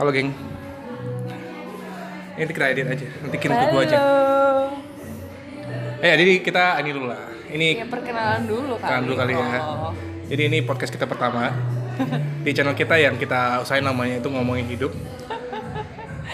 Halo 0.00 0.16
geng. 0.16 0.32
Ini 2.40 2.48
kita 2.48 2.72
edit 2.72 2.88
aja, 2.88 3.04
nanti 3.20 3.36
kirim 3.36 3.52
ke 3.52 3.66
gua 3.68 3.84
aja. 3.84 3.96
Halo. 4.00 4.80
Eh, 6.00 6.16
jadi 6.16 6.32
kita 6.40 6.80
ini 6.80 6.90
dulu 6.96 7.12
lah. 7.12 7.28
Ini 7.52 7.68
Ya 7.76 7.84
perkenalan 7.84 8.48
dulu 8.48 8.80
kali. 8.80 8.88
Perkenalan 8.88 9.04
dulu 9.04 9.16
kali 9.20 9.32
ya. 9.36 9.60
Oh. 9.60 9.92
jadi 10.24 10.42
ini 10.48 10.64
podcast 10.64 10.96
kita 10.96 11.04
pertama 11.04 11.52
di 12.48 12.50
channel 12.56 12.72
kita 12.72 12.96
yang 12.96 13.20
kita 13.20 13.60
usahain 13.60 13.84
namanya 13.84 14.24
itu 14.24 14.28
ngomongin 14.32 14.72
hidup. 14.72 14.88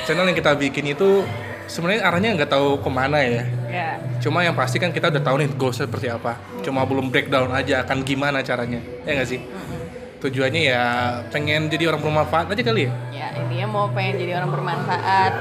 Channel 0.07 0.31
yang 0.31 0.39
kita 0.39 0.55
bikin 0.55 0.95
itu 0.95 1.27
sebenarnya 1.67 2.07
arahnya 2.07 2.39
nggak 2.39 2.51
tahu 2.55 2.79
ke 2.79 2.87
mana 2.87 3.19
ya. 3.19 3.43
Ya. 3.67 3.89
Cuma 4.23 4.47
yang 4.47 4.55
pasti 4.55 4.79
kan 4.79 4.95
kita 4.95 5.11
udah 5.11 5.27
tahu 5.27 5.43
nih 5.43 5.51
goalsnya 5.59 5.91
seperti 5.91 6.07
apa. 6.07 6.39
Cuma 6.63 6.87
belum 6.87 7.11
breakdown 7.11 7.51
aja 7.51 7.83
akan 7.83 8.07
gimana 8.07 8.47
caranya. 8.47 8.79
Ya 9.03 9.19
nggak 9.19 9.27
sih? 9.27 9.43
Tujuannya 10.23 10.63
ya 10.71 10.83
pengen 11.35 11.67
jadi 11.67 11.91
orang 11.91 12.07
bermanfaat 12.07 12.47
aja 12.55 12.63
kali 12.63 12.87
ya. 12.87 12.95
Ya 13.67 13.75
mau 13.75 13.91
pengen 13.91 14.23
jadi 14.23 14.39
orang 14.39 14.55
bermanfaat. 14.55 15.33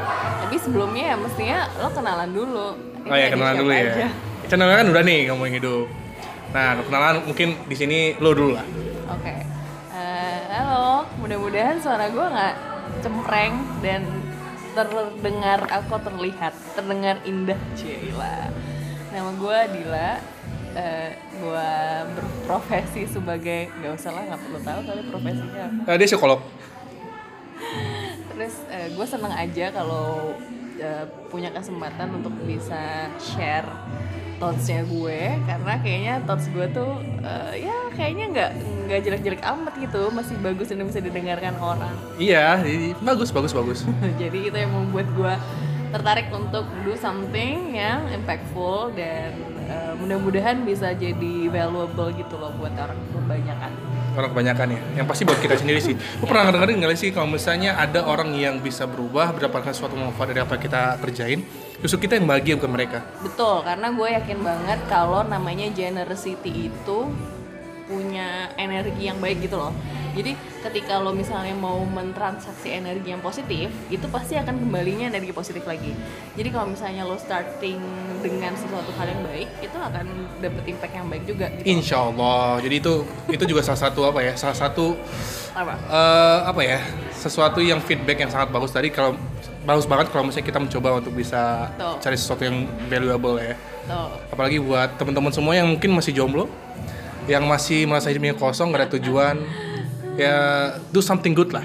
Tapi 0.42 0.58
sebelumnya 0.58 1.14
ya 1.14 1.16
mestinya 1.22 1.70
lo 1.78 1.94
kenalan 1.94 2.34
dulu. 2.34 2.74
Oh 3.06 3.14
ya 3.14 3.30
Ini 3.30 3.34
kenalan 3.38 3.56
dulu 3.62 3.70
ya. 3.70 3.86
aja. 3.86 4.08
Channelnya 4.50 4.82
kan 4.82 4.88
udah 4.90 5.04
nih 5.06 5.20
ngomongin 5.30 5.54
hidup. 5.62 5.86
Nah 6.50 6.74
kenalan 6.82 7.22
mungkin 7.30 7.54
di 7.70 7.76
sini 7.78 8.18
lo 8.18 8.34
dulu 8.34 8.58
lah. 8.58 8.66
Oke. 9.14 9.30
Eh, 9.94 10.38
halo. 10.58 11.06
Mudah-mudahan 11.22 11.78
suara 11.78 12.10
gue 12.10 12.26
nggak 12.26 12.56
cempreng 13.06 13.54
dan 13.86 14.02
terdengar 14.74 15.62
aku 15.70 15.94
terlihat 16.02 16.58
terdengar 16.74 17.22
indah 17.30 17.62
Cila. 17.78 18.50
Nama 19.14 19.30
gue 19.38 19.58
Dila. 19.70 20.12
Eh, 20.74 21.10
gue 21.14 21.70
berprofesi 22.18 23.06
sebagai 23.06 23.70
nggak 23.70 23.94
usah 24.02 24.18
lah 24.18 24.34
nggak 24.34 24.42
perlu 24.50 24.60
tahu 24.66 24.80
kali 24.82 25.02
profesinya 25.14 25.62
apa. 25.70 25.82
Nah, 25.86 25.96
dia 26.02 26.10
psikolog. 26.10 26.42
Terus 28.36 28.56
gue 28.68 29.06
seneng 29.08 29.32
aja 29.32 29.72
kalau 29.72 30.36
eh, 30.80 31.06
punya 31.32 31.52
kesempatan 31.52 32.20
untuk 32.20 32.36
bisa 32.44 33.08
share 33.20 33.68
thoughtsnya 34.38 34.84
gue. 34.86 35.40
Karena 35.48 35.74
kayaknya 35.80 36.16
thoughts 36.28 36.48
gue 36.52 36.68
tuh 36.76 37.00
eh, 37.24 37.68
ya 37.68 37.76
kayaknya 37.96 38.26
nggak 38.36 38.52
nggak 38.88 39.00
jelek-jelek 39.02 39.44
amat 39.44 39.74
gitu. 39.80 40.12
Masih 40.12 40.36
bagus 40.44 40.68
dan 40.72 40.84
bisa 40.84 41.00
didengarkan 41.00 41.56
orang. 41.60 41.96
Iya, 42.20 42.62
bagus 43.00 43.32
bagus 43.32 43.56
bagus. 43.56 43.80
jadi 44.22 44.52
itu 44.52 44.58
yang 44.58 44.72
membuat 44.76 45.08
gue 45.16 45.34
tertarik 45.96 46.28
untuk 46.36 46.68
do 46.84 46.92
something 47.00 47.72
yang 47.72 48.04
impactful 48.12 48.92
dan 49.00 49.32
eh, 49.72 49.94
mudah-mudahan 49.96 50.68
bisa 50.68 50.92
jadi 50.92 51.48
valuable 51.48 52.12
gitu 52.20 52.36
loh 52.36 52.52
buat 52.60 52.76
orang 52.76 53.00
kebanyakan 53.16 53.72
Orang 54.16 54.32
kebanyakan 54.32 54.68
ya. 54.72 54.80
Yang 55.04 55.06
pasti 55.12 55.24
buat 55.28 55.40
kita 55.44 55.56
sendiri 55.60 55.80
sih. 55.84 55.94
Lu 55.94 56.26
pernah 56.26 56.50
dengerin 56.56 56.80
nggak 56.80 56.96
sih 56.96 57.12
kalau 57.12 57.28
misalnya 57.28 57.76
ada 57.76 58.08
orang 58.08 58.32
yang 58.32 58.64
bisa 58.64 58.88
berubah 58.88 59.36
mendapatkan 59.36 59.76
suatu 59.76 60.00
manfaat 60.00 60.32
dari 60.32 60.42
apa 60.42 60.56
kita 60.56 60.96
kerjain, 61.04 61.44
justru 61.84 62.08
kita 62.08 62.16
yang 62.16 62.26
bahagia 62.26 62.56
bukan 62.56 62.72
mereka. 62.72 63.04
Betul, 63.20 63.62
karena 63.68 63.92
gue 63.92 64.08
yakin 64.16 64.40
banget 64.40 64.80
kalau 64.88 65.22
namanya 65.28 65.68
generosity 65.76 66.72
itu 66.72 67.00
punya 67.86 68.50
energi 68.58 69.12
yang 69.12 69.20
baik 69.22 69.46
gitu 69.46 69.60
loh. 69.62 69.76
Jadi 70.16 70.32
ketika 70.64 70.96
lo 70.98 71.12
misalnya 71.12 71.52
mau 71.52 71.84
mentransaksi 71.84 72.72
energi 72.72 73.12
yang 73.12 73.20
positif, 73.20 73.68
itu 73.92 74.08
pasti 74.08 74.40
akan 74.40 74.64
kembalinya 74.64 75.12
energi 75.12 75.36
positif 75.36 75.68
lagi. 75.68 75.92
Jadi 76.40 76.50
kalau 76.50 76.72
misalnya 76.72 77.04
lo 77.04 77.20
starting 77.20 77.84
dengan 78.24 78.56
sesuatu 78.56 78.96
hal 78.96 79.12
yang 79.12 79.22
baik, 79.28 79.50
itu 79.60 79.76
akan 79.76 80.06
dapet 80.40 80.64
impact 80.72 80.94
yang 80.96 81.08
baik 81.12 81.24
juga 81.28 81.46
gitu. 81.60 81.68
Insya 81.68 82.00
Allah. 82.00 82.64
Jadi 82.64 82.76
itu 82.80 82.94
itu 83.28 83.44
juga 83.44 83.62
salah 83.62 83.82
satu 83.92 84.08
apa 84.08 84.24
ya? 84.24 84.34
Salah 84.40 84.56
satu 84.56 84.96
Apa? 85.52 85.76
eh, 85.76 86.40
apa 86.48 86.62
ya? 86.64 86.80
Sesuatu 87.12 87.60
yang 87.60 87.84
feedback 87.84 88.24
yang 88.24 88.32
sangat 88.32 88.56
bagus 88.56 88.72
tadi 88.72 88.88
kalau 88.88 89.20
bagus 89.66 89.84
banget 89.84 90.14
kalau 90.14 90.30
misalnya 90.30 90.48
kita 90.48 90.60
mencoba 90.62 91.02
untuk 91.04 91.12
bisa 91.12 91.74
Betul. 91.76 91.94
cari 92.00 92.16
sesuatu 92.16 92.42
yang 92.48 92.64
valuable 92.88 93.36
ya. 93.42 93.58
Tuh. 93.86 94.10
apalagi 94.34 94.58
buat 94.58 94.98
teman-teman 94.98 95.30
semua 95.30 95.54
yang 95.54 95.70
mungkin 95.70 95.94
masih 95.94 96.10
jomblo 96.10 96.50
yang 97.30 97.46
masih 97.46 97.86
merasa 97.86 98.10
hidupnya 98.10 98.34
kosong 98.34 98.74
gak 98.74 98.82
ada 98.82 98.90
tujuan 98.98 99.38
ya 100.16 100.36
do 100.90 101.00
something 101.00 101.32
good 101.32 101.52
lah 101.52 101.64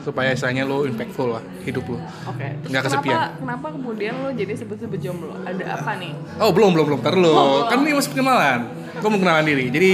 supaya 0.00 0.32
istilahnya 0.32 0.64
lo 0.64 0.82
impactful 0.82 1.28
lah 1.30 1.44
hidup 1.60 1.84
lo 1.86 2.00
Oke. 2.26 2.40
Terus 2.56 2.68
Nggak 2.68 2.82
kesepian. 2.86 3.12
Kenapa, 3.12 3.36
kenapa 3.36 3.66
kemudian 3.70 4.12
lo 4.16 4.30
jadi 4.32 4.52
sebut-sebut 4.54 4.96
jomblo? 4.98 5.36
Ada 5.38 5.64
apa 5.76 5.92
nih? 5.94 6.12
oh 6.36 6.50
belum 6.50 6.70
belum 6.72 6.84
belum 6.86 6.98
ntar 7.00 7.14
lo 7.14 7.30
Oh, 7.30 7.60
kan 7.66 7.80
ini 7.80 7.92
masih 7.92 8.10
perkenalan 8.10 8.60
gue 8.90 9.08
mau 9.08 9.18
kenalan 9.18 9.44
diri 9.44 9.66
jadi 9.68 9.90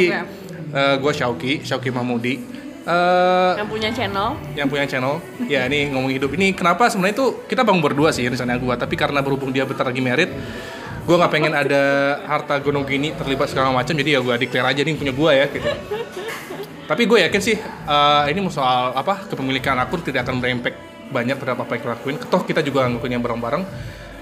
Oke. 0.72 0.94
gue 0.98 1.12
Shauki 1.12 1.52
Shauki 1.60 1.90
Mahmudi 1.90 2.34
Eh, 2.86 3.52
Yang 3.58 3.66
punya 3.68 3.90
channel? 3.90 4.28
yang 4.54 4.68
punya 4.70 4.86
channel 4.86 5.18
ya 5.42 5.66
ini 5.66 5.90
ngomong 5.90 6.06
hidup 6.08 6.30
ini 6.32 6.54
kenapa 6.54 6.86
sebenarnya 6.86 7.18
itu 7.18 7.26
kita 7.44 7.66
bangun 7.66 7.82
berdua 7.82 8.14
sih 8.14 8.22
rencananya 8.22 8.62
gue 8.62 8.74
tapi 8.78 8.94
karena 8.94 9.18
berhubung 9.18 9.50
dia 9.50 9.66
bentar 9.66 9.82
lagi 9.82 9.98
merit 9.98 10.30
gue 11.02 11.10
nggak 11.12 11.26
pengen 11.28 11.50
ada 11.50 11.82
harta 12.22 12.54
gunung 12.58 12.86
gini 12.86 13.10
terlibat 13.10 13.50
segala 13.50 13.74
macam 13.74 13.90
jadi 13.90 14.10
ya 14.14 14.20
gue 14.22 14.34
declare 14.38 14.70
aja 14.70 14.80
nih 14.80 14.94
punya 14.94 15.10
gue 15.10 15.30
ya 15.34 15.46
gitu 15.48 15.66
tapi 16.86 17.02
gue 17.04 17.18
yakin 17.26 17.40
sih 17.42 17.56
eh, 17.62 18.22
ini 18.30 18.40
soal 18.48 18.94
apa 18.94 19.26
kepemilikan 19.26 19.76
akun 19.78 20.00
tidak 20.02 20.24
akan 20.26 20.38
berimpact 20.38 20.78
banyak 21.10 21.36
terhadap 21.38 21.62
apa 21.62 21.70
yang 21.78 21.82
kita 21.82 21.92
lakuin. 21.98 22.16
Toh 22.18 22.42
kita 22.42 22.60
juga 22.66 22.86
ngelakuinnya 22.90 23.20
bareng-bareng. 23.22 23.62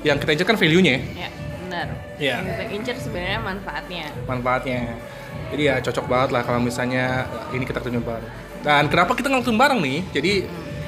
Yang 0.05 0.17
kita 0.21 0.31
incar 0.37 0.47
kan 0.53 0.59
value-nya 0.61 0.93
ya, 0.93 1.01
Ya, 1.01 1.29
benar. 1.65 1.87
Iya. 2.21 2.37
Yang 2.37 2.45
kita 2.45 2.65
incer 2.77 2.97
sebenarnya 3.01 3.41
manfaatnya. 3.41 4.05
manfaatnya. 4.29 4.81
Jadi 5.49 5.63
ya 5.65 5.75
cocok 5.81 6.05
banget 6.05 6.31
lah 6.37 6.43
kalau 6.45 6.61
misalnya 6.61 7.25
ini 7.57 7.65
kita 7.65 7.81
kerjain 7.81 8.05
bareng. 8.05 8.33
Dan 8.61 8.85
kenapa 8.93 9.17
kita 9.17 9.33
ngelakuin 9.33 9.57
bareng 9.57 9.81
nih? 9.81 9.99
Jadi 10.13 10.33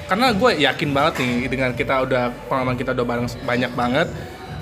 karena 0.06 0.26
gue 0.30 0.50
yakin 0.62 0.90
banget 0.94 1.14
nih 1.18 1.34
dengan 1.50 1.70
kita 1.74 1.94
udah 2.06 2.30
pengalaman 2.46 2.76
kita 2.78 2.94
udah 2.94 3.06
bareng 3.08 3.26
banyak 3.42 3.72
banget 3.74 4.08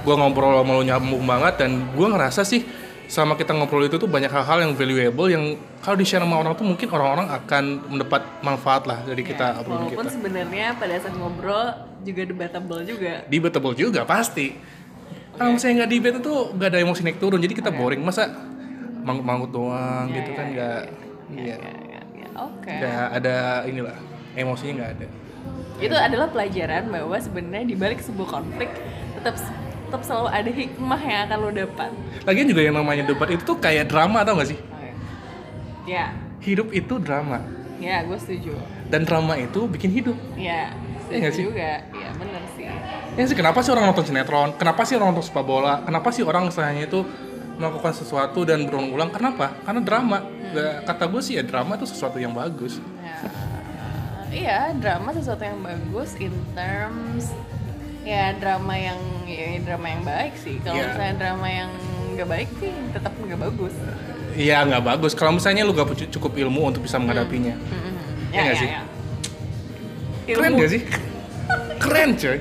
gue 0.05 0.15
ngobrol 0.17 0.61
sama 0.61 0.73
lo 0.77 0.83
nyambung 0.85 1.25
banget 1.25 1.55
dan 1.65 1.71
gue 1.93 2.07
ngerasa 2.09 2.45
sih 2.45 2.65
selama 3.07 3.35
kita 3.35 3.53
ngobrol 3.53 3.85
itu 3.85 3.95
tuh 3.95 4.07
banyak 4.07 4.27
hal-hal 4.27 4.59
yang 4.61 4.73
valuable 4.73 5.29
yang 5.29 5.45
kalau 5.79 5.95
di 5.95 6.03
share 6.03 6.21
sama 6.21 6.37
orang 6.37 6.53
tuh 6.53 6.65
mungkin 6.65 6.89
orang-orang 6.89 7.29
akan 7.29 7.65
mendapat 7.89 8.23
manfaat 8.41 8.83
lah 8.85 8.99
dari 9.01 9.21
kita 9.21 9.47
Ya, 9.47 9.61
obrolan 9.61 9.81
walaupun 9.87 10.03
kita 10.03 10.15
sebenarnya 10.15 10.67
pada 10.75 10.95
saat 10.97 11.15
ngobrol 11.15 11.65
juga 12.01 12.23
debatable 12.23 12.81
juga. 12.83 13.13
debatable 13.27 13.75
juga 13.75 14.01
pasti 14.03 14.57
kalau 15.33 15.53
misalnya 15.53 15.75
nggak 15.81 15.91
debate 15.91 16.17
itu 16.19 16.35
nggak 16.53 16.69
ada 16.69 16.79
emosi 16.79 17.01
naik 17.03 17.19
turun 17.19 17.39
jadi 17.39 17.55
kita 17.55 17.69
Oke. 17.69 17.79
boring 17.79 18.01
masa 18.01 18.25
manggut-manggut 19.01 19.51
doang 19.51 20.07
Ya, 20.09 20.17
gitu 20.17 20.31
ya, 20.31 20.37
kan 20.37 20.45
ya, 20.45 20.53
nggak 20.53 20.83
Ya, 21.25 21.35
iya 21.35 21.57
ya, 21.57 21.73
ya, 21.89 22.01
ya. 22.15 22.29
Oke. 22.39 22.73
nggak 22.73 23.07
ada 23.15 23.37
inilah 23.65 23.97
emosinya 24.35 24.73
nggak 24.79 24.93
ada 24.95 25.07
Itu 25.77 25.93
adalah 25.93 26.31
pelajaran 26.31 26.87
bahwa 26.87 27.17
sebenarnya 27.19 27.67
di 27.67 27.75
balik 27.75 27.99
sebuah 27.99 28.29
konflik 28.31 28.71
tetap 29.15 29.35
tetap 29.95 30.03
selalu 30.05 30.29
ada 30.29 30.51
hikmah 30.51 31.01
yang 31.01 31.21
akan 31.25 31.39
lo 31.39 31.51
dapat. 31.51 31.91
lagian 32.23 32.47
juga 32.47 32.61
yang 32.61 32.75
namanya 32.75 33.07
debat 33.07 33.31
itu 33.31 33.43
tuh 33.43 33.55
kayak 33.57 33.87
drama 33.87 34.27
tau 34.27 34.35
gak 34.35 34.51
sih? 34.51 34.59
Ya, 35.85 36.11
hidup 36.41 36.73
itu 36.73 36.99
drama. 36.99 37.39
Ya 37.79 38.03
gue 38.03 38.17
setuju. 38.17 38.59
dan 38.85 39.03
drama 39.03 39.35
itu 39.35 39.67
bikin 39.67 39.91
hidup. 39.91 40.19
Ya, 40.35 40.71
Iya 41.07 41.17
nggak 41.21 41.31
setuju 41.31 41.37
sih? 41.37 41.45
juga. 41.47 41.71
Ya 41.85 42.09
benar 42.15 42.43
sih. 42.53 42.67
ya 43.15 43.25
sih? 43.25 43.37
Kenapa 43.37 43.59
sih 43.61 43.71
orang 43.71 43.85
nonton 43.87 44.05
sinetron? 44.05 44.51
Kenapa 44.55 44.83
sih 44.83 44.95
orang 44.95 45.09
nonton 45.11 45.25
sepak 45.25 45.43
bola? 45.43 45.83
Kenapa 45.83 46.09
sih 46.11 46.23
orang 46.23 46.49
istilahnya 46.49 46.87
itu 46.87 47.03
melakukan 47.55 47.93
sesuatu 47.93 48.43
dan 48.43 48.65
berulang-ulang? 48.65 49.11
Kenapa? 49.11 49.55
Karena 49.63 49.79
drama. 49.79 50.19
Nggak- 50.51 50.87
kata 50.87 51.05
gue 51.07 51.21
sih 51.21 51.35
ya 51.37 51.43
drama 51.43 51.75
itu 51.75 51.87
sesuatu 51.87 52.17
yang 52.17 52.33
bagus. 52.33 52.79
Ya, 52.99 53.17
iya 54.31 54.59
drama 54.73 55.13
sesuatu 55.13 55.43
yang 55.43 55.61
bagus 55.61 56.17
in 56.17 56.33
terms 56.55 57.31
ya 58.05 58.37
drama 58.37 58.75
yang 58.75 59.01
ya 59.25 59.59
drama 59.61 59.87
yang 59.89 60.03
baik 60.03 60.35
sih. 60.37 60.61
Kalau 60.61 60.77
Iya. 60.77 60.87
misalnya 60.93 61.15
drama 61.17 61.49
yang 61.49 61.71
nggak 62.15 62.29
baik 62.29 62.49
sih 62.57 62.71
tetap 62.93 63.13
nggak 63.17 63.41
bagus. 63.41 63.75
Iya 64.35 64.57
nggak 64.63 64.83
bagus 64.85 65.13
kalau 65.15 65.33
misalnya 65.33 65.63
lu 65.63 65.73
gak 65.73 65.89
cukup 66.11 66.35
ilmu 66.35 66.69
untuk 66.69 66.83
bisa 66.83 66.99
menghadapinya 66.99 67.55
Mm-mm. 67.55 67.95
Iya 68.31 68.41
nggak 68.43 68.59
sih? 68.59 68.71
keren 70.25 70.51
Ilmu. 70.51 70.59
gak 70.59 70.71
sih 70.71 70.83
keren 71.77 72.11
coy 72.15 72.39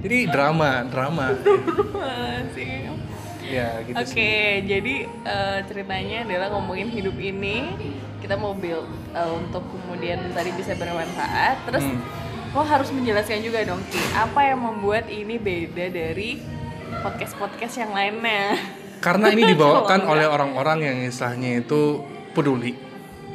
jadi 0.00 0.18
drama 0.30 0.70
drama 0.92 1.26
sih. 2.54 2.68
ya 3.46 3.78
gitu 3.82 3.94
Oke, 3.94 4.06
sih 4.08 4.64
jadi 4.64 4.94
eh, 5.06 5.58
ceritanya 5.66 6.24
adalah 6.24 6.48
ngomongin 6.50 6.88
hidup 6.88 7.14
ini 7.14 7.70
kita 8.18 8.34
mau 8.34 8.50
build 8.52 8.86
eh, 9.12 9.30
untuk 9.32 9.62
kemudian 9.68 10.18
tadi 10.32 10.50
bisa 10.52 10.74
bermanfaat. 10.74 11.62
Terus 11.64 11.84
Hmm. 11.84 12.00
Lo 12.56 12.64
harus 12.64 12.88
menjelaskan 12.88 13.44
juga 13.44 13.60
dong 13.68 13.84
Ki, 13.92 14.00
apa 14.16 14.40
yang 14.48 14.64
membuat 14.64 15.12
ini 15.12 15.36
beda 15.36 15.92
dari 15.92 16.40
podcast-podcast 17.04 17.84
yang 17.84 17.92
lainnya? 17.92 18.56
karena 19.04 19.28
ini 19.28 19.42
dibawakan 19.52 20.08
oleh 20.08 20.24
orang-orang 20.24 20.78
yang 20.82 20.96
istilahnya 21.04 21.60
itu 21.60 22.00
peduli. 22.32 22.72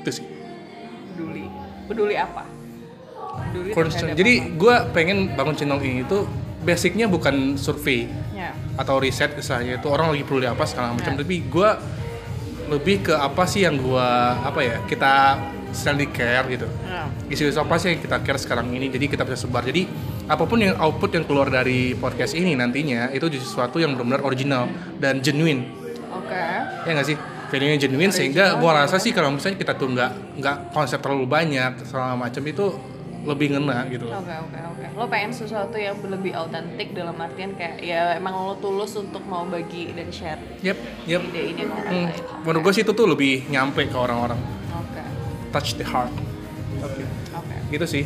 Itu 0.01 0.09
sih. 0.09 0.25
Peduli, 1.13 1.45
peduli 1.85 2.15
apa? 2.17 2.49
Peduli 3.51 3.71
jadi 4.17 4.33
gue 4.57 4.75
pengen 4.91 5.37
bangun 5.37 5.55
channel 5.55 5.79
ini 5.79 6.03
itu 6.03 6.27
basicnya 6.61 7.09
bukan 7.09 7.57
survei 7.57 8.05
ya, 8.35 8.53
atau 8.77 9.01
riset 9.01 9.33
istilahnya 9.39 9.81
itu 9.81 9.87
orang 9.89 10.13
lagi 10.13 10.25
peduli 10.25 10.49
apa 10.49 10.65
segala 10.65 10.97
macam. 10.97 11.13
Ya. 11.13 11.19
tapi 11.21 11.35
gue 11.45 11.69
lebih 12.71 13.11
ke 13.11 13.13
apa 13.13 13.43
sih 13.43 13.67
yang 13.67 13.75
gue 13.75 14.07
apa 14.39 14.59
ya 14.63 14.79
kita 14.87 15.35
selalu 15.71 16.07
care 16.11 16.45
gitu. 16.51 16.67
Nah, 16.87 17.07
isu-isu 17.31 17.59
apa 17.59 17.75
sih 17.79 17.95
yang 17.95 17.99
kita 18.03 18.17
care 18.23 18.39
sekarang 18.39 18.71
ini 18.71 18.87
jadi 18.91 19.07
kita 19.07 19.23
bisa 19.27 19.47
sebar. 19.47 19.63
Jadi 19.63 19.87
apa 20.27 20.43
pun 20.47 20.59
yang 20.59 20.75
output 20.79 21.11
yang 21.15 21.25
keluar 21.27 21.47
dari 21.51 21.95
podcast 21.95 22.35
ini 22.35 22.55
nantinya 22.55 23.11
itu 23.11 23.27
jadi 23.27 23.43
sesuatu 23.43 23.79
yang 23.79 23.95
benar-benar 23.95 24.23
original 24.23 24.67
dan 24.99 25.19
genuine. 25.19 25.67
Oke. 26.11 26.43
Ya 26.87 26.91
nggak 26.91 27.07
sih? 27.07 27.17
Value-nya 27.51 27.79
genuine 27.83 28.15
sehingga 28.15 28.55
gua 28.63 28.83
rasa 28.83 28.95
sih 28.95 29.11
kalau 29.11 29.35
misalnya 29.35 29.59
kita 29.59 29.75
tuh 29.75 29.91
nggak 29.91 30.39
nggak 30.39 30.57
konsep 30.71 31.03
terlalu 31.03 31.27
banyak 31.27 31.83
segala 31.83 32.15
macam 32.15 32.39
itu 32.47 32.71
lebih 33.23 33.47
ngena 33.51 33.85
gitu. 33.87 34.05
Oke 34.05 34.33
oke 34.35 34.59
oke. 34.67 34.85
Lo 34.91 35.05
pengen 35.05 35.29
sesuatu 35.29 35.75
yang 35.75 35.93
lebih 36.03 36.33
autentik 36.33 36.91
dalam 36.91 37.13
artian 37.15 37.53
kayak 37.53 37.77
ya 37.79 38.13
emang 38.13 38.33
lo 38.35 38.55
tulus 38.55 38.93
untuk 38.93 39.21
mau 39.23 39.43
bagi 39.43 39.89
dan 39.89 40.09
share 40.09 40.41
Yep, 40.59 40.77
yep. 41.05 41.21
ide 41.23 41.41
ini 41.47 41.61
ke 41.61 41.69
orang 41.69 41.85
Hmm, 41.87 42.07
lain. 42.07 42.23
menurut 42.41 42.61
gue 42.63 42.73
sih 42.73 42.81
itu 42.81 42.91
tuh 42.91 43.05
lebih 43.05 43.45
nyampe 43.47 43.81
ke 43.83 43.95
orang-orang 43.95 44.41
Oke 44.71 45.01
touch 45.49 45.73
the 45.75 45.83
heart 45.83 46.09
oke 46.79 47.03
oke. 47.31 47.55
gitu 47.69 47.85
sih 47.85 48.03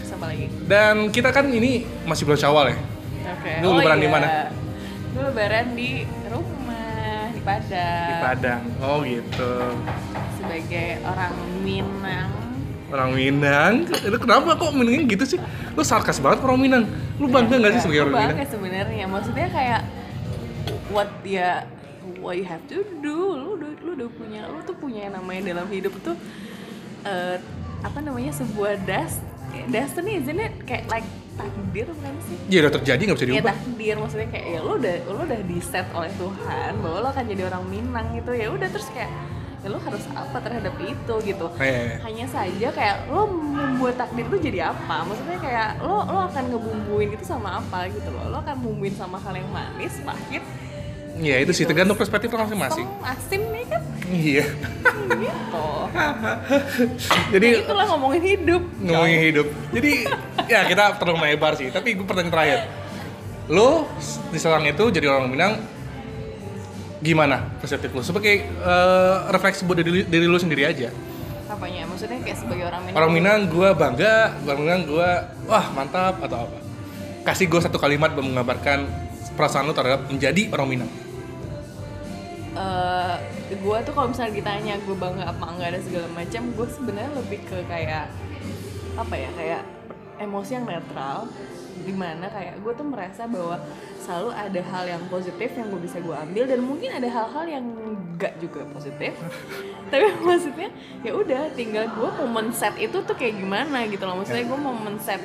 Sama 0.00 0.26
lagi. 0.26 0.48
dan 0.64 1.08
kita 1.08 1.28
kan 1.28 1.46
ini 1.46 1.84
masih 2.02 2.24
bulan 2.24 2.40
syawal 2.40 2.64
ya 2.66 2.78
Oke. 3.28 3.52
Lu 3.60 3.68
lebaran 3.74 3.98
di 3.98 4.08
mana? 4.08 4.48
Gue 5.10 5.22
lebaran 5.22 5.66
di 5.72 5.90
rumah 6.26 6.88
di 7.28 7.40
Padang. 7.40 8.08
di 8.08 8.14
Padang 8.18 8.62
oh 8.80 8.98
gitu 9.00 9.52
Sebagai 10.34 10.88
orang 11.04 11.34
Minang. 11.60 12.32
Orang 12.88 13.10
Minang? 13.12 13.72
Itu 13.84 14.16
kenapa 14.16 14.54
kok 14.54 14.72
Minangnya 14.72 15.04
gitu 15.06 15.24
sih? 15.26 15.38
Lu 15.72 15.82
sarkas 15.82 16.18
banget 16.18 16.40
orang 16.40 16.58
Minang. 16.58 16.84
Lu 17.16 17.26
bangga 17.26 17.56
nggak 17.56 17.72
sih 17.76 17.82
sebagai 17.84 18.00
orang 18.04 18.14
Minang? 18.14 18.30
bangga 18.34 18.46
sebenarnya. 18.48 19.04
Maksudnya 19.06 19.48
kayak 19.48 19.80
what 20.88 21.08
dia 21.20 21.68
what 22.18 22.34
you 22.34 22.44
have 22.44 22.62
to 22.66 22.82
do. 22.98 23.16
Lu 23.34 23.48
udah 23.56 23.70
lu 23.80 23.90
udah 23.94 24.08
punya 24.10 24.40
lu 24.46 24.58
tuh 24.62 24.74
punya 24.74 25.06
yang 25.06 25.14
namanya 25.16 25.52
dalam 25.52 25.66
hidup 25.68 25.92
tuh 26.00 26.16
eh, 27.04 27.36
apa 27.78 27.98
namanya 28.00 28.32
sebuah 28.32 28.74
das 28.84 29.20
destiny 29.68 30.18
isn't 30.18 30.36
it? 30.36 30.52
Kayak 30.64 30.88
like 30.90 31.08
takdir 31.38 31.86
bukan 31.86 32.14
sih? 32.26 32.36
ya 32.50 32.66
udah 32.66 32.72
terjadi 32.74 32.98
nggak 32.98 33.16
bisa 33.16 33.24
Ya 33.24 33.30
diubah. 33.38 33.54
takdir. 33.54 33.94
Maksudnya 33.94 34.28
kayak 34.28 34.46
ya 34.48 34.58
lu 34.60 34.72
udah 34.74 34.96
lu 35.06 35.20
udah 35.22 35.40
di 35.46 35.58
set 35.60 35.86
oleh 35.94 36.10
Tuhan 36.14 36.72
bahwa 36.82 36.96
lo 36.98 37.08
akan 37.08 37.24
jadi 37.28 37.42
orang 37.46 37.64
Minang 37.70 38.06
gitu. 38.12 38.32
Ya 38.34 38.48
udah 38.50 38.68
terus 38.68 38.88
kayak 38.90 39.12
ya 39.58 39.68
lo 39.74 39.78
harus 39.82 40.04
apa 40.14 40.38
terhadap 40.38 40.74
itu? 40.78 41.14
gitu. 41.26 41.46
Eh, 41.58 41.98
hanya 42.02 42.26
saja 42.30 42.68
kayak 42.70 43.10
lo 43.10 43.26
membuat 43.26 43.98
takdir 43.98 44.24
itu 44.30 44.38
jadi 44.50 44.70
apa? 44.70 45.02
Maksudnya 45.02 45.38
kayak 45.42 45.68
lo 45.82 46.06
lo 46.06 46.20
akan 46.30 46.44
ngebumbuin 46.54 47.10
itu 47.14 47.24
sama 47.26 47.58
apa 47.58 47.90
gitu 47.90 48.08
loh. 48.14 48.30
Lo 48.30 48.38
akan 48.38 48.56
bumbuin 48.62 48.94
sama 48.94 49.18
hal 49.18 49.34
yang 49.34 49.50
manis 49.50 49.98
pahit. 50.06 50.44
Ya 51.18 51.42
itu 51.42 51.50
sih. 51.50 51.66
Gitu. 51.66 51.74
tergantung 51.74 51.98
perspektif 51.98 52.30
orang 52.30 52.46
masing-masing. 52.46 52.86
asin 53.02 53.42
nih 53.50 53.64
kan? 53.66 53.82
Iya. 54.06 54.44
Gitu. 55.18 55.68
Jadi 57.34 57.46
itulah 57.66 57.84
ngomongin 57.90 58.22
hidup. 58.22 58.62
Ngomongin 58.78 59.20
hidup. 59.26 59.46
Jadi 59.74 59.92
ya 60.52 60.60
kita 60.70 60.94
terlalu 61.02 61.18
melebar 61.26 61.58
sih. 61.58 61.68
Tapi 61.74 61.98
gue 61.98 62.06
pertanyaan 62.06 62.32
terakhir. 62.32 62.60
Lo 63.50 63.90
di 64.30 64.38
sekarang 64.38 64.70
itu 64.70 64.84
jadi 64.92 65.08
orang 65.10 65.32
Minang 65.32 65.52
gimana 66.98 67.46
perspektif 67.62 67.94
lo 67.94 68.02
sebagai 68.02 68.42
eh, 68.46 69.16
refleksi 69.30 69.62
buat 69.62 69.78
diri, 69.78 70.02
diri 70.06 70.26
lo 70.26 70.38
sendiri 70.38 70.66
aja. 70.66 70.90
Apanya? 71.48 71.88
Maksudnya 71.88 72.20
kayak 72.20 72.38
sebagai 72.38 72.64
orang 72.68 72.82
Minang 72.84 72.96
orang 72.98 73.10
Minang 73.14 73.40
gue 73.48 73.68
bangga 73.72 74.14
orang 74.44 74.62
Minang 74.62 74.82
gue 74.84 75.10
wah 75.48 75.66
mantap 75.72 76.20
atau 76.20 76.46
apa. 76.46 76.58
Kasih 77.24 77.46
gue 77.46 77.60
satu 77.62 77.78
kalimat 77.80 78.12
buat 78.12 78.24
menggambarkan 78.26 78.84
perasaan 79.38 79.70
lo 79.70 79.74
terhadap 79.74 80.10
menjadi 80.10 80.50
orang 80.52 80.68
Minang. 80.68 80.90
Eh 82.58 83.16
gue 83.48 83.76
tuh 83.80 83.92
kalau 83.96 84.12
misalnya 84.12 84.32
ditanya 84.36 84.74
gue 84.84 84.96
bangga 84.98 85.24
apa 85.32 85.44
enggak 85.48 85.68
ada 85.72 85.80
segala 85.80 86.06
macam 86.12 86.42
gue 86.52 86.66
sebenarnya 86.68 87.12
lebih 87.16 87.40
ke 87.48 87.58
kayak 87.64 88.12
apa 88.98 89.14
ya 89.16 89.30
kayak 89.38 89.62
emosi 90.20 90.50
yang 90.58 90.66
netral 90.68 91.30
di 91.84 91.94
mana 91.94 92.26
kayak 92.30 92.62
gue 92.62 92.72
tuh 92.74 92.86
merasa 92.86 93.26
bahwa 93.28 93.60
selalu 94.08 94.30
ada 94.32 94.60
hal 94.72 94.84
yang 94.88 95.02
positif 95.12 95.52
yang 95.52 95.68
gue 95.68 95.84
bisa 95.84 96.00
gue 96.00 96.16
ambil 96.16 96.48
dan 96.48 96.64
mungkin 96.64 96.90
ada 96.96 97.08
hal-hal 97.12 97.44
yang 97.44 97.64
enggak 97.64 98.40
juga 98.40 98.64
positif. 98.72 99.12
Tapi 99.92 100.16
maksudnya 100.24 100.72
ya 101.04 101.12
udah 101.12 101.52
tinggal 101.52 101.92
gue 101.92 102.08
mau 102.08 102.28
men-set 102.40 102.72
itu 102.80 102.96
tuh 103.04 103.12
kayak 103.12 103.36
gimana 103.36 103.84
gitu 103.84 104.08
loh. 104.08 104.16
Maksudnya 104.16 104.48
gue 104.48 104.58
mau 104.58 104.72
men-set 104.72 105.20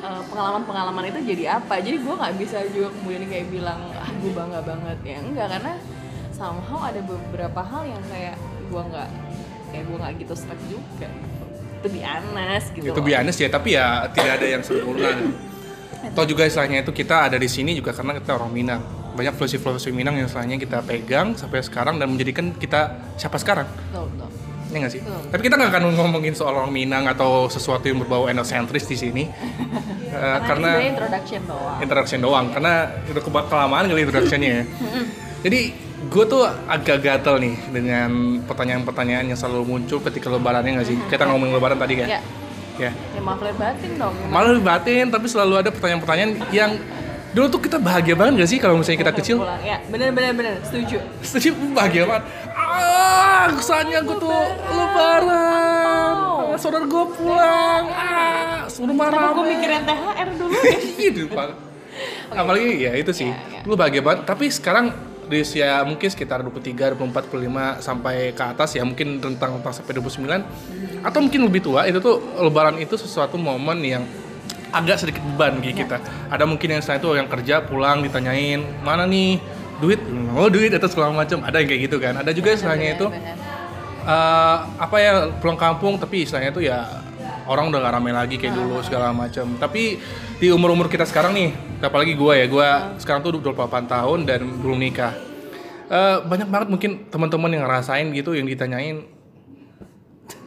uh, 0.00 0.24
pengalaman-pengalaman 0.32 1.12
itu 1.12 1.36
jadi 1.36 1.60
apa? 1.60 1.76
Jadi 1.84 2.00
gue 2.00 2.14
nggak 2.16 2.34
bisa 2.40 2.64
juga 2.72 2.88
kemudian 2.96 3.28
kayak 3.28 3.46
bilang 3.52 3.80
ah 4.00 4.08
gue 4.08 4.32
bangga 4.32 4.60
banget. 4.64 4.98
Ya 5.04 5.20
enggak 5.20 5.46
karena 5.52 5.74
somehow 6.32 6.88
ada 6.88 7.04
beberapa 7.04 7.60
hal 7.60 7.84
yang 7.84 8.02
kayak 8.08 8.40
gue 8.72 8.80
nggak 8.80 9.08
kayak 9.76 9.84
gue 9.92 9.96
nggak 10.00 10.12
gitu 10.24 10.32
serak 10.32 10.60
juga. 10.72 11.08
To 11.84 11.92
be 11.92 12.00
honest 12.00 12.72
gitu 12.72 12.88
itu 12.88 12.96
loh. 12.96 13.04
biasa 13.04 13.38
ya 13.44 13.50
tapi 13.52 13.76
ya 13.76 14.08
tidak 14.10 14.32
ada 14.40 14.46
yang 14.48 14.62
sempurna 14.64 15.12
Toh 16.12 16.24
juga 16.24 16.46
istilahnya 16.46 16.80
itu 16.80 16.92
kita 16.92 17.28
ada 17.28 17.36
di 17.36 17.44
sini 17.44 17.74
juga 17.74 17.92
karena 17.92 18.16
kita 18.16 18.38
orang 18.38 18.50
Minang. 18.52 18.80
Banyak 19.16 19.34
filosofi-filosofi 19.34 19.92
Minang 19.92 20.16
yang 20.16 20.26
istilahnya 20.28 20.56
kita 20.56 20.80
pegang 20.80 21.34
sampai 21.34 21.60
sekarang 21.60 21.96
dan 21.96 22.12
menjadikan 22.12 22.52
kita 22.54 22.94
siapa 23.16 23.36
sekarang. 23.36 23.68
Betul 23.68 24.08
betul. 24.12 24.28
Ya 24.66 24.76
nggak 24.82 24.92
sih? 24.92 25.00
Betul. 25.00 25.20
Tapi 25.32 25.42
kita 25.44 25.54
nggak 25.56 25.70
akan 25.72 25.82
ngomongin 25.96 26.34
soal 26.36 26.54
orang 26.54 26.72
Minang 26.72 27.04
atau 27.08 27.48
sesuatu 27.48 27.84
yang 27.84 28.00
berbau 28.00 28.28
etnosentris 28.28 28.86
di 28.86 28.96
sini. 28.96 29.24
Eh, 30.06 30.38
karena, 30.48 30.80
karena 30.80 30.88
introduction 30.96 31.40
doang. 31.44 31.76
Introduction 31.84 32.20
doang 32.24 32.46
karena 32.48 32.72
keba- 33.04 33.46
kelamaan 33.52 33.84
kali 33.84 34.00
introductionnya 34.00 34.48
ya. 34.48 34.62
Jadi 35.44 35.60
gue 36.08 36.24
tuh 36.24 36.40
agak 36.46 37.04
gatel 37.04 37.36
nih 37.36 37.54
dengan 37.68 38.40
pertanyaan-pertanyaan 38.48 39.28
yang 39.28 39.36
selalu 39.36 39.76
muncul 39.76 40.00
ketika 40.08 40.32
lebarannya 40.32 40.80
nggak 40.80 40.88
sih? 40.88 40.96
Kita 41.12 41.28
ngomongin 41.28 41.60
lebaran 41.60 41.76
tadi 41.76 42.00
kan? 42.00 42.08
Ya 42.08 42.20
ya. 42.78 42.90
Ya 42.92 43.20
maaf 43.24 43.40
lahir 43.40 43.56
batin 43.56 43.90
dong 43.96 44.12
gimana? 44.16 44.32
malah 44.32 44.60
batin 44.60 45.04
tapi 45.08 45.26
selalu 45.26 45.54
ada 45.60 45.70
pertanyaan-pertanyaan 45.72 46.32
yang 46.52 46.72
dulu 47.36 47.46
tuh 47.52 47.60
kita 47.68 47.76
bahagia 47.76 48.16
banget 48.16 48.32
gak 48.40 48.48
sih 48.48 48.58
kalau 48.60 48.80
misalnya 48.80 49.00
kita 49.04 49.12
kecil? 49.20 49.36
pulang. 49.44 49.60
Ya 49.60 49.76
bener 49.92 50.08
bener 50.16 50.32
bener. 50.32 50.54
Setuju. 50.64 50.96
Setuju 51.20 51.48
bahagia 51.76 52.02
banget. 52.08 52.24
Ah 52.56 53.44
kesannya 53.52 53.98
gue 54.00 54.16
tuh 54.16 54.40
lebaran. 54.72 56.14
Wow. 56.16 56.56
saudara 56.56 56.88
gue 56.88 57.04
pulang. 57.12 57.84
Ah 57.92 58.64
rumah 58.72 59.06
Kenapa 59.12 59.28
gue 59.36 59.44
mikirin 59.52 59.82
THR 59.84 60.28
dulu. 60.40 60.54
Ya? 60.64 60.78
gitu 60.96 61.22
Pak. 61.28 61.48
apalagi 62.40 62.70
ya 62.88 62.92
itu 62.96 63.12
sih. 63.12 63.28
Ya, 63.28 63.60
ya. 63.60 63.68
lu 63.68 63.76
bahagia 63.76 64.00
banget. 64.00 64.24
Tapi 64.24 64.48
sekarang 64.48 64.96
di 65.26 65.42
usia 65.42 65.82
mungkin 65.82 66.06
sekitar 66.06 66.42
23, 66.46 66.94
24, 66.94 67.28
25 67.30 67.82
sampai 67.82 68.30
ke 68.30 68.44
atas 68.46 68.78
ya 68.78 68.86
mungkin 68.86 69.18
rentang 69.18 69.58
rentang 69.58 69.74
sampai 69.74 69.98
29 69.98 71.02
atau 71.02 71.18
mungkin 71.18 71.40
lebih 71.50 71.60
tua 71.66 71.86
itu 71.90 71.98
tuh 71.98 72.22
lebaran 72.38 72.78
itu 72.78 72.94
sesuatu 72.94 73.34
momen 73.34 73.78
yang 73.82 74.02
agak 74.70 75.02
sedikit 75.02 75.22
beban 75.22 75.58
Ya. 75.62 75.72
gitu 75.72 75.86
kita. 75.86 75.96
Ada 76.30 76.44
mungkin 76.44 76.68
yang 76.68 76.82
setelah 76.82 76.98
itu 77.00 77.10
yang 77.16 77.28
kerja 77.30 77.54
pulang 77.64 78.02
ditanyain 78.02 78.60
mana 78.82 79.06
nih 79.06 79.38
duit? 79.78 80.00
Oh 80.34 80.50
duit 80.50 80.74
atau 80.74 80.88
segala 80.90 81.14
macam. 81.14 81.42
Ada 81.42 81.62
yang 81.62 81.68
kayak 81.70 81.82
gitu 81.90 81.96
kan. 82.02 82.14
Ada 82.20 82.30
juga 82.34 82.52
istilahnya 82.52 82.98
itu 82.98 83.06
eh, 84.06 84.56
apa 84.78 84.96
ya 85.00 85.12
pulang 85.38 85.58
kampung 85.58 85.96
tapi 85.96 86.26
istilahnya 86.26 86.50
itu 86.52 86.66
ya 86.66 87.02
orang 87.46 87.70
udah 87.70 87.78
gak 87.78 87.94
ramai 87.94 88.12
lagi 88.12 88.36
kayak 88.36 88.54
dulu 88.58 88.82
segala 88.82 89.14
macam. 89.14 89.54
Tapi 89.56 89.96
di 90.36 90.46
umur 90.52 90.74
umur 90.74 90.90
kita 90.90 91.06
sekarang 91.08 91.32
nih 91.32 91.50
apalagi 91.78 92.12
gue 92.12 92.32
ya 92.34 92.46
gue 92.46 92.68
sekarang 92.98 93.20
tuh 93.20 93.36
28 93.36 93.86
tahun 93.86 94.18
dan 94.24 94.40
belum 94.60 94.78
nikah 94.80 95.14
Eh, 95.86 96.18
banyak 96.18 96.50
banget 96.50 96.66
mungkin 96.66 96.90
teman-teman 97.06 97.46
yang 97.46 97.62
ngerasain 97.62 98.10
gitu 98.10 98.34
yang 98.34 98.42
ditanyain 98.42 99.06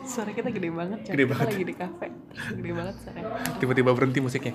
Suara 0.03 0.36
kita 0.36 0.51
gede 0.51 0.67
banget. 0.67 1.00
Gede 1.07 1.24
Kita 1.24 1.31
banget. 1.31 1.48
lagi 1.48 1.63
di 1.63 1.75
kafe. 1.77 2.07
Gede 2.59 2.71
banget 2.75 2.95
suaranya. 3.00 3.31
tiba-tiba 3.55 3.95
berhenti 3.95 4.19
musiknya 4.19 4.51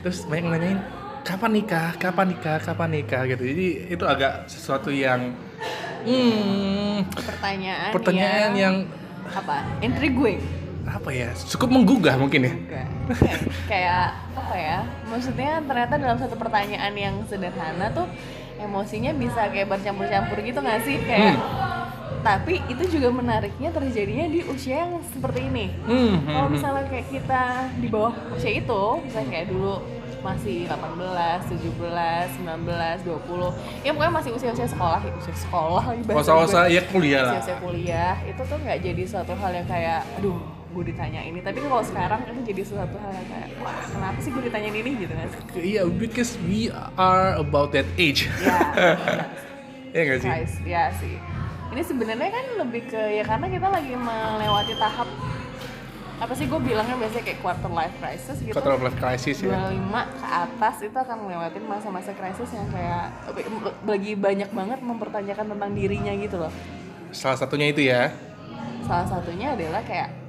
terus 0.00 0.28
banyak 0.28 0.44
yang 0.44 0.52
nanyain 0.52 0.80
kapan 1.24 1.50
nikah 1.52 1.88
kapan 1.96 2.26
nikah 2.32 2.58
kapan 2.60 2.88
nikah 2.90 3.22
gitu 3.24 3.42
jadi 3.44 3.66
itu 3.92 4.04
agak 4.04 4.44
sesuatu 4.44 4.92
yang 4.92 5.32
hmm, 6.04 7.08
Pertanyaan, 7.16 7.90
pertanyaan 7.96 8.52
yang 8.52 8.74
apa? 9.24 9.64
Intriguing. 9.80 10.40
Apa 10.88 11.10
ya 11.12 11.28
cukup 11.48 11.68
menggugah 11.70 12.16
mungkin 12.16 12.40
ya 12.48 12.52
Enggak. 12.54 12.86
Kayak, 13.70 14.06
apa 14.38 14.54
ya? 14.56 14.78
Maksudnya 15.10 15.60
ternyata 15.66 15.94
dalam 15.98 16.18
satu 16.18 16.34
pertanyaan 16.38 16.94
yang 16.94 17.14
sederhana 17.26 17.90
tuh 17.90 18.06
emosinya 18.60 19.10
bisa 19.16 19.50
kayak 19.50 19.66
bercampur-campur 19.66 20.38
gitu 20.44 20.58
nggak 20.62 20.80
sih? 20.86 20.96
Kayak 21.02 21.36
tapi 22.20 22.60
itu 22.68 23.00
juga 23.00 23.08
menariknya 23.08 23.72
terjadinya 23.72 24.28
di 24.28 24.44
usia 24.44 24.84
yang 24.84 25.00
seperti 25.08 25.48
ini. 25.48 25.72
Hmm, 25.88 26.20
Kalau 26.28 26.48
hmm, 26.48 26.54
misalnya 26.54 26.84
kayak 26.92 27.06
kita 27.08 27.42
di 27.80 27.88
bawah 27.88 28.12
usia 28.36 28.52
itu, 28.60 28.82
misalnya 29.08 29.28
kayak 29.32 29.46
dulu 29.48 29.74
masih 30.20 30.68
18, 30.68 31.48
17, 31.48 32.44
19, 32.44 33.08
20 33.08 33.56
Ya 33.80 33.90
pokoknya 33.96 34.12
masih 34.20 34.30
usia-usia 34.36 34.68
sekolah, 34.68 35.00
usia 35.16 35.32
sekolah 35.32 35.96
lagi 35.96 36.02
bahasa 36.04 36.36
gue. 36.36 36.76
ya 36.76 36.82
kuliah 36.92 37.22
lah 37.24 37.32
Usia-usia 37.40 37.56
kuliah, 37.56 38.14
itu 38.28 38.42
tuh 38.44 38.58
nggak 38.60 38.78
jadi 38.84 39.02
suatu 39.08 39.32
hal 39.32 39.50
yang 39.56 39.64
kayak 39.64 40.04
Aduh, 40.20 40.59
gue 40.70 40.84
ditanya 40.94 41.20
ini. 41.26 41.42
Tapi 41.42 41.58
kalau 41.60 41.82
sekarang 41.82 42.22
itu 42.30 42.40
jadi 42.54 42.62
suatu 42.62 42.96
hal 43.02 43.10
yang 43.10 43.26
kayak 43.26 43.48
Wah, 43.60 43.76
kenapa 43.90 44.18
sih 44.22 44.30
gue 44.30 44.42
ditanyain 44.46 44.76
ini? 44.76 44.90
Gitu 44.96 45.12
kan. 45.12 45.28
Iya, 45.58 45.82
because 45.90 46.38
we 46.46 46.70
are 46.96 47.36
about 47.36 47.74
that 47.74 47.86
age. 47.98 48.30
Ya, 48.40 48.58
Iya. 49.94 50.02
Nggak 50.06 50.18
sih? 50.22 50.30
ya 50.70 50.84
sih. 51.02 51.14
Ini 51.70 51.82
sebenarnya 51.82 52.30
kan 52.30 52.46
lebih 52.66 52.82
ke 52.90 53.02
ya 53.14 53.22
karena 53.26 53.46
kita 53.46 53.66
lagi 53.70 53.94
melewati 53.94 54.74
tahap 54.78 55.08
apa 56.20 56.36
sih 56.36 56.44
gue 56.44 56.60
bilangnya 56.60 57.00
biasanya 57.00 57.24
kayak 57.24 57.40
quarter 57.40 57.72
life 57.72 57.96
crisis 57.96 58.36
gitu. 58.44 58.52
Quarter 58.52 58.76
life 58.76 58.98
crisis 59.00 59.40
ya. 59.40 59.56
25 59.56 60.20
ke 60.20 60.26
atas 60.28 60.76
itu 60.84 60.92
akan 60.92 61.16
ngelewatin 61.24 61.64
masa-masa 61.64 62.12
krisis 62.12 62.50
yang 62.52 62.68
kayak 62.68 63.08
lagi 63.88 64.12
banyak 64.20 64.50
banget 64.52 64.78
mempertanyakan 64.84 65.46
tentang 65.56 65.70
dirinya 65.72 66.12
gitu 66.20 66.36
loh. 66.36 66.52
Salah 67.08 67.40
satunya 67.40 67.72
itu 67.72 67.88
ya. 67.88 68.12
Salah 68.84 69.08
satunya 69.08 69.56
adalah 69.56 69.80
kayak 69.80 70.19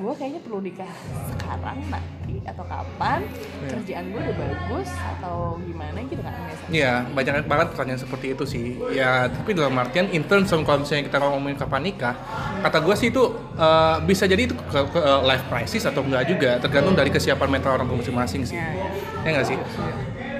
gue 0.00 0.12
kayaknya 0.16 0.40
perlu 0.40 0.58
nikah 0.64 0.92
sekarang 1.36 1.78
nanti 1.92 2.34
atau 2.48 2.64
kapan 2.64 3.20
kerjaan 3.68 4.04
gue 4.08 4.20
udah 4.24 4.36
bagus 4.40 4.88
atau 4.96 5.60
gimana 5.60 5.98
gitu 6.08 6.22
kan 6.24 6.32
biasanya 6.32 6.68
Iya, 6.70 6.92
banyak 7.12 7.34
banget 7.50 7.66
pertanyaan 7.74 8.00
seperti 8.00 8.26
itu 8.30 8.44
sih. 8.46 8.66
Ya, 8.94 9.26
tapi 9.26 9.58
dalam 9.58 9.74
artian 9.74 10.06
in 10.14 10.22
terms 10.24 10.54
of 10.54 10.62
kalau 10.62 10.86
misalnya 10.86 11.10
kita 11.10 11.18
ngomongin 11.18 11.58
kapan 11.58 11.82
nikah, 11.82 12.14
kata 12.62 12.78
gue 12.78 12.94
sih 12.94 13.08
itu 13.10 13.22
eh, 13.58 13.96
bisa 14.06 14.24
jadi 14.24 14.46
itu 14.46 14.54
ke, 14.54 14.78
ke, 14.88 15.00
eh, 15.02 15.20
life 15.26 15.44
crisis 15.50 15.82
atau 15.84 16.00
enggak 16.06 16.30
juga, 16.30 16.62
tergantung 16.62 16.94
dari 16.94 17.10
kesiapan 17.10 17.48
mental 17.50 17.74
orang 17.76 17.90
masing-masing 17.90 18.46
sih. 18.46 18.54
Ya, 18.54 18.70
ya. 18.70 18.88
Ya 19.26 19.28
enggak 19.34 19.46
sih? 19.50 19.58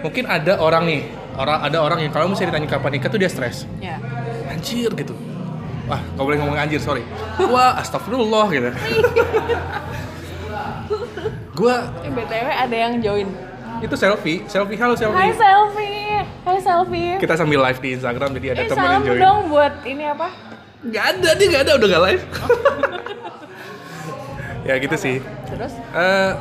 Mungkin 0.00 0.25
ada 0.31 0.57
orang 0.62 0.87
nih, 0.87 1.00
orang 1.37 1.59
ada 1.67 1.79
orang 1.83 1.99
yang 2.00 2.12
kalau 2.14 2.31
misalnya 2.31 2.57
ditanya 2.57 2.69
kapan 2.79 2.90
nikah 2.97 3.11
tuh 3.11 3.21
dia 3.21 3.29
stres. 3.29 3.67
ya 3.83 3.99
Anjir 4.49 4.90
gitu. 4.95 5.29
Wah, 5.90 5.99
gak 5.99 6.23
boleh 6.23 6.38
ngomong 6.38 6.54
anjir, 6.54 6.78
sorry. 6.78 7.02
Wah, 7.50 7.75
astagfirullah 7.82 8.47
gitu. 8.54 8.70
gua 11.50 11.90
Eh, 12.06 12.11
btw 12.14 12.47
ada 12.47 12.76
yang 12.78 13.02
join. 13.02 13.26
Itu 13.82 13.99
selfie, 13.99 14.47
selfie 14.47 14.78
halo 14.78 14.94
Hai 14.94 15.02
selfie. 15.02 15.35
selfie 15.35 16.23
Hai 16.47 16.59
selfie. 16.62 17.12
Kita 17.18 17.35
sambil 17.35 17.59
live 17.66 17.80
di 17.82 17.90
Instagram 17.99 18.30
jadi 18.38 18.47
ada 18.54 18.62
Eh 18.62 18.68
temen 18.70 18.87
yang 18.87 19.02
join. 19.02 19.18
dong 19.18 19.38
buat 19.50 19.75
ini 19.82 20.04
apa? 20.06 20.28
Gak 20.88 21.04
ada, 21.18 21.30
dia 21.37 21.47
gak 21.50 21.62
ada, 21.66 21.73
udah 21.76 21.88
gak 21.90 22.02
live. 22.06 22.25
Ya 24.61 24.76
gitu 24.76 24.92
sih. 24.94 25.25
Terus? 25.49 25.73
Eh, 25.75 26.32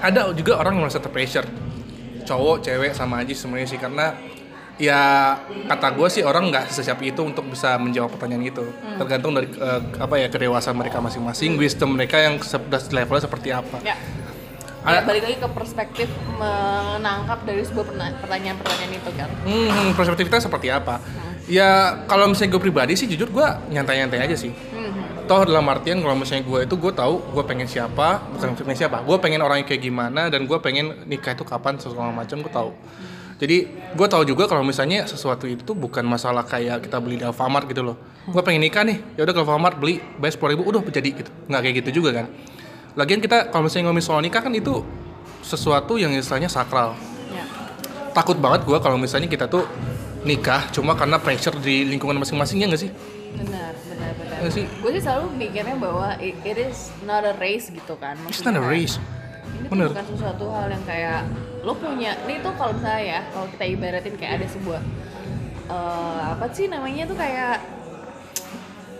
Ada 0.00 0.32
juga 0.32 0.56
orang 0.56 0.80
yang 0.80 0.88
merasa 0.88 0.96
terpressure. 0.96 1.44
Cowok, 2.24 2.64
cewek, 2.64 2.96
sama 2.96 3.20
aja 3.20 3.36
semuanya 3.36 3.68
sih 3.68 3.76
Karena 3.76 4.16
ya 4.80 5.36
kata 5.68 5.92
gue 5.92 6.08
sih 6.08 6.22
orang 6.22 6.48
nggak 6.48 6.72
sesiap 6.72 6.96
itu 7.00 7.20
untuk 7.20 7.44
bisa 7.46 7.76
menjawab 7.76 8.10
pertanyaan 8.10 8.48
itu 8.48 8.64
tergantung 8.96 9.32
dari 9.32 9.46
eh, 9.46 9.80
apa 9.94 10.16
ya 10.16 10.26
kedewasaan 10.26 10.72
mereka 10.72 10.98
masing-masing 10.98 11.54
wisdom 11.54 11.92
mereka 11.92 12.16
yang 12.16 12.40
se- 12.40 12.56
levelnya 12.90 13.22
seperti 13.22 13.52
apa 13.52 13.76
ya 13.80 13.92
Ada- 14.80 14.96
Ya, 14.96 15.00
balik 15.04 15.22
lagi 15.22 15.36
ke 15.36 15.48
perspektif 15.52 16.08
menangkap 16.34 17.44
dari 17.44 17.60
sebuah 17.60 17.84
pertanyaan-pertanyaan 18.16 18.92
itu 18.94 19.10
kan 19.12 19.28
Hmm, 19.44 19.92
perspektif 19.92 20.24
kita 20.26 20.40
seperti 20.40 20.72
apa? 20.72 20.96
Ya 21.44 21.68
kalau 22.06 22.24
misalnya 22.24 22.56
gue 22.56 22.62
pribadi 22.62 22.92
sih 22.94 23.04
jujur 23.04 23.28
gue 23.28 23.44
nyantai-nyantai 23.68 24.22
aja 24.22 24.32
sih. 24.34 24.48
Mhm. 24.48 25.26
Toh 25.26 25.44
dalam 25.44 25.68
artian 25.68 26.00
kalau 26.00 26.16
misalnya 26.16 26.42
gue 26.42 26.58
itu 26.64 26.74
gue 26.74 26.92
tahu 26.94 27.20
gue 27.28 27.44
pengen 27.44 27.66
siapa, 27.66 28.24
bukan 28.30 28.56
pengen 28.56 28.78
siapa. 28.78 29.02
Gue 29.02 29.16
pengen 29.18 29.42
orang 29.42 29.60
yang 29.60 29.68
kayak 29.68 29.82
gimana 29.82 30.26
dan 30.26 30.42
gue 30.42 30.58
pengen 30.58 31.04
nikah 31.04 31.34
itu 31.34 31.44
kapan 31.44 31.76
segala 31.76 32.08
macam 32.10 32.40
gue 32.40 32.48
tahu. 32.50 32.70
Jadi 33.40 33.56
gue 33.96 34.06
tahu 34.06 34.28
juga 34.28 34.44
kalau 34.44 34.60
misalnya 34.60 35.08
sesuatu 35.08 35.48
itu 35.48 35.64
tuh 35.64 35.72
bukan 35.72 36.04
masalah 36.04 36.44
kayak 36.44 36.84
kita 36.84 37.00
beli 37.00 37.16
di 37.16 37.24
Alfamart 37.24 37.64
gitu 37.72 37.80
loh. 37.80 37.96
Gue 38.28 38.44
pengen 38.44 38.60
nikah 38.60 38.84
nih, 38.84 39.00
ya 39.16 39.24
udah 39.24 39.32
ke 39.32 39.40
Alfamart 39.40 39.80
beli 39.80 39.96
bayar 40.20 40.36
sepuluh 40.36 40.52
ribu, 40.60 40.68
udah 40.68 40.84
jadi 40.84 41.08
gitu. 41.08 41.30
Nggak 41.48 41.60
kayak 41.64 41.74
gitu 41.80 41.90
juga 42.04 42.10
kan. 42.20 42.26
Lagian 43.00 43.24
kita 43.24 43.48
kalau 43.48 43.64
misalnya 43.64 43.88
ngomongin 43.88 44.04
soal 44.04 44.20
nikah 44.20 44.44
kan 44.44 44.52
itu 44.52 44.84
sesuatu 45.40 45.96
yang 45.96 46.12
istilahnya 46.12 46.52
sakral 46.52 46.92
ya 47.32 47.44
takut 48.12 48.36
banget 48.36 48.68
gue 48.68 48.78
kalau 48.78 49.00
misalnya 49.00 49.24
kita 49.24 49.48
tuh 49.48 49.64
nikah 50.20 50.68
cuma 50.68 50.92
karena 50.92 51.16
pressure 51.16 51.56
di 51.64 51.88
lingkungan 51.88 52.20
masing-masing 52.20 52.60
ya 52.60 52.66
nggak 52.68 52.82
sih? 52.82 52.90
benar 53.40 53.72
benar 53.88 54.10
benar 54.20 54.50
sih. 54.52 54.66
gue 54.68 54.90
sih 54.98 55.02
selalu 55.02 55.26
mikirnya 55.38 55.76
bahwa 55.80 56.12
it, 56.20 56.36
it 56.44 56.58
is 56.60 56.92
not 57.08 57.24
a 57.24 57.32
race 57.40 57.72
gitu 57.72 57.94
kan 57.96 58.18
It's 58.28 58.44
not 58.44 58.58
a 58.58 58.60
Maksudnya 58.60 58.68
race. 58.68 58.96
ini 59.56 59.66
Bener. 59.70 59.88
bukan 59.94 60.06
sesuatu 60.12 60.44
hal 60.52 60.66
yang 60.68 60.84
kayak 60.84 61.20
lo 61.60 61.72
punya 61.74 62.16
ini 62.24 62.40
tuh 62.40 62.52
kalau 62.54 62.72
misalnya 62.72 63.02
ya 63.02 63.20
kalau 63.30 63.46
kita 63.48 63.64
ibaratin 63.66 64.14
kayak 64.14 64.32
ada 64.38 64.46
sebuah 64.48 64.80
eh, 65.66 66.22
apa 66.32 66.44
sih 66.50 66.66
namanya 66.66 67.04
tuh 67.04 67.14
kayak 67.14 67.60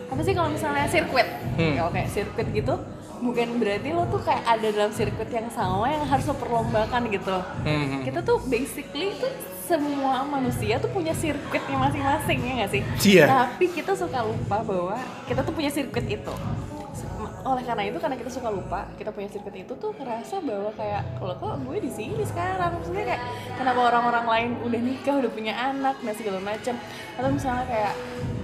apa 0.07 0.21
sih 0.21 0.33
kalau 0.33 0.51
misalnya 0.51 0.87
sirkuit 0.87 1.29
Hmm. 1.51 1.77
kalau 1.77 1.91
kayak 1.91 2.09
sirkuit 2.09 2.49
gitu 2.53 2.75
bukan 3.21 3.61
berarti 3.61 3.93
lo 3.93 4.09
tuh 4.09 4.21
kayak 4.21 4.43
ada 4.43 4.69
dalam 4.71 4.91
sirkuit 4.91 5.29
yang 5.29 5.49
sama 5.49 5.87
yang 5.87 6.03
harus 6.03 6.25
lo 6.25 6.35
perlombakan 6.35 7.05
gitu 7.09 7.37
Hmm. 7.63 8.01
kita 8.01 8.21
tuh 8.21 8.41
basically 8.45 9.13
tuh 9.17 9.29
semua 9.65 10.27
manusia 10.27 10.77
tuh 10.77 10.91
punya 10.91 11.15
sirkuitnya 11.15 11.79
masing-masing 11.79 12.39
ya 12.43 12.53
nggak 12.59 12.71
sih? 12.75 12.83
Iya. 13.07 13.25
Tapi 13.31 13.71
kita 13.71 13.95
suka 13.95 14.27
lupa 14.27 14.67
bahwa 14.67 14.99
kita 15.31 15.47
tuh 15.47 15.55
punya 15.55 15.71
sirkuit 15.71 16.11
itu. 16.11 16.35
Oleh 17.41 17.65
karena 17.65 17.83
itu 17.89 17.99
karena 17.99 18.17
kita 18.21 18.31
suka 18.31 18.49
lupa 18.53 18.85
kita 19.01 19.11
punya 19.11 19.29
sirkuit 19.33 19.65
itu 19.65 19.73
tuh 19.77 19.97
ngerasa 19.97 20.45
bahwa 20.45 20.71
kayak 20.77 21.03
kalau 21.17 21.35
kok 21.41 21.55
gue 21.65 21.77
di 21.81 21.91
sini 21.91 22.23
sekarang? 22.25 22.77
Maksudnya 22.77 23.05
kayak 23.15 23.23
kenapa 23.57 23.81
orang-orang 23.93 24.25
lain 24.29 24.51
udah 24.65 24.81
nikah 24.81 25.15
udah 25.21 25.31
punya 25.33 25.53
anak 25.57 25.97
dan 26.05 26.15
segala 26.17 26.39
macam. 26.41 26.75
Atau 27.17 27.31
misalnya 27.33 27.65
kayak 27.69 27.93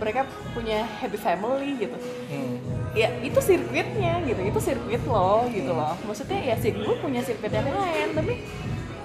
mereka 0.00 0.20
punya 0.56 0.78
happy 1.00 1.18
family 1.18 1.70
gitu. 1.76 1.96
Hmm. 2.32 2.56
ya 2.96 3.12
itu 3.20 3.36
sirkuitnya 3.44 4.24
gitu 4.24 4.40
itu 4.40 4.56
sirkuit 4.56 5.04
lo 5.04 5.44
gitu 5.52 5.72
loh. 5.76 5.92
Maksudnya 6.08 6.40
ya 6.40 6.56
sih 6.56 6.72
gue 6.72 6.94
punya 7.00 7.20
sirkuit 7.20 7.52
yang 7.52 7.68
lain 7.68 8.16
tapi 8.16 8.40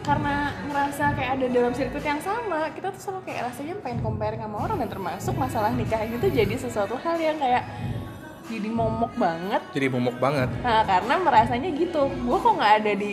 karena 0.02 0.50
ngerasa 0.66 1.14
kayak 1.14 1.32
ada 1.38 1.46
dalam 1.46 1.74
sirkuit 1.78 2.02
yang 2.02 2.18
sama 2.18 2.74
kita 2.74 2.90
tuh 2.90 3.02
selalu 3.02 3.22
kayak 3.30 3.54
rasanya 3.54 3.74
pengen 3.86 4.02
compare 4.02 4.34
sama 4.34 4.58
orang 4.66 4.78
dan 4.82 4.90
termasuk 4.90 5.34
masalah 5.38 5.70
nikah 5.78 6.02
itu 6.02 6.26
jadi 6.26 6.56
sesuatu 6.58 6.98
hal 6.98 7.22
yang 7.22 7.38
kayak 7.38 7.64
jadi 8.48 8.70
momok 8.70 9.14
banget. 9.14 9.62
Jadi 9.72 9.88
momok 9.88 10.16
banget. 10.18 10.50
nah 10.60 10.82
karena 10.82 11.14
merasanya 11.18 11.70
gitu. 11.70 12.02
Gue 12.08 12.38
kok 12.38 12.54
nggak 12.54 12.74
ada 12.80 12.92
di 12.94 13.12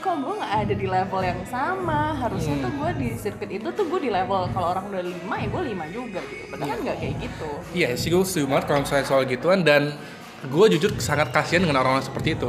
kok 0.00 0.16
gue 0.16 0.32
nggak 0.32 0.54
ada 0.60 0.74
di 0.74 0.86
level 0.86 1.20
yang 1.20 1.40
sama. 1.44 2.00
Harusnya 2.14 2.54
Hmm. 2.56 2.64
tuh 2.64 2.72
gue 2.74 2.90
di 2.96 3.08
sirkuit 3.14 3.50
itu 3.52 3.68
tuh 3.70 3.84
gue 3.86 4.00
di 4.00 4.10
level 4.10 4.48
kalau 4.50 4.66
orang 4.70 4.84
udah 4.88 5.02
lima 5.02 5.34
ya 5.36 5.46
gue 5.46 5.62
lima 5.66 5.84
juga 5.86 6.20
gitu. 6.22 6.44
Padahal 6.48 6.68
kan 6.68 6.78
nggak 6.80 6.96
kayak 6.98 7.14
gitu. 7.18 7.50
Iya 7.72 7.88
sih 7.94 8.08
gue 8.08 8.22
setuju 8.22 8.46
banget 8.46 8.64
kalau 8.64 8.80
misalnya 8.80 9.04
soal 9.04 9.22
gituan. 9.24 9.60
Dan 9.60 9.92
gue 10.40 10.66
jujur 10.72 10.96
sangat 10.96 11.28
kasihan 11.30 11.60
dengan 11.60 11.84
orang-orang 11.84 12.00
seperti 12.00 12.32
itu. 12.32 12.48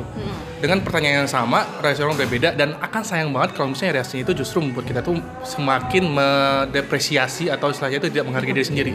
Dengan 0.63 0.79
pertanyaan 0.79 1.27
yang 1.27 1.31
sama, 1.31 1.67
reaksi 1.83 1.99
orang 1.99 2.15
berbeda. 2.15 2.55
Dan 2.55 2.79
akan 2.79 3.03
sayang 3.03 3.35
banget 3.35 3.51
kalau 3.51 3.75
misalnya 3.75 3.99
reaksinya 3.99 4.23
itu 4.23 4.39
justru 4.39 4.63
membuat 4.63 4.87
kita 4.87 5.03
tuh 5.03 5.19
semakin 5.43 6.07
mendepresiasi 6.07 7.51
atau 7.51 7.67
istilahnya 7.67 7.99
itu 7.99 8.07
tidak 8.07 8.31
menghargai 8.31 8.55
diri 8.55 8.63
sendiri. 8.63 8.91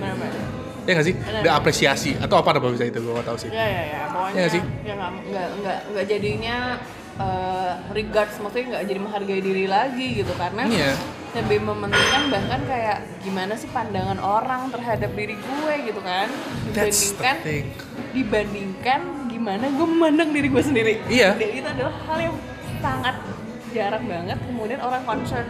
Ya 0.87 0.93
nggak 0.93 1.05
sih? 1.05 1.15
Ada 1.19 1.51
apresiasi 1.53 2.11
atau 2.17 2.37
apa 2.37 2.49
ada 2.49 2.61
bisa 2.63 2.85
itu 2.85 2.99
gue 2.99 3.13
gak 3.13 3.27
tahu 3.27 3.37
sih. 3.37 3.51
ya 3.51 3.61
ya 3.61 3.83
ya 3.85 4.01
pokoknya 4.09 4.31
Iya 4.31 4.41
nggak 4.41 4.53
sih? 4.53 4.63
ya 4.81 4.93
nggak 4.95 5.11
nggak 5.27 5.49
nggak 5.57 5.79
nggak 5.91 6.05
jadinya 6.07 6.57
eh, 7.17 7.73
regards 7.91 8.35
maksudnya 8.39 8.67
nggak 8.71 8.83
jadi 8.87 9.01
menghargai 9.01 9.41
diri 9.41 9.65
lagi 9.67 10.07
gitu 10.15 10.33
karena 10.33 10.63
Iya. 10.65 10.93
lebih 11.35 11.59
mementingkan 11.61 12.23
bahkan 12.29 12.61
kayak 12.65 12.97
gimana 13.21 13.53
sih 13.55 13.69
pandangan 13.69 14.17
orang 14.17 14.71
terhadap 14.71 15.11
diri 15.13 15.35
gue 15.35 15.75
gitu 15.85 16.01
kan 16.01 16.29
dibandingkan 16.67 17.35
dibandingkan 18.13 19.01
gimana 19.29 19.65
gue 19.69 19.87
memandang 19.87 20.31
diri 20.31 20.49
gue 20.49 20.63
sendiri 20.63 20.95
Iya. 21.07 21.35
Dan 21.35 21.51
itu 21.53 21.69
adalah 21.69 21.95
hal 22.03 22.19
yang 22.23 22.37
sangat 22.79 23.15
jarang 23.71 24.05
banget 24.05 24.39
kemudian 24.43 24.81
orang 24.81 25.03
concern 25.03 25.47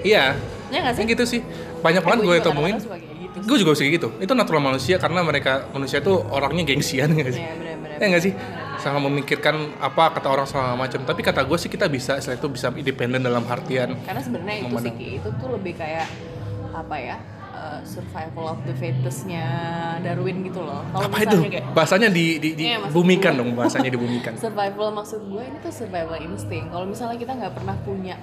Iya. 0.00 0.32
ya 0.68 0.78
nggak 0.78 0.94
sih 0.94 1.02
Yang 1.02 1.12
gitu 1.12 1.24
sih. 1.26 1.40
Banyak 1.78 2.02
banget 2.02 2.18
Eh, 2.18 2.24
gue 2.24 2.36
temuin. 2.38 2.74
kadang-kadang 2.74 2.80
suka 2.80 2.96
kayak 2.96 3.07
gitu 3.30 3.44
Gue 3.44 3.56
juga 3.56 3.70
bisa 3.72 3.82
kayak 3.82 3.94
gitu. 3.94 4.08
Itu 4.18 4.32
natural 4.32 4.62
manusia 4.62 4.96
karena 4.96 5.20
mereka 5.20 5.52
manusia 5.68 5.98
tuh 5.98 6.20
orangnya 6.24 6.64
gengsian 6.64 7.10
nggak 7.10 7.30
sih? 7.30 7.40
ya 7.40 7.52
benar-benar 7.52 7.96
Ya 7.96 8.06
nggak 8.06 8.22
sih? 8.22 8.32
Sama 8.78 9.02
memikirkan 9.02 9.54
apa 9.76 10.12
kata 10.12 10.28
orang 10.28 10.44
segala 10.44 10.74
macam. 10.74 11.02
Tapi 11.02 11.20
kata 11.20 11.42
gue 11.42 11.56
sih 11.56 11.66
kita 11.66 11.86
bisa 11.86 12.16
setelah 12.16 12.36
itu 12.36 12.48
bisa 12.48 12.68
independen 12.72 13.20
dalam 13.20 13.42
artian. 13.44 13.98
karena 14.00 14.18
sebenarnya 14.18 14.56
itu 14.62 14.74
sih 14.80 14.92
itu 15.18 15.28
tuh 15.32 15.48
lebih 15.50 15.74
kayak 15.74 16.06
apa 16.70 16.94
ya 16.96 17.16
uh, 17.50 17.82
survival 17.82 18.44
of 18.48 18.62
the 18.62 18.72
fittest-nya 18.72 19.42
Darwin 19.98 20.40
gitu 20.42 20.60
loh 20.60 20.86
kalau 20.88 21.04
Apa 21.04 21.16
itu? 21.20 21.38
kayak 21.44 21.74
Bahasanya 21.74 22.06
di, 22.08 22.38
di, 22.38 22.54
Iya, 22.54 22.78
maksud 22.78 22.92
dibumikan 22.92 23.32
gue. 23.32 23.40
dong 23.40 23.50
bahasanya 23.52 23.90
dibumikan. 23.90 24.32
survival 24.40 24.88
maksud 24.92 25.20
gue 25.20 25.42
ini 25.42 25.58
tuh 25.58 25.72
survival 25.74 26.18
instinct 26.20 26.70
kalau 26.70 26.86
misalnya 26.86 27.18
kita 27.18 27.32
nggak 27.34 27.52
pernah 27.52 27.74
punya 27.82 28.14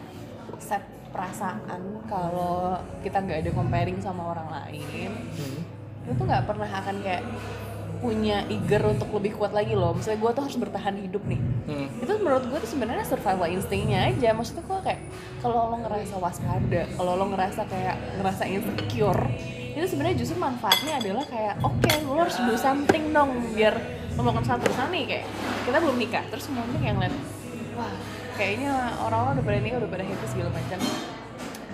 set 0.58 0.84
perasaan 1.16 1.82
kalau 2.06 2.76
kita 3.00 3.18
nggak 3.18 3.40
ada 3.40 3.52
comparing 3.52 3.98
sama 3.98 4.30
orang 4.30 4.52
lain 4.52 5.12
Hmm. 5.32 5.60
itu 6.04 6.12
tuh 6.14 6.26
nggak 6.28 6.44
pernah 6.44 6.68
akan 6.68 6.96
kayak 7.00 7.24
punya 7.96 8.44
eager 8.46 8.84
untuk 8.86 9.08
lebih 9.10 9.34
kuat 9.34 9.50
lagi 9.50 9.74
loh 9.74 9.96
misalnya 9.96 10.20
gue 10.20 10.32
tuh 10.32 10.44
harus 10.44 10.58
bertahan 10.60 10.96
hidup 11.00 11.24
nih 11.24 11.40
Hmm. 11.66 11.88
itu 11.98 12.12
menurut 12.20 12.46
gue 12.46 12.60
tuh 12.60 12.70
sebenarnya 12.70 13.02
survival 13.02 13.48
instingnya 13.48 14.06
aja 14.06 14.36
maksudnya 14.36 14.62
gue 14.62 14.80
kayak 14.84 15.02
kalau 15.40 15.72
lo 15.72 15.78
ngerasa 15.80 16.16
waspada 16.16 16.86
kalau 16.92 17.12
lo 17.16 17.26
ngerasa 17.32 17.66
kayak 17.66 17.96
ngerasa 18.20 18.44
insecure 18.46 19.24
itu 19.72 19.88
sebenarnya 19.88 20.18
justru 20.20 20.38
manfaatnya 20.38 21.00
adalah 21.00 21.26
kayak 21.26 21.56
oke 21.60 21.90
lo 22.06 22.22
harus 22.22 22.38
do 22.38 22.56
something 22.56 23.10
dong 23.10 23.32
biar 23.52 23.74
lo 24.14 24.22
melakukan 24.22 24.46
satu 24.46 24.70
misalnya 24.70 24.92
nih 24.92 25.06
kayak 25.10 25.26
kita 25.64 25.78
belum 25.80 25.98
nikah 25.98 26.24
terus 26.30 26.46
mungkin 26.48 26.80
yang 26.80 26.96
ngeliat 26.96 27.16
wah 27.74 27.96
kayaknya 28.36 28.72
orang-orang 29.00 29.40
udah 29.40 29.46
pada 29.48 29.60
nikah 29.64 29.78
udah 29.82 29.92
pada 29.92 30.04
happy 30.04 30.26
segala 30.28 30.50
macam. 30.52 30.80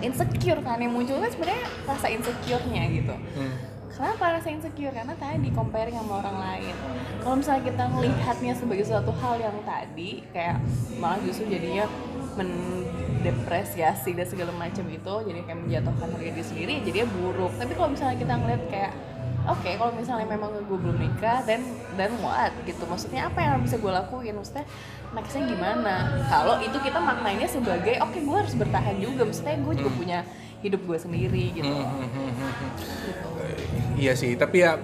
Insecure 0.02 0.60
kan 0.66 0.78
yang 0.82 0.92
muncul 0.94 1.22
kan 1.22 1.30
sebenarnya 1.30 1.66
rasa 1.86 2.06
insecure-nya 2.10 2.82
gitu. 2.90 3.14
Hmm. 3.38 3.54
kenapa 3.92 4.40
rasa 4.40 4.50
insecure? 4.50 4.90
Karena 4.90 5.14
tadi 5.14 5.52
comparing 5.54 5.94
sama 5.94 6.24
orang 6.24 6.36
lain. 6.42 6.74
Kalau 7.22 7.36
misalnya 7.38 7.62
kita 7.70 7.84
melihatnya 7.92 8.52
sebagai 8.56 8.84
suatu 8.88 9.12
hal 9.20 9.38
yang 9.38 9.54
tadi 9.62 10.26
kayak 10.34 10.58
malah 10.98 11.22
justru 11.22 11.46
jadinya 11.46 11.86
mendepresiasi 12.34 14.16
dan 14.16 14.26
segala 14.26 14.50
macam 14.56 14.88
itu 14.88 15.14
jadi 15.28 15.40
kayak 15.44 15.58
menjatuhkan 15.60 16.08
harga 16.08 16.30
diri 16.34 16.42
sendiri 16.42 16.74
jadinya 16.82 17.08
buruk. 17.14 17.52
Tapi 17.60 17.72
kalau 17.78 17.88
misalnya 17.94 18.16
kita 18.18 18.34
ngeliat 18.34 18.62
kayak 18.72 18.92
oke 19.48 19.70
kalau 19.74 19.92
misalnya 19.94 20.26
memang 20.28 20.54
gue 20.54 20.78
belum 20.78 20.96
nikah 20.98 21.42
dan 21.46 21.62
dan 21.98 22.10
what? 22.22 22.52
Gitu. 22.62 22.82
Maksudnya 22.86 23.26
apa 23.26 23.38
yang 23.42 23.62
bisa 23.62 23.76
gue 23.78 23.92
lakuin? 23.92 24.34
Maksudnya 24.38 24.64
nextnya 25.12 25.42
gimana? 25.48 25.94
Kalau 26.30 26.56
itu 26.62 26.78
kita 26.78 26.98
maknanya 26.98 27.46
sebagai 27.48 27.98
oke 28.00 28.18
gue 28.18 28.36
harus 28.36 28.54
bertahan 28.54 28.96
juga. 29.02 29.22
Maksudnya 29.26 29.56
gue 29.58 29.74
juga 29.78 29.90
punya 29.92 30.18
hidup 30.62 30.80
gue 30.86 30.98
sendiri 30.98 31.44
gitu. 31.58 31.68
Loh. 31.68 31.90
Gitu. 31.98 33.28
Iya 33.98 34.12
sih, 34.14 34.34
tapi 34.38 34.62
ya 34.62 34.78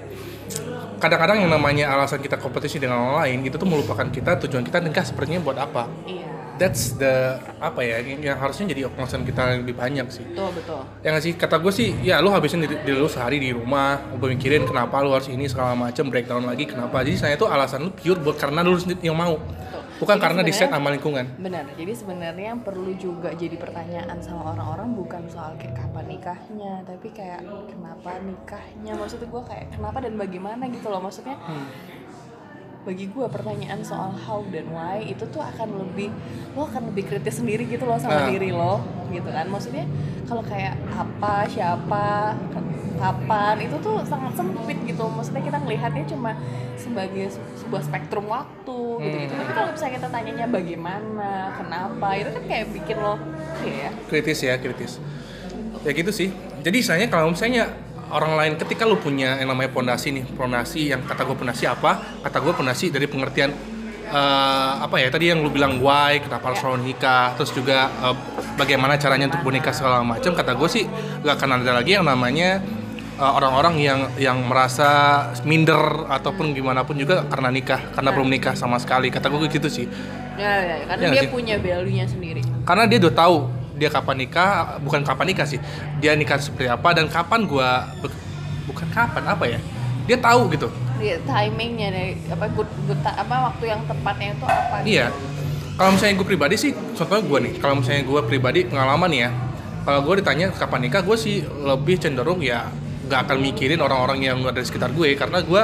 kadang-kadang 0.98 1.46
yang 1.46 1.50
namanya 1.50 1.94
alasan 1.94 2.18
kita 2.18 2.36
kompetisi 2.36 2.82
dengan 2.82 2.98
orang 2.98 3.16
lain 3.24 3.38
itu 3.46 3.56
tuh 3.56 3.68
melupakan 3.68 4.06
kita 4.10 4.36
tujuan 4.46 4.66
kita 4.66 4.82
nikah 4.82 5.06
sepertinya 5.06 5.38
buat 5.40 5.58
apa. 5.58 5.86
iya 6.04 6.27
That's 6.58 6.98
the 6.98 7.38
apa 7.62 7.80
ya 7.80 8.02
yang 8.02 8.20
yang 8.20 8.38
harusnya 8.38 8.74
jadi 8.74 8.90
alasan 8.90 9.22
kita 9.22 9.54
yang 9.54 9.60
lebih 9.62 9.78
banyak 9.78 10.06
sih. 10.10 10.26
betul 10.26 10.50
betul 10.58 10.82
Ya 11.00 11.14
nggak 11.14 11.24
sih 11.24 11.32
kata 11.38 11.56
gue 11.62 11.72
sih 11.72 11.94
ya 12.02 12.18
lu 12.18 12.34
habisin 12.34 12.60
diri, 12.60 12.76
diri 12.82 12.98
lu 12.98 13.06
sehari 13.06 13.38
di 13.38 13.54
rumah, 13.54 13.96
lu 14.18 14.26
mikirin 14.26 14.66
kenapa 14.66 14.98
lu 15.00 15.14
harus 15.14 15.30
ini 15.30 15.46
segala 15.46 15.78
macam 15.78 16.10
breakdown 16.10 16.42
lagi 16.44 16.66
kenapa. 16.66 17.00
Jadi 17.06 17.16
saya 17.16 17.34
itu 17.38 17.46
alasan 17.46 17.86
lu 17.86 17.90
pure 17.94 18.18
buat 18.18 18.36
karena 18.36 18.66
lu 18.66 18.74
sendiri 18.74 19.06
yang 19.06 19.16
mau. 19.16 19.38
betul 19.38 19.82
Bukan 19.98 20.14
Jadi 20.14 20.24
karena 20.30 20.40
di 20.46 20.54
set 20.54 20.70
sama 20.70 20.94
lingkungan. 20.94 21.26
benar 21.42 21.66
jadi 21.74 21.90
sebenarnya 21.90 22.54
yang 22.54 22.62
perlu 22.62 22.94
juga 22.94 23.34
jadi 23.34 23.58
pertanyaan 23.58 24.22
sama 24.22 24.54
orang-orang 24.54 24.94
bukan 24.94 25.26
soal 25.26 25.58
kayak 25.58 25.74
kapan 25.74 26.06
nikahnya 26.06 26.86
tapi 26.86 27.10
kayak 27.10 27.42
kenapa 27.66 28.22
nikahnya 28.22 28.94
maksudnya 28.94 29.26
gue 29.26 29.42
kayak 29.42 29.66
kenapa 29.74 29.98
dan 29.98 30.14
bagaimana 30.14 30.70
gitu 30.70 30.86
loh 30.86 31.02
maksudnya 31.02 31.34
bagi 32.88 33.04
gue 33.06 33.26
pertanyaan 33.28 33.84
soal 33.84 34.16
how 34.16 34.40
dan 34.48 34.64
why 34.68 35.04
itu 35.04 35.28
tuh 35.28 35.44
akan 35.44 35.68
lebih 35.78 36.08
lo 36.56 36.64
akan 36.64 36.88
lebih 36.88 37.04
kritis 37.06 37.36
sendiri 37.36 37.68
gitu 37.68 37.84
loh 37.84 38.00
sama 38.00 38.16
Nah. 38.18 38.26
diri 38.26 38.48
lo 38.50 38.80
gitu 39.08 39.28
kan. 39.28 39.44
Maksudnya 39.44 39.84
kalau 40.24 40.40
kayak 40.42 40.72
apa 40.90 41.44
siapa 41.46 42.32
kapan 42.96 43.56
itu 43.60 43.76
tuh 43.78 44.00
sangat 44.02 44.32
sempit 44.34 44.80
gitu. 44.82 45.04
Maksudnya 45.06 45.44
kita 45.44 45.58
ngelihatnya 45.60 46.04
cuma 46.08 46.32
sebagai 46.74 47.28
se- 47.28 47.44
sebuah 47.58 47.84
spektrum 47.84 48.24
waktu 48.26 48.78
gitu 48.98 49.16
gitu 49.18 49.34
tapi 49.34 49.52
kalau 49.52 49.68
misalnya 49.68 49.94
kita 49.94 50.08
tanyanya 50.08 50.46
bagaimana 50.48 51.30
kenapa 51.52 52.08
itu 52.14 52.30
kan 52.32 52.44
kayak 52.46 52.66
bikin 52.72 52.96
lo 52.96 53.14
ya 53.60 53.90
kritis 54.08 54.38
ya 54.40 54.54
kritis. 54.56 54.92
Ya 55.78 55.92
gitu 55.92 56.10
sih. 56.10 56.32
Jadi 56.58 56.76
misalnya 56.80 57.06
kalau 57.06 57.30
misalnya 57.30 57.68
orang 58.10 58.32
lain 58.36 58.52
ketika 58.56 58.88
lu 58.88 58.96
punya 58.96 59.36
yang 59.36 59.48
namanya 59.50 59.70
pondasi 59.70 60.12
nih 60.12 60.24
pondasi 60.28 60.90
yang 60.90 61.04
kata 61.04 61.24
gue 61.24 61.36
pondasi 61.36 61.64
apa? 61.64 62.20
Kata 62.24 62.38
gue 62.40 62.52
pondasi 62.52 62.88
dari 62.88 63.04
pengertian 63.04 63.50
eh, 64.08 64.72
apa 64.80 64.96
ya 64.96 65.08
tadi 65.08 65.28
yang 65.28 65.40
lu 65.40 65.52
bilang 65.52 65.80
why 65.80 66.16
kenapa 66.18 66.52
harus 66.52 66.60
selalu 66.60 66.88
nikah 66.88 67.36
terus 67.36 67.52
juga 67.52 67.88
eh, 68.04 68.16
bagaimana 68.56 68.96
caranya 68.96 69.28
untuk 69.28 69.44
menikah 69.44 69.72
segala 69.76 70.00
macam 70.00 70.32
kata 70.32 70.56
gue 70.56 70.68
sih 70.68 70.84
gak 71.22 71.36
akan 71.36 71.60
ada 71.60 71.76
lagi 71.76 71.92
yang 72.00 72.08
namanya 72.08 72.64
eh, 73.20 73.32
orang-orang 73.36 73.74
yang 73.76 74.00
yang 74.16 74.38
merasa 74.48 74.88
minder 75.44 76.08
ataupun 76.08 76.56
gimana 76.56 76.88
pun 76.88 76.96
juga 76.96 77.28
karena 77.28 77.52
nikah 77.52 77.92
karena 77.92 78.10
belum 78.16 78.28
nikah 78.32 78.54
sama 78.56 78.80
sekali 78.80 79.12
kata 79.12 79.28
gue 79.28 79.48
gitu 79.52 79.68
sih. 79.68 79.86
Ya, 80.38 80.54
ya, 80.62 80.76
karena 80.86 81.02
Ya, 81.02 81.10
dia 81.18 81.22
sih. 81.26 81.34
punya 81.34 81.58
value-nya 81.58 82.06
sendiri. 82.06 82.46
Karena 82.62 82.86
dia 82.86 83.02
udah 83.02 83.10
tahu 83.10 83.36
dia 83.78 83.88
kapan 83.88 84.26
nikah 84.26 84.76
bukan 84.82 85.00
kapan 85.06 85.32
nikah 85.32 85.46
sih 85.46 85.62
dia 86.02 86.12
nikah 86.18 86.36
seperti 86.42 86.66
apa 86.66 86.88
dan 86.92 87.06
kapan 87.06 87.46
gua 87.46 87.86
bukan 88.68 88.88
kapan 88.90 89.24
apa 89.24 89.44
ya 89.46 89.58
dia 90.08 90.16
tahu 90.16 90.48
gitu. 90.56 90.68
Dia 90.98 91.20
timingnya 91.22 91.92
dari 91.94 92.16
apa 92.26 92.48
good, 92.50 92.66
good 92.88 92.98
apa 93.04 93.52
waktu 93.52 93.64
yang 93.70 93.80
tepatnya 93.86 94.34
itu 94.34 94.44
apa 94.48 94.76
gitu. 94.82 94.88
iya 94.90 95.06
kalau 95.78 95.94
misalnya 95.94 96.14
gue 96.18 96.26
pribadi 96.26 96.54
sih 96.58 96.72
contohnya 96.74 97.22
gue 97.22 97.38
nih 97.46 97.52
kalau 97.62 97.74
misalnya 97.78 98.02
gue 98.02 98.20
pribadi 98.26 98.60
pengalaman 98.66 99.10
ya 99.14 99.28
kalau 99.86 100.00
gue 100.02 100.14
ditanya 100.18 100.50
kapan 100.50 100.90
nikah 100.90 101.06
gue 101.06 101.14
sih 101.14 101.46
lebih 101.46 102.02
cenderung 102.02 102.42
ya 102.42 102.66
nggak 103.06 103.20
akan 103.30 103.36
mikirin 103.38 103.78
orang-orang 103.78 104.18
yang 104.26 104.42
ada 104.42 104.58
di 104.58 104.66
sekitar 104.66 104.90
gue 104.90 105.14
karena 105.14 105.38
gue 105.38 105.62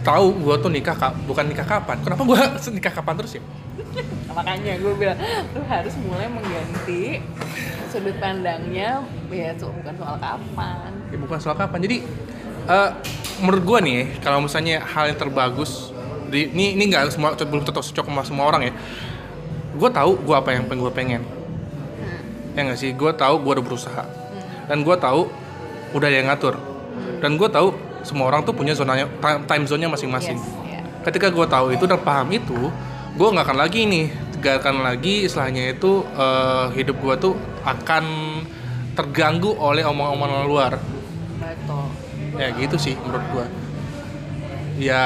tahu 0.00 0.26
gue 0.46 0.54
tuh 0.62 0.70
nikah 0.72 0.96
ka- 0.96 1.16
bukan 1.28 1.44
nikah 1.52 1.66
kapan. 1.68 2.00
Kenapa 2.00 2.22
gue 2.24 2.38
nikah 2.76 2.92
kapan 2.92 3.14
terus 3.20 3.32
ya 3.36 3.42
makanya 4.36 4.78
gue 4.78 4.94
bilang 4.94 5.18
lu 5.54 5.62
harus 5.66 5.94
mulai 6.06 6.30
mengganti 6.30 7.18
sudut 7.90 8.14
pandangnya 8.22 9.02
ya 9.30 9.50
tuh 9.58 9.74
bukan 9.74 9.94
soal 9.98 10.16
kapan 10.22 11.00
Ya, 11.10 11.18
bukan 11.18 11.38
soal 11.42 11.58
kapan. 11.58 11.78
Jadi 11.82 12.06
eh, 12.70 12.90
menurut 13.42 13.62
gua 13.66 13.78
nih, 13.82 14.22
kalau 14.22 14.46
misalnya 14.46 14.82
hal 14.86 15.10
yang 15.10 15.18
terbagus 15.18 15.90
di 16.30 16.46
ini 16.46 16.78
ini 16.78 16.94
nggak 16.94 17.10
semua 17.10 17.34
belum 17.34 17.66
tentu 17.66 17.82
cocok 17.82 18.06
sama 18.06 18.22
semua 18.22 18.44
orang 18.46 18.70
ya. 18.70 18.72
Gua 19.74 19.90
tahu 19.90 20.14
gua 20.22 20.38
apa 20.38 20.54
yang 20.54 20.70
pengen 20.70 20.80
gua 20.82 20.92
pengen. 20.94 21.22
Ya 22.54 22.66
nggak 22.66 22.78
sih, 22.78 22.94
gua 22.94 23.10
tahu 23.10 23.42
gua 23.42 23.58
udah 23.58 23.66
berusaha. 23.66 24.04
Dan 24.70 24.86
gua 24.86 24.94
tahu 24.94 25.26
udah 25.90 26.06
ada 26.06 26.16
yang 26.16 26.30
ngatur. 26.30 26.54
Dan 27.18 27.34
gua 27.34 27.50
tahu 27.50 27.74
semua 28.06 28.30
orang 28.30 28.46
tuh 28.46 28.54
punya 28.54 28.72
zonanya 28.72 29.10
time, 29.18 29.44
time 29.44 29.64
zone-nya 29.66 29.90
masing-masing. 29.90 30.38
yes 30.38 30.78
ya. 30.78 30.80
Ketika 31.10 31.26
gua 31.34 31.50
tahu 31.50 31.74
itu 31.74 31.90
dan 31.90 31.98
paham 31.98 32.30
itu, 32.30 32.70
gua 33.16 33.28
nggak 33.34 33.46
akan 33.46 33.58
lagi 33.58 33.80
nih, 33.86 34.06
nggak 34.40 34.54
akan 34.62 34.76
lagi 34.82 35.14
istilahnya 35.26 35.74
itu 35.74 36.04
eh, 36.14 36.66
hidup 36.76 36.96
gua 37.00 37.14
tuh 37.16 37.34
akan 37.62 38.04
terganggu 38.94 39.54
oleh 39.54 39.86
omong-omongan 39.86 40.42
luar. 40.46 40.72
Betul. 41.38 41.86
Ya 42.38 42.48
gitu 42.54 42.76
sih 42.78 42.94
menurut 43.00 43.24
gua. 43.32 43.46
Ya 44.80 45.04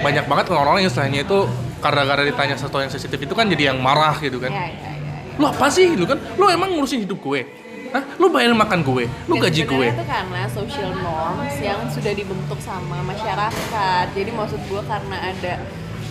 banyak 0.00 0.24
banget 0.24 0.46
orang-orang 0.52 0.88
yang 0.88 0.90
istilahnya 0.90 1.20
itu 1.28 1.38
gara-gara 1.82 2.22
ditanya 2.24 2.54
sesuatu 2.56 2.80
yang 2.80 2.88
sensitif 2.88 3.18
itu 3.18 3.34
kan 3.34 3.50
jadi 3.50 3.74
yang 3.74 3.78
marah 3.82 4.16
gitu 4.22 4.38
kan. 4.40 4.48
Ya 4.48 4.70
ya 4.70 4.90
ya, 4.94 5.12
ya. 5.34 5.36
lu 5.36 5.44
apa 5.50 5.66
sih? 5.68 5.92
Lu 5.92 6.06
kan 6.08 6.16
lu 6.38 6.48
emang 6.48 6.72
ngurusin 6.72 7.04
hidup 7.04 7.20
gue? 7.20 7.42
Hah? 7.92 8.00
lu 8.16 8.32
bayarin 8.32 8.56
makan 8.56 8.80
gue? 8.80 9.04
Lu 9.28 9.36
Dan 9.36 9.44
gaji 9.44 9.62
gue? 9.68 9.86
itu 9.92 10.04
karena 10.08 10.48
social 10.48 10.96
norms 10.96 11.60
yang 11.60 11.76
sudah 11.92 12.12
dibentuk 12.16 12.56
sama 12.64 13.04
masyarakat. 13.04 14.06
Jadi 14.16 14.30
maksud 14.32 14.60
gue 14.64 14.80
karena 14.88 15.16
ada 15.28 15.60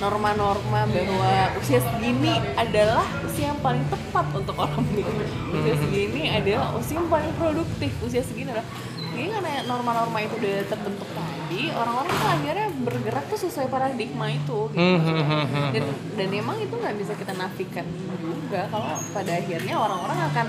norma-norma 0.02 0.82
bahwa 0.84 1.32
usia 1.56 1.78
segini 1.78 2.34
adalah 2.58 3.06
usia 3.22 3.54
yang 3.54 3.62
paling 3.62 3.86
tepat 3.86 4.26
untuk 4.34 4.58
orang 4.58 4.82
menikah. 4.90 5.14
Usia 5.54 5.76
segini 5.78 6.22
adalah 6.28 6.74
usia 6.74 6.98
yang 6.98 7.06
paling 7.06 7.32
produktif. 7.38 7.92
Usia 8.02 8.26
segini 8.26 8.50
adalah 8.50 8.66
jadi 9.12 9.28
karena 9.30 9.52
norma-norma 9.68 10.18
itu 10.20 10.34
udah 10.34 10.66
terbentuk 10.66 11.06
tadi, 11.12 11.68
orang-orang 11.70 12.10
tuh 12.10 12.30
akhirnya 12.32 12.68
bergerak 12.82 13.26
tuh 13.28 13.40
sesuai 13.40 13.68
paradigma 13.68 14.32
itu. 14.32 14.72
Gitu, 14.72 14.80
Hmm, 14.80 14.98
maksudnya. 14.98 15.22
hmm, 15.22 15.36
hmm, 15.38 15.46
hmm, 15.46 15.70
dan 15.70 15.84
dan 16.16 16.28
emang 16.32 16.58
itu 16.58 16.74
nggak 16.74 16.96
bisa 16.96 17.14
kita 17.14 17.34
nafikan 17.36 17.86
juga 18.18 18.66
kalau 18.72 18.88
pada 19.12 19.32
akhirnya 19.36 19.76
orang-orang 19.76 20.20
akan 20.32 20.48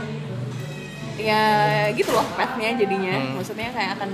ya 1.19 1.43
gitu 1.93 2.09
loh 2.09 2.25
pathnya 2.33 2.73
jadinya 2.73 3.15
Hmm. 3.15 3.37
maksudnya 3.37 3.69
kayak 3.69 4.01
akan 4.01 4.11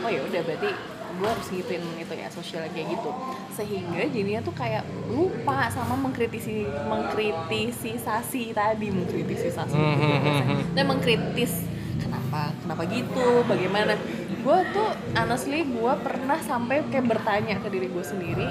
oh 0.00 0.08
ya 0.08 0.20
udah 0.24 0.40
berarti 0.42 0.70
gue 1.18 1.28
harus 1.28 1.48
ngikutin 1.50 1.82
itu 1.98 2.14
ya 2.14 2.28
sosial 2.30 2.62
kayak 2.70 2.86
gitu. 2.94 3.10
Sehingga 3.52 4.06
jadinya 4.08 4.40
tuh 4.46 4.54
kayak 4.54 4.86
lupa 5.10 5.68
sama 5.74 5.98
mengkritisi 5.98 6.64
mengkritisisasi 6.64 8.54
tadi 8.54 8.86
mengkritisisasi. 8.94 9.74
Hmm, 9.74 9.96
hmm, 9.98 10.58
dan 10.78 10.84
mengkritis 10.86 11.66
kenapa 11.98 12.54
kenapa 12.62 12.82
gitu? 12.88 13.42
Bagaimana? 13.44 13.98
Gue 14.38 14.58
tuh 14.70 14.88
honestly 15.18 15.66
gue 15.66 15.92
pernah 16.00 16.38
sampai 16.40 16.86
kayak 16.88 17.10
bertanya 17.10 17.58
ke 17.58 17.68
diri 17.68 17.90
gue 17.90 18.04
sendiri 18.06 18.48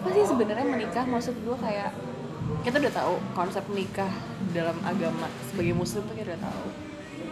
apa 0.00 0.16
sih 0.16 0.24
sebenarnya 0.24 0.64
menikah? 0.64 1.04
Maksud 1.04 1.36
gue 1.44 1.56
kayak 1.60 1.92
kita 2.64 2.80
udah 2.80 2.94
tahu 2.96 3.14
konsep 3.36 3.60
menikah 3.68 4.08
dalam 4.56 4.80
agama 4.80 5.28
sebagai 5.52 5.76
muslim 5.76 6.08
tuh 6.08 6.16
kita 6.16 6.32
udah 6.32 6.40
tahu. 6.40 6.66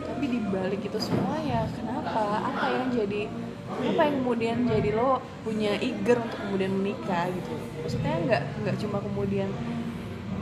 Tapi 0.04 0.24
di 0.28 0.38
balik 0.52 0.84
itu 0.84 0.98
semua 1.00 1.40
ya 1.40 1.64
kenapa? 1.72 2.44
Apa 2.44 2.66
yang 2.76 2.92
jadi 2.92 3.24
apa 3.68 4.00
yang 4.02 4.14
kemudian 4.18 4.56
jadi 4.64 4.90
lo 4.92 5.10
punya 5.40 5.76
eager 5.78 6.18
untuk 6.18 6.38
kemudian 6.40 6.72
menikah 6.72 7.28
gitu? 7.28 7.52
Maksudnya 7.78 8.14
nggak 8.20 8.42
nggak 8.58 8.76
cuma 8.78 8.98
kemudian 8.98 9.48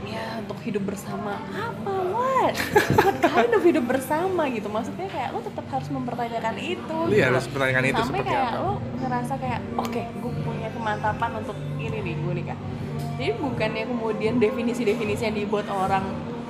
ya 0.07 0.39
untuk 0.39 0.55
hidup 0.63 0.83
bersama. 0.85 1.35
Apa? 1.49 1.93
What? 2.07 2.55
What 2.97 3.17
kind 3.19 3.51
of 3.51 3.61
hidup 3.61 3.85
bersama 3.85 4.47
gitu? 4.47 4.67
Maksudnya 4.67 5.05
kayak 5.05 5.35
lo 5.35 5.43
tetap 5.43 5.67
harus 5.67 5.89
mempertanyakan 5.89 6.55
itu 6.55 6.97
Iya, 7.07 7.27
gitu. 7.27 7.27
harus 7.27 7.43
mempertanyakan 7.45 7.83
itu 7.83 7.97
sampai 7.97 8.07
seperti 8.15 8.31
kayak 8.31 8.47
apa. 8.47 8.57
lo 8.57 8.71
ngerasa 8.97 9.33
kayak 9.35 9.59
oke 9.75 10.01
gue 10.07 10.31
punya 10.41 10.67
kemantapan 10.71 11.29
untuk 11.35 11.57
ini 11.75 11.97
nih 11.99 12.15
gue 12.15 12.33
nikah. 12.33 12.59
Jadi 13.17 13.31
bukannya 13.35 13.83
kemudian 13.85 14.33
definisi-definisi 14.37 15.21
yang 15.23 15.35
dibuat 15.35 15.67
orang 15.67 16.05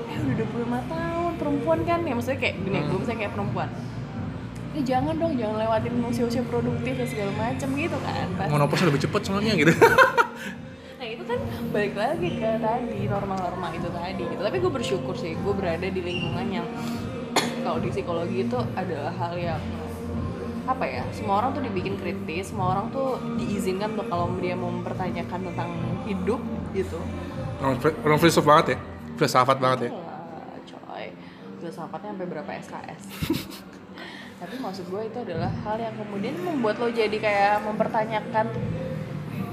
eh 0.07 0.19
udah 0.21 0.45
25 0.45 0.93
tahun 0.93 1.31
perempuan 1.35 1.79
kan? 1.81 1.99
Ya 2.01 2.13
maksudnya 2.13 2.39
kayak 2.39 2.55
gini 2.61 2.77
Hmm. 2.77 2.87
gue 2.87 2.97
misalnya 3.01 3.19
kayak 3.25 3.33
perempuan 3.33 3.69
eh 4.77 4.85
jangan 4.85 5.17
dong 5.17 5.33
jangan 5.33 5.57
lewatin 5.57 5.93
usia-usia 6.05 6.45
produktif 6.45 6.93
dan 6.93 7.07
segala 7.09 7.31
macam 7.33 7.69
gitu 7.73 7.97
kan 8.05 8.27
Pasti 8.37 8.51
monopause 8.53 8.83
lebih 8.85 9.01
cepet 9.09 9.21
soalnya 9.25 9.53
gitu. 9.57 9.73
Nah 10.97 11.05
itu 11.05 11.23
kan 11.29 11.39
balik 11.69 11.93
lagi 11.93 12.29
ke 12.41 12.49
tadi 12.57 13.05
norma-norma 13.05 13.69
itu 13.69 13.85
tadi 13.85 14.23
gitu. 14.25 14.41
Tapi 14.41 14.57
gue 14.57 14.71
bersyukur 14.73 15.13
sih 15.13 15.37
gue 15.37 15.53
berada 15.53 15.85
di 15.85 16.01
lingkungan 16.01 16.45
yang 16.49 16.65
kalau 17.65 17.77
di 17.77 17.93
psikologi 17.93 18.49
itu 18.49 18.57
adalah 18.73 19.13
hal 19.13 19.37
yang 19.37 19.61
apa 20.65 20.83
ya 20.83 21.05
semua 21.13 21.39
orang 21.39 21.53
tuh 21.53 21.63
dibikin 21.63 22.01
kritis 22.01 22.49
semua 22.49 22.73
orang 22.75 22.89
tuh 22.89 23.21
diizinkan 23.37 23.93
tuh 23.93 24.09
kalau 24.09 24.33
dia 24.41 24.57
mau 24.57 24.73
mempertanyakan 24.73 25.53
tentang 25.53 25.69
hidup 26.09 26.41
gitu. 26.73 26.97
Orang, 27.61 28.17
filsuf 28.17 28.45
banget 28.45 28.73
ya, 28.73 28.77
filsafat 29.21 29.57
banget 29.61 29.89
ya. 29.89 29.91
Coy. 30.65 31.13
Filsafatnya 31.61 32.09
sampai 32.13 32.27
berapa 32.29 32.51
SKS 32.57 33.01
tapi 34.37 34.55
maksud 34.55 34.85
gue 34.85 35.01
itu 35.03 35.17
adalah 35.19 35.49
hal 35.59 35.77
yang 35.77 35.95
kemudian 35.95 36.35
membuat 36.39 36.77
lo 36.77 36.89
jadi 36.89 37.13
kayak 37.13 37.63
mempertanyakan 37.63 38.45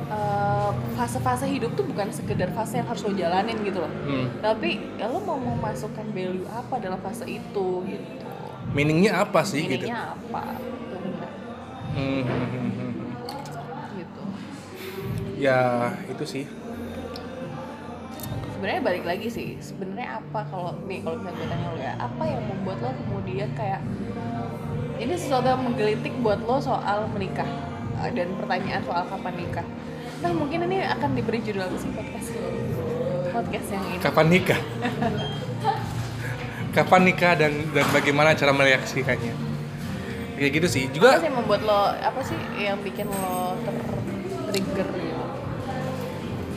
eh, 0.07 0.71
fase-fase 0.95 1.47
hidup 1.47 1.73
tuh 1.73 1.85
bukan 1.85 2.09
sekedar 2.11 2.51
fase 2.51 2.77
yang 2.77 2.87
harus 2.87 3.01
lo 3.01 3.13
jalanin 3.13 3.57
gitu 3.61 3.79
loh 3.79 3.93
Hmm. 4.03 4.29
tapi 4.39 4.77
ya 4.95 5.07
lo 5.07 5.19
mau 5.19 5.37
memasukkan 5.37 6.05
value 6.07 6.45
apa 6.47 6.75
dalam 6.79 7.01
fase 7.01 7.25
itu 7.27 7.69
gitu 7.85 8.13
Meaningnya 8.71 9.23
apa 9.23 9.41
sih 9.41 9.63
gitu? 9.63 9.87
ininya 9.87 10.13
apa 10.13 10.59
Itu 10.59 10.97
bener. 10.99 11.31
Hmm, 11.91 12.21
hmm, 12.21 12.27
hmm, 12.27 12.49
hmm, 12.51 12.91
hmm. 12.91 12.93
gitu 13.95 14.23
Ya 15.37 15.61
itu 16.07 16.25
sih. 16.25 16.45
sebenarnya 18.51 18.83
balik 18.83 19.05
lagi 19.05 19.29
sih 19.29 19.49
sebenarnya 19.59 20.19
apa 20.19 20.41
kalau 20.45 20.73
nih 20.83 21.01
kalau 21.01 21.17
misalnya 21.19 21.37
gue 21.37 21.49
tanya 21.49 21.69
lo 21.69 21.79
ya 21.79 21.93
apa 21.99 22.23
yang 22.25 22.43
membuat 22.45 22.79
lo 22.81 22.91
kemudian 22.99 23.49
kayak 23.53 23.81
ini 24.99 25.15
sesuatu 25.19 25.47
yang 25.51 25.63
menggelitik 25.63 26.15
buat 26.23 26.39
lo 26.43 26.61
soal 26.63 27.11
menikah 27.11 27.47
eh, 28.03 28.11
dan 28.15 28.35
pertanyaan 28.39 28.83
soal 28.87 29.03
kapan 29.07 29.35
nikah 29.39 29.67
nah 30.23 30.31
mungkin 30.31 30.71
ini 30.71 30.87
akan 30.87 31.11
diberi 31.19 31.39
judul 31.43 31.67
apa 31.67 31.77
sih 31.77 31.91
podcast 31.93 32.29
podcast 33.35 33.67
yang 33.75 33.85
ini 33.91 33.99
Kapan 33.99 34.27
nikah? 34.31 34.61
Kapan 36.71 37.03
nikah 37.07 37.33
dan 37.35 37.53
dan 37.75 37.87
bagaimana 37.91 38.35
cara 38.35 38.55
mereaksikannya? 38.55 39.35
Kayak 40.39 40.51
gitu 40.59 40.67
sih. 40.71 40.83
apa 40.87 40.95
Juga 40.95 41.09
sih 41.19 41.27
yang 41.27 41.37
membuat 41.43 41.61
lo 41.67 41.81
apa 41.95 42.21
sih 42.23 42.39
yang 42.59 42.79
bikin 42.83 43.07
lo 43.11 43.59
ter-trigger 43.63 44.87
gitu 44.87 45.14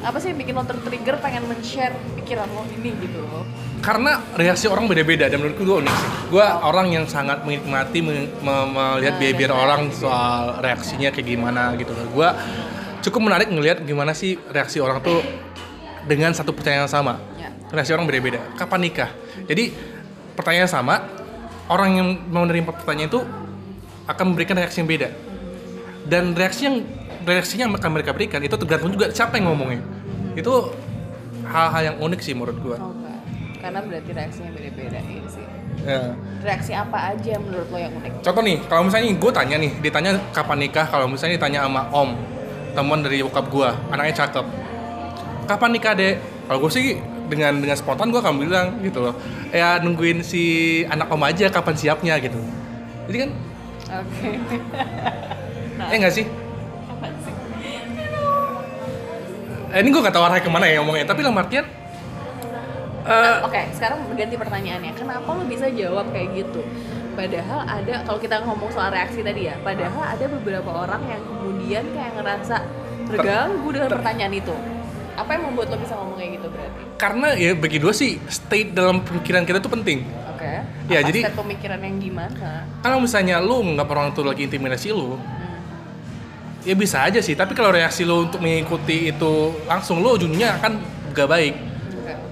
apa 0.08 0.18
sih 0.18 0.32
yang 0.32 0.40
bikin 0.40 0.56
lo 0.56 0.64
ter-trigger 0.64 1.20
pengen 1.20 1.44
men-share 1.46 1.92
pikiran 2.16 2.48
lo 2.48 2.64
ini 2.72 2.96
gitu 2.98 3.20
loh 3.20 3.44
karena 3.78 4.24
reaksi 4.34 4.66
orang 4.66 4.88
beda-beda 4.88 5.30
dan 5.30 5.38
menurutku 5.38 5.62
gue 5.62 5.78
unik 5.86 5.94
sih. 5.94 6.10
Gue 6.34 6.42
orang 6.42 6.90
yang 6.90 7.06
sangat 7.06 7.46
menikmati 7.46 8.02
me- 8.02 8.26
me- 8.42 8.68
melihat 8.68 9.16
Nah, 9.16 9.22
behavior 9.22 9.50
dan 9.54 9.60
orang 9.60 9.82
reaksi. 9.86 10.02
soal 10.02 10.40
reaksinya 10.60 11.10
kayak 11.14 11.28
gimana 11.30 11.78
gitu 11.78 11.94
loh. 11.94 12.10
Gue 12.10 12.30
cukup 13.06 13.22
menarik 13.22 13.48
ngelihat 13.48 13.86
gimana 13.86 14.18
sih 14.18 14.34
reaksi 14.50 14.82
orang 14.82 14.98
tuh 15.00 15.22
dengan 16.10 16.34
satu 16.34 16.58
pertanyaan 16.58 16.90
yang 16.90 16.92
sama. 16.92 17.22
ya 17.38 17.54
Reaksi 17.70 17.94
orang 17.94 18.10
beda-beda. 18.10 18.42
Kapan 18.58 18.80
nikah? 18.82 19.10
Jadi 19.46 19.72
pertanyaan 20.34 20.68
sama, 20.68 20.96
orang 21.70 21.90
yang 22.02 22.08
mau 22.34 22.44
menerima 22.50 22.74
pertanyaan 22.74 23.14
itu 23.14 23.22
akan 24.10 24.24
memberikan 24.34 24.58
reaksi 24.58 24.82
yang 24.82 24.90
beda. 24.90 25.10
Dan 26.02 26.34
reaksi 26.34 26.66
yang 26.66 26.82
reaksinya 27.24 27.70
yang 27.70 27.76
akan 27.78 27.92
mereka 27.94 28.10
berikan 28.10 28.42
itu 28.42 28.58
tergantung 28.58 28.90
juga 28.90 29.14
siapa 29.14 29.38
yang 29.38 29.54
ngomongnya. 29.54 29.84
Itu 30.38 30.54
hal-hal 31.48 31.82
yang 31.94 31.98
unik 31.98 32.20
sih 32.22 32.34
menurut 32.38 32.58
gue. 32.62 32.78
oh 32.78 32.94
karena 33.58 33.82
berarti 33.84 34.12
reaksinya 34.14 34.52
beda-beda 34.54 35.00
ini 35.02 35.28
sih 35.28 35.46
Ya. 35.78 36.18
reaksi 36.42 36.74
apa 36.74 37.14
aja 37.14 37.38
menurut 37.38 37.70
lo 37.70 37.78
yang 37.78 37.94
unik 38.02 38.26
Contoh 38.26 38.42
nih, 38.42 38.58
kalau 38.66 38.90
misalnya 38.90 39.14
gue 39.14 39.32
tanya 39.32 39.56
nih, 39.62 39.72
ditanya 39.78 40.12
kapan 40.34 40.58
nikah, 40.66 40.86
kalau 40.90 41.06
misalnya 41.06 41.38
ditanya 41.38 41.70
sama 41.70 41.86
om, 41.94 42.18
teman 42.74 43.00
dari 43.06 43.22
bokap 43.22 43.46
gue, 43.48 43.70
anaknya 43.94 44.26
cakep, 44.26 44.46
kapan 45.46 45.70
nikah 45.78 45.94
dek? 45.94 46.18
Kalau 46.50 46.60
gue 46.66 46.72
sih 46.74 46.98
dengan 47.30 47.62
dengan 47.62 47.78
spontan 47.78 48.10
gue 48.10 48.20
akan 48.20 48.36
bilang 48.42 48.68
gitu 48.82 49.06
loh, 49.06 49.16
ya 49.54 49.78
nungguin 49.78 50.26
si 50.26 50.44
anak 50.90 51.08
om 51.14 51.22
aja 51.24 51.46
kapan 51.54 51.76
siapnya 51.78 52.18
gitu. 52.20 52.42
Jadi 53.08 53.18
kan, 53.24 53.30
oke 54.02 54.30
nah 55.78 55.94
eh 55.94 55.98
nggak 56.02 56.14
sih? 56.14 56.26
Eh, 59.68 59.80
ini 59.84 59.90
gue 59.90 60.00
gak 60.00 60.16
tau 60.16 60.24
arahnya 60.24 60.44
ke 60.44 60.50
mana 60.50 60.66
ya 60.66 60.80
ngomongnya, 60.80 61.04
tapi 61.04 61.20
dalam 61.20 61.36
artian, 61.36 61.66
eh, 63.04 63.36
Oke, 63.44 63.62
sekarang 63.76 64.00
berganti 64.08 64.36
pertanyaannya. 64.36 64.92
Kenapa 64.96 65.28
lo 65.28 65.44
bisa 65.44 65.68
jawab 65.68 66.08
kayak 66.12 66.30
gitu? 66.36 66.64
Padahal 67.14 67.60
ada, 67.66 67.94
kalau 68.06 68.20
kita 68.22 68.36
ngomong 68.46 68.70
soal 68.70 68.94
reaksi 68.94 69.20
tadi 69.20 69.50
ya, 69.50 69.58
padahal 69.60 70.04
ada 70.06 70.26
beberapa 70.30 70.70
orang 70.70 71.02
yang 71.04 71.22
kemudian 71.22 71.84
kayak 71.92 72.14
ngerasa 72.16 72.56
terganggu 73.08 73.68
dengan 73.74 73.90
pertanyaan 73.90 74.34
itu. 74.34 74.54
Apa 75.18 75.34
yang 75.34 75.50
membuat 75.50 75.74
lo 75.74 75.78
bisa 75.78 75.98
ngomong 75.98 76.16
kayak 76.16 76.32
gitu 76.38 76.48
berarti? 76.48 76.82
karena 76.98 77.28
ya 77.34 77.54
bagi 77.54 77.78
dua 77.78 77.94
sih 77.94 78.18
state 78.26 78.74
dalam 78.74 79.02
pemikiran 79.02 79.46
kita 79.46 79.62
tuh 79.62 79.70
penting. 79.70 80.02
Oke. 80.30 80.50
Ya, 80.90 81.02
Apa 81.02 81.10
jadi- 81.10 81.22
state 81.26 81.38
pemikiran 81.38 81.80
yang 81.82 81.98
gimana? 81.98 82.66
Kalau 82.82 82.98
misalnya 82.98 83.38
lu 83.38 83.62
nggak 83.62 83.86
orang 83.86 84.14
tuh 84.14 84.26
lagi 84.26 84.46
intimidasi 84.46 84.90
lu, 84.90 85.14
Hmm. 85.14 85.47
Ya 86.68 86.76
bisa 86.76 87.08
aja 87.08 87.24
sih. 87.24 87.32
Tapi 87.32 87.56
kalau 87.56 87.72
reaksi 87.72 88.04
lo 88.04 88.28
untuk 88.28 88.44
mengikuti 88.44 89.08
itu 89.08 89.56
langsung 89.64 90.04
lo 90.04 90.20
ujungnya 90.20 90.60
akan 90.60 90.84
gak 91.16 91.30
baik. 91.32 91.56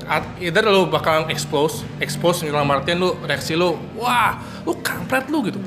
At- 0.06 0.38
either 0.38 0.68
lo 0.68 0.86
bakal 0.92 1.32
expose 1.32 1.88
expose 2.04 2.46
dalam 2.46 2.68
artian 2.70 3.00
lo 3.00 3.16
reaksi 3.24 3.56
lo 3.56 3.80
wah 3.96 4.36
lo 4.68 4.76
kampret 4.84 5.32
lo 5.32 5.40
gitu. 5.48 5.64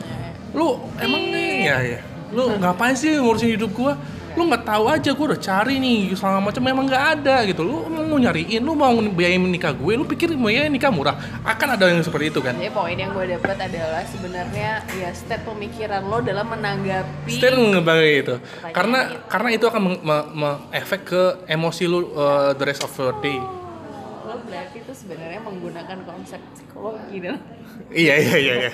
Lo 0.52 0.92
emang 1.00 1.32
nih 1.32 1.52
ya 1.64 1.76
ya. 1.96 2.00
Lo 2.28 2.52
ngapain 2.60 2.92
sih 2.92 3.16
ngurusin 3.16 3.56
hidup 3.56 3.72
gua 3.72 3.96
lo 4.38 4.46
nggak 4.46 4.62
tahu 4.62 4.84
aja 4.86 5.10
gua 5.10 5.26
udah 5.34 5.40
cari 5.42 5.74
nih 5.76 6.14
selama 6.14 6.48
macam 6.48 6.62
memang 6.62 6.84
nggak 6.86 7.04
ada 7.18 7.36
gitu. 7.44 7.66
Lo 7.66 7.90
mau 7.90 8.14
nyariin 8.16 8.62
lo 8.62 8.72
mau 8.72 8.94
biayain 8.94 9.42
nikah 9.42 9.74
gue 9.74 9.98
lo 9.98 10.06
pikir 10.06 10.32
biayain 10.32 10.70
nikah 10.70 10.94
murah? 10.94 11.18
Akan 11.42 11.74
ada 11.74 11.90
yang 11.90 11.98
seperti 12.00 12.30
itu 12.30 12.38
kan? 12.38 12.54
Jadi 12.54 12.70
poin 12.70 12.94
yang 12.94 13.10
gue 13.10 13.26
dapat 13.34 13.58
adalah 13.58 14.06
sebenarnya 14.06 14.70
ya 14.94 15.10
state 15.10 15.42
pemikiran 15.42 16.06
lo 16.06 16.22
dalam 16.22 16.46
menanggapi 16.46 17.34
Still 17.34 17.74
ngebangun 17.74 18.06
itu. 18.14 18.34
karena 18.70 18.98
itu. 19.10 19.18
karena 19.26 19.48
itu 19.50 19.64
akan 19.66 19.82
me- 19.98 20.30
me- 20.32 20.58
efek 20.70 21.00
ke 21.04 21.22
emosi 21.44 21.84
lu 21.84 22.12
uh, 22.14 22.54
the 22.54 22.64
rest 22.64 22.84
of 22.84 22.92
your 22.94 23.12
day 23.18 23.40
berarti 24.48 24.76
itu 24.80 24.92
sebenarnya 24.96 25.40
menggunakan 25.44 25.98
konsep 26.08 26.40
psikologi 26.56 27.16
dan 27.20 27.36
iya 27.92 28.14
iya 28.18 28.36
iya 28.36 28.54
iya. 28.66 28.70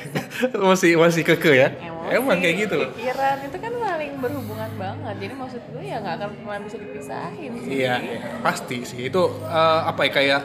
Masih 0.55 0.97
masih 0.97 1.23
keke 1.27 1.53
ya? 1.53 1.69
Emosi, 1.75 2.15
emang 2.15 2.39
kayak 2.41 2.57
gitu. 2.67 2.75
loh 2.79 2.91
pikiran 2.95 3.39
itu 3.43 3.57
kan 3.59 3.73
saling 3.75 4.13
berhubungan 4.23 4.71
banget. 4.79 5.15
Jadi 5.21 5.35
maksud 5.35 5.63
gue 5.75 5.83
ya 5.85 5.97
nggak 6.01 6.15
akan 6.19 6.31
pernah 6.41 6.59
bisa 6.63 6.77
dipisahin 6.79 7.53
sih. 7.61 7.71
Iya 7.83 7.95
iya, 8.01 8.19
pasti 8.41 8.77
sih. 8.87 8.99
Itu 9.11 9.23
uh, 9.45 9.81
apa 9.91 10.09
ya 10.09 10.11
kayak 10.15 10.41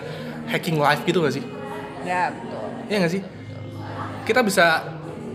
hacking 0.50 0.78
life 0.82 1.06
gitu 1.06 1.22
gak 1.22 1.34
sih? 1.38 1.44
Ya 2.04 2.34
betul. 2.34 2.68
Iya 2.90 2.98
gak 3.06 3.12
sih? 3.14 3.22
Kita 4.26 4.42
bisa 4.42 4.66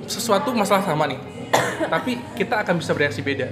sesuatu 0.04 0.52
masalah 0.52 0.84
sama 0.84 1.08
nih 1.08 1.16
tapi 1.92 2.20
kita 2.36 2.60
akan 2.60 2.82
bisa 2.82 2.92
bereaksi 2.92 3.24
beda 3.24 3.48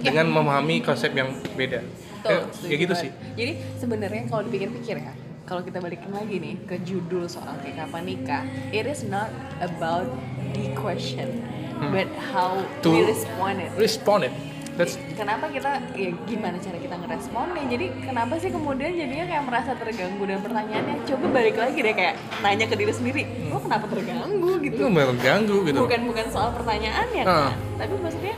dengan 0.00 0.30
memahami 0.30 0.80
konsep 0.80 1.12
yang 1.12 1.34
beda. 1.58 1.84
Betul 2.18 2.34
ya, 2.34 2.38
setuju 2.50 2.72
ya 2.72 2.76
gitu 2.82 2.94
sih. 2.98 3.10
jadi 3.38 3.52
sebenarnya 3.78 4.22
kalau 4.26 4.42
dipikir-pikir 4.50 4.96
ya 4.98 5.12
kalau 5.48 5.64
kita 5.64 5.80
balikin 5.80 6.12
lagi 6.12 6.36
nih 6.36 6.60
ke 6.62 6.76
judul 6.84 7.24
soal 7.24 7.56
kayak 7.58 7.80
kapan 7.80 8.04
nikah 8.04 8.42
it 8.68 8.84
is 8.84 9.00
not 9.02 9.32
about 9.58 10.04
the 10.52 10.68
question 10.76 11.40
but 11.88 12.04
how 12.28 12.52
Hmm. 12.52 12.82
To- 12.84 12.92
we 12.92 13.06
respond 13.06 13.56
it. 13.58 13.70
respond 13.74 14.22
it. 14.22 14.34
That's 14.74 14.94
kenapa 15.12 15.50
kita 15.50 15.66
ya 15.92 16.14
gimana 16.22 16.54
cara 16.54 16.78
kita 16.78 16.94
ngeresponnya? 16.96 17.66
Jadi 17.66 17.86
kenapa 17.98 18.38
sih 18.38 18.46
kemudian 18.46 18.94
jadinya 18.94 19.26
kayak 19.26 19.42
merasa 19.42 19.74
terganggu? 19.74 20.22
Dan 20.22 20.38
pertanyaannya 20.38 21.02
coba 21.02 21.26
balik 21.34 21.56
lagi 21.56 21.78
deh 21.82 21.90
kayak 21.92 22.14
nanya 22.38 22.62
ke 22.64 22.78
diri 22.78 22.94
sendiri 22.94 23.22
lo 23.46 23.58
kenapa 23.58 23.90
terganggu? 23.90 24.62
gitu. 24.62 24.74
Itu 24.76 24.86
mengganggu 24.86 25.56
gitu. 25.66 25.78
Bukan 25.82 26.02
bukan 26.06 26.26
soal 26.30 26.54
pertanyaannya 26.54 27.24
Ah. 27.24 27.50
kan 27.50 27.58
tapi 27.76 27.94
maksudnya 27.96 28.34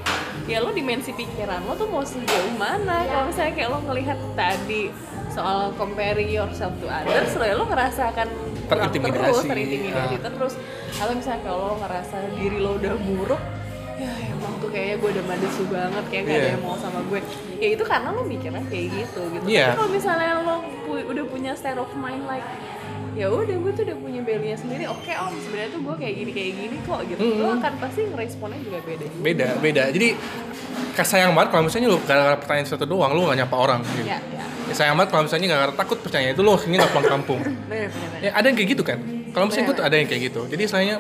ya 0.47 0.59
lo 0.61 0.73
dimensi 0.73 1.13
pikiran 1.13 1.61
lo 1.61 1.77
tuh 1.77 1.89
mau 1.89 2.01
sejauh 2.01 2.57
mana? 2.57 3.05
Kalau 3.05 3.25
misalnya 3.29 3.53
kayak 3.53 3.69
lo 3.69 3.79
ngelihat 3.85 4.19
tadi 4.33 4.83
soal 5.31 5.71
comparing 5.75 6.29
yourself 6.29 6.75
to 6.77 6.87
others 6.87 7.31
lo 7.33 7.43
ya 7.43 7.55
lo 7.55 7.65
ngerasa 7.65 8.11
akan 8.11 8.29
Terintimidasi. 8.67 9.15
terus 9.17 9.39
terintimidasi 9.45 10.15
Ah. 10.17 10.21
terus 10.29 10.55
atau 10.93 11.13
misalnya 11.13 11.41
kalau 11.43 11.59
lo 11.65 11.77
ngerasa 11.79 12.17
diri 12.33 12.59
lo 12.59 12.71
udah 12.77 12.95
buruk 12.99 13.43
ya 13.97 14.11
emang 14.29 14.55
tuh 14.57 14.69
kayaknya 14.69 14.97
gue 14.97 15.11
udah 15.13 15.25
madesu 15.27 15.63
banget 15.67 16.05
kayak 16.09 16.23
gak 16.23 16.33
ada 16.33 16.41
Iya. 16.41 16.51
yang 16.51 16.63
mau 16.63 16.77
sama 16.77 17.01
gue 17.05 17.21
ya 17.57 17.69
itu 17.71 17.85
karena 17.85 18.09
lo 18.11 18.23
mikirnya 18.23 18.63
kayak 18.65 18.87
gitu 18.93 19.21
gitu 19.31 19.45
Iya. 19.47 19.65
tapi 19.67 19.77
kalau 19.77 19.91
misalnya 19.91 20.31
lo 20.41 20.55
pu- 20.83 21.07
udah 21.07 21.25
punya 21.27 21.53
state 21.53 21.77
of 21.77 21.91
mind 21.95 22.25
like 22.25 22.47
ya 23.13 23.27
udah 23.27 23.53
gue 23.53 23.73
tuh 23.73 23.83
udah 23.85 23.97
punya 23.99 24.21
value 24.23 24.55
sendiri 24.55 24.85
oke 24.87 25.13
om 25.13 25.35
sebenarnya 25.37 25.71
tuh 25.71 25.83
gue 25.83 25.95
kayak 25.97 26.15
gini 26.17 26.31
kayak 26.31 26.53
gini 26.57 26.77
kok 26.81 27.01
gitu 27.05 27.21
lo 27.21 27.35
Mm-mm. 27.45 27.59
akan 27.59 27.73
pasti 27.77 28.01
ngeresponnya 28.05 28.59
juga 28.61 28.79
beda 28.81 29.05
juga. 29.05 29.21
beda 29.21 29.47
beda 29.61 29.83
jadi 29.91 30.09
sayang 30.97 31.33
banget 31.33 31.49
kalau 31.51 31.65
misalnya 31.65 31.89
lu 31.89 31.99
gara-gara 32.03 32.37
pertanyaan 32.37 32.69
satu 32.69 32.85
doang 32.85 33.11
lu 33.11 33.25
gak 33.25 33.39
nyapa 33.39 33.57
orang 33.57 33.81
gitu. 33.83 34.05
ya 34.07 34.21
ya 34.23 34.45
Ya, 34.71 34.75
sayang 34.79 34.95
banget 34.95 35.11
kalau 35.11 35.23
misalnya 35.27 35.47
gara-gara 35.51 35.75
takut 35.75 35.99
percaya 35.99 36.31
itu 36.31 36.41
lu 36.47 36.55
akhirnya 36.55 36.87
gak 36.87 36.93
pulang 36.95 37.09
kampung. 37.11 37.41
Bener 37.71 37.91
bener 37.91 37.91
bener. 37.91 38.21
Ya 38.23 38.31
ada 38.39 38.47
yang 38.47 38.57
kayak 38.57 38.71
gitu 38.71 38.83
kan? 38.87 38.99
Kalau 39.35 39.45
misalnya 39.51 39.67
gue 39.67 39.77
tuh 39.77 39.85
ada 39.91 39.97
yang 39.99 40.07
kayak 40.07 40.23
gitu. 40.31 40.41
Jadi 40.47 40.63
istilahnya 40.63 40.97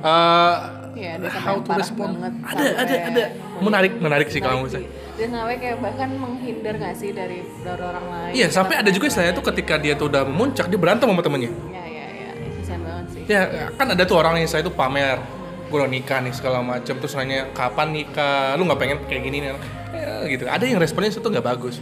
uh, 0.00 0.54
Iya, 0.94 1.10
ada 1.18 1.28
how 1.42 1.58
to 1.58 1.70
respond. 1.74 2.22
banget, 2.22 2.32
ada 2.46 2.64
ada 2.86 2.94
ada. 3.10 3.22
Menarik 3.58 3.92
menarik 3.98 4.28
sih 4.30 4.38
kalau 4.38 4.62
misalnya. 4.62 4.88
dan 5.14 5.30
sampai 5.30 5.56
kayak 5.62 5.78
bahkan 5.78 6.10
menghindar 6.10 6.74
gak 6.74 6.94
sih 6.98 7.10
dari 7.10 7.42
dari 7.62 7.82
orang 7.82 8.06
lain? 8.08 8.32
Iya 8.34 8.46
sampai 8.50 8.74
ada 8.82 8.90
juga 8.90 9.10
istilahnya 9.10 9.34
tuh 9.34 9.46
ketika 9.52 9.74
dia 9.78 9.94
tuh 9.94 10.06
udah 10.10 10.22
memuncak 10.26 10.66
dia 10.70 10.78
berantem 10.78 11.06
sama 11.06 11.22
temennya. 11.22 11.50
Ya 11.70 11.84
ya 11.86 12.06
ya 12.08 12.30
kasihan 12.58 12.80
banget 12.82 13.06
sih. 13.10 13.22
Ya 13.26 13.42
kan 13.74 13.86
ada 13.90 14.02
tuh 14.06 14.16
orang 14.18 14.38
yang 14.38 14.48
saya 14.48 14.62
tuh 14.62 14.74
pamer. 14.74 15.18
Gue 15.66 15.82
udah 15.82 15.90
nikah 15.90 16.22
nih 16.22 16.30
segala 16.34 16.62
macam 16.62 16.94
terus 16.98 17.14
nanya 17.18 17.50
kapan 17.52 17.90
nikah? 17.90 18.54
Lu 18.54 18.62
nggak 18.66 18.78
pengen 18.78 18.98
kayak 19.10 19.22
gini 19.26 19.36
nih? 19.42 19.50
Ya, 19.94 20.14
gitu. 20.30 20.44
Ada 20.46 20.62
yang 20.66 20.78
responnya 20.78 21.10
itu 21.10 21.18
nggak 21.22 21.46
bagus 21.46 21.78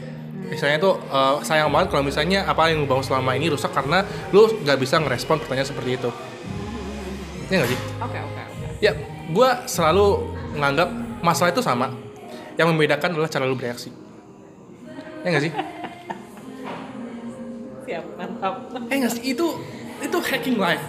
misalnya 0.53 0.77
tuh 0.77 1.01
eh, 1.01 1.35
sayang 1.49 1.73
banget 1.73 1.89
kalau 1.89 2.05
misalnya 2.05 2.45
apa 2.45 2.69
yang 2.69 2.85
lu 2.85 2.87
bangun 2.87 3.01
selama 3.09 3.33
ini 3.33 3.49
rusak 3.49 3.73
karena 3.73 4.05
lu 4.37 4.53
nggak 4.61 4.77
bisa 4.77 5.01
ngerespon 5.01 5.41
pertanyaan 5.41 5.73
seperti 5.73 5.97
itu. 5.97 6.11
Ya 7.49 7.65
nggak 7.65 7.71
sih? 7.73 7.81
Oke 8.05 8.19
oke 8.21 8.41
oke. 8.45 8.67
Ya 8.85 8.93
gue 9.33 9.51
selalu 9.65 10.07
menganggap 10.53 10.93
masalah 11.25 11.57
itu 11.57 11.65
sama. 11.65 11.97
Yang 12.61 12.77
membedakan 12.77 13.17
adalah 13.17 13.33
cara 13.33 13.49
lu 13.49 13.57
bereaksi. 13.57 13.89
Ya 15.25 15.29
nggak 15.33 15.45
sih? 15.49 15.53
Siap 17.89 18.05
mantap. 18.21 18.55
Eh 18.93 18.97
nggak 19.01 19.13
sih? 19.17 19.23
Itu 19.33 19.57
itu 20.05 20.19
hacking 20.21 20.61
life. 20.61 20.85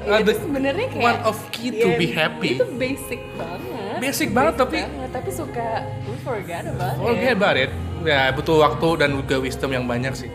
Uh, 0.00 0.24
sebenarnya 0.24 0.86
kayak 0.88 1.04
one 1.04 1.20
of 1.28 1.36
key 1.52 1.68
to 1.68 1.92
ya, 1.92 2.00
be 2.00 2.08
happy. 2.08 2.56
itu 2.56 2.64
basic 2.80 3.20
banget 3.36 3.89
Basic 4.02 4.28
banget, 4.30 4.54
tapi- 4.56 4.82
banget, 4.82 5.10
tapi 5.12 5.30
suka 5.30 5.66
we 6.04 6.16
forget 6.20 6.64
about 6.64 6.96
Forget 6.96 7.24
it 7.26 7.36
about 7.36 7.56
it. 7.56 7.70
Ya 8.00 8.32
butuh 8.32 8.56
waktu 8.58 8.88
dan 8.96 9.12
juga 9.14 9.36
wisdom 9.36 9.70
yang 9.70 9.84
banyak 9.84 10.16
sih. 10.16 10.30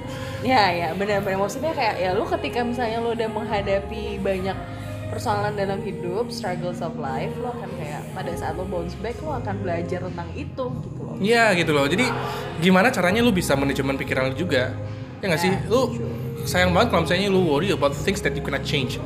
ya 0.45 0.69
ya 0.69 0.93
benar-benar 0.93 1.41
maksudnya 1.41 1.73
kayak 1.73 1.97
ya 1.97 2.13
lu 2.13 2.21
ketika 2.23 2.62
misalnya 2.62 3.01
lu 3.01 3.17
udah 3.17 3.25
menghadapi 3.25 4.21
banyak 4.21 4.54
persoalan 5.08 5.54
dalam 5.54 5.82
hidup 5.82 6.30
struggles 6.30 6.86
of 6.86 6.93
life 6.95 7.34
lu 7.34 7.49
akan 7.49 7.65
kayak 7.75 8.06
pada 8.13 8.30
saat 8.32 8.54
lu 8.54 8.62
bounce 8.63 8.93
back 8.95 9.17
lu 9.19 9.34
akan 9.34 9.58
belajar 9.60 10.06
tentang 10.06 10.30
itu 10.34 10.65
gitu 10.69 11.01
loh 11.01 11.17
Iya 11.17 11.49
gitu 11.56 11.71
loh. 11.71 11.86
Jadi 11.86 12.06
gimana 12.60 12.93
caranya 12.93 13.25
lu 13.25 13.32
bisa 13.32 13.58
manajemen 13.58 13.97
pikiran 13.97 14.30
lu 14.30 14.38
juga? 14.38 14.69
Ya 15.17 15.25
nggak 15.25 15.41
sih? 15.41 15.49
Ya, 15.49 15.65
Lu 15.65 15.82
sayang 16.43 16.69
banget 16.69 16.93
kalau 16.93 17.01
misalnya 17.01 17.28
lu 17.28 17.41
worry 17.41 17.73
about 17.73 17.97
things 17.97 18.21
that 18.21 18.38
you 18.38 18.45
cannot 18.45 18.62
change. 18.62 19.01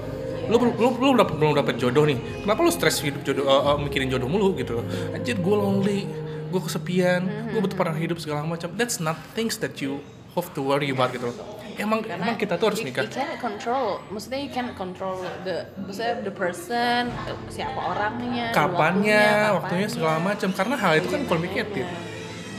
Lu, 0.50 0.58
lu, 0.58 0.90
lu, 0.98 1.08
dapet, 1.14 1.38
belum 1.38 1.54
dapet 1.54 1.78
jodoh 1.78 2.10
nih. 2.10 2.18
Kenapa 2.42 2.60
lu 2.66 2.74
stres 2.74 2.98
hidup 3.06 3.22
jodoh, 3.22 3.46
uh, 3.46 3.74
uh, 3.74 3.78
mikirin 3.78 4.10
jodoh 4.10 4.26
mulu 4.26 4.58
gitu 4.58 4.82
loh? 4.82 4.86
Anjir 5.14 5.38
gue 5.38 5.56
lonely, 5.56 6.10
gue 6.50 6.62
kesepian, 6.62 7.22
gue 7.54 7.60
butuh 7.62 7.78
partner 7.78 7.98
hidup 8.02 8.18
segala 8.18 8.42
macam. 8.44 8.74
That's 8.74 8.98
not 8.98 9.16
things 9.38 9.62
that 9.62 9.78
you 9.78 10.02
have 10.34 10.50
to 10.58 10.62
worry 10.66 10.90
about 10.90 11.14
gitu 11.14 11.30
loh. 11.30 11.38
Emang 11.80 12.04
emang 12.04 12.36
kita 12.36 12.60
tuh 12.60 12.76
harus 12.76 12.84
nikah. 12.84 13.08
you 13.08 13.16
can't 13.16 13.40
control 13.40 14.04
maksudnya 14.12 14.40
you 14.44 14.52
can't 14.52 14.76
control 14.76 15.16
the 15.48 15.64
maksudnya 15.80 16.20
the 16.28 16.34
person 16.34 17.08
siapa 17.48 17.80
orangnya 17.80 18.52
kapannya, 18.52 19.56
waktunya, 19.56 19.88
segala 19.88 20.20
macam. 20.20 20.52
Karena 20.52 20.76
hal 20.76 21.00
itu 21.00 21.08
kan 21.08 21.24
complicated. 21.24 21.88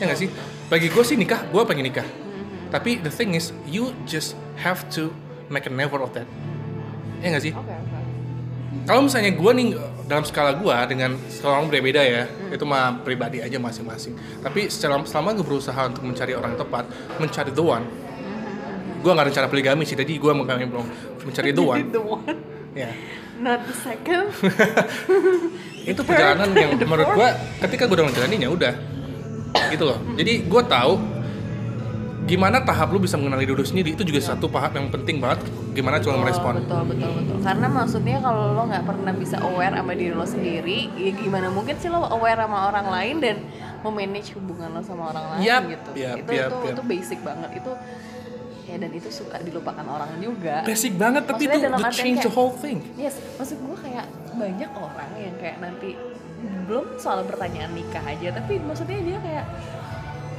Ya 0.00 0.08
nggak 0.08 0.20
sih? 0.24 0.32
Bagi 0.72 0.88
gue 0.88 1.04
sih 1.04 1.20
nikah, 1.20 1.44
gue 1.52 1.62
pengen 1.68 1.84
nikah. 1.84 2.08
Tapi 2.72 3.02
the 3.04 3.12
thing 3.12 3.36
is, 3.36 3.52
you 3.68 3.92
just 4.08 4.38
have 4.56 4.86
to 4.88 5.12
make 5.52 5.68
a 5.68 5.72
never 5.72 6.00
of 6.00 6.16
that. 6.16 6.24
Ya 7.20 7.36
nggak 7.36 7.44
sih? 7.44 7.52
oke 7.52 7.79
Kalau 8.86 9.02
misalnya 9.02 9.34
gue 9.34 9.52
nih 9.58 9.68
dalam 10.06 10.22
skala 10.22 10.54
gue 10.54 10.76
dengan 10.86 11.18
skala 11.26 11.58
orang 11.58 11.66
berbeda 11.74 12.02
ya, 12.06 12.22
itu 12.54 12.62
mah 12.62 13.02
pribadi 13.02 13.42
aja 13.42 13.58
masing-masing. 13.58 14.14
Tapi 14.46 14.70
secara 14.70 15.02
selama 15.02 15.34
gue 15.34 15.46
berusaha 15.46 15.90
untuk 15.90 16.06
mencari 16.06 16.38
orang 16.38 16.54
tepat, 16.54 16.86
mencari 17.18 17.50
the 17.50 17.64
one. 17.66 17.82
Gue 19.02 19.10
nggak 19.10 19.34
rencana 19.34 19.46
poligami 19.50 19.82
sih, 19.82 19.98
tadi 19.98 20.22
gue 20.22 20.30
mau 20.30 20.46
belum 20.46 20.86
mencari 21.26 21.50
the 21.50 21.64
one. 21.74 21.82
the 21.90 22.02
one 22.02 22.38
Ya, 22.70 22.94
not 23.42 23.66
the 23.66 23.74
second 23.74 24.30
itu 25.90 26.00
perjalanan 26.06 26.54
yang 26.54 26.78
menurut 26.86 27.10
gue 27.18 27.28
ketika 27.66 27.90
gue 27.90 27.98
udah 27.98 28.06
ngejalanin 28.06 28.46
ya 28.46 28.50
udah, 28.54 28.74
gitu 29.74 29.84
loh. 29.90 29.98
Jadi 30.14 30.46
gue 30.46 30.62
tahu 30.70 30.92
gimana 32.30 32.62
tahap 32.62 32.88
lu 32.88 32.98
bisa 32.98 33.18
mengenali 33.18 33.42
diri 33.42 33.60
sendiri 33.60 33.88
itu 33.92 34.06
juga 34.06 34.22
satu 34.22 34.46
tahap 34.46 34.72
yang 34.72 34.86
penting 34.88 35.18
banget. 35.18 35.42
Gimana 35.70 35.98
cara 35.98 36.14
Betul, 36.14 36.22
merespon. 36.22 36.52
betul 36.56 36.82
betul 36.86 37.10
betul 37.12 37.36
karena 37.40 37.66
maksudnya 37.66 38.18
kalau 38.20 38.52
lo 38.52 38.62
nggak 38.64 38.84
pernah 38.84 39.12
bisa 39.12 39.36
aware 39.40 39.72
sama 39.72 39.92
diri 39.92 40.12
lo 40.12 40.22
sendiri 40.22 40.78
ya 40.94 41.10
gimana 41.12 41.48
mungkin 41.48 41.74
sih 41.74 41.88
lo 41.88 42.04
aware 42.04 42.36
sama 42.38 42.68
orang 42.68 42.86
lain 42.86 43.16
dan 43.18 43.36
memanage 43.80 44.36
hubungan 44.36 44.68
lo 44.70 44.82
sama 44.84 45.08
orang 45.08 45.24
lain 45.32 45.40
Yap, 45.42 45.62
gitu 45.66 45.90
yap, 45.96 46.16
itu 46.18 46.30
yap, 46.30 46.46
itu 46.46 46.56
yap. 46.60 46.70
itu 46.70 46.82
basic 46.84 47.18
banget 47.24 47.50
itu 47.56 47.72
ya 48.62 48.76
dan 48.76 48.90
itu 48.92 49.08
suka 49.10 49.36
dilupakan 49.40 49.82
orang 49.82 50.10
juga 50.20 50.62
Basic 50.62 50.92
banget, 50.94 51.22
tapi 51.24 51.48
Maksudnya 51.48 51.64
itu 51.66 51.80
the 51.80 51.90
change 51.90 52.18
the 52.18 52.22
kayak- 52.22 52.36
whole 52.36 52.54
thing. 52.54 52.78
Yes, 52.94 53.16
maksud 53.34 53.56
gue 53.58 53.76
kayak 53.80 54.04
banyak 54.30 54.70
orang 54.70 55.10
yang 55.16 55.34
kayak 55.36 55.56
nanti 55.58 55.90
belum 56.68 56.86
soal 56.96 57.24
pertanyaan 57.24 57.72
nikah 57.72 58.04
aja, 58.04 58.30
tapi 58.30 58.60
maksudnya 58.60 59.00
dia 59.00 59.18
kayak 59.18 59.44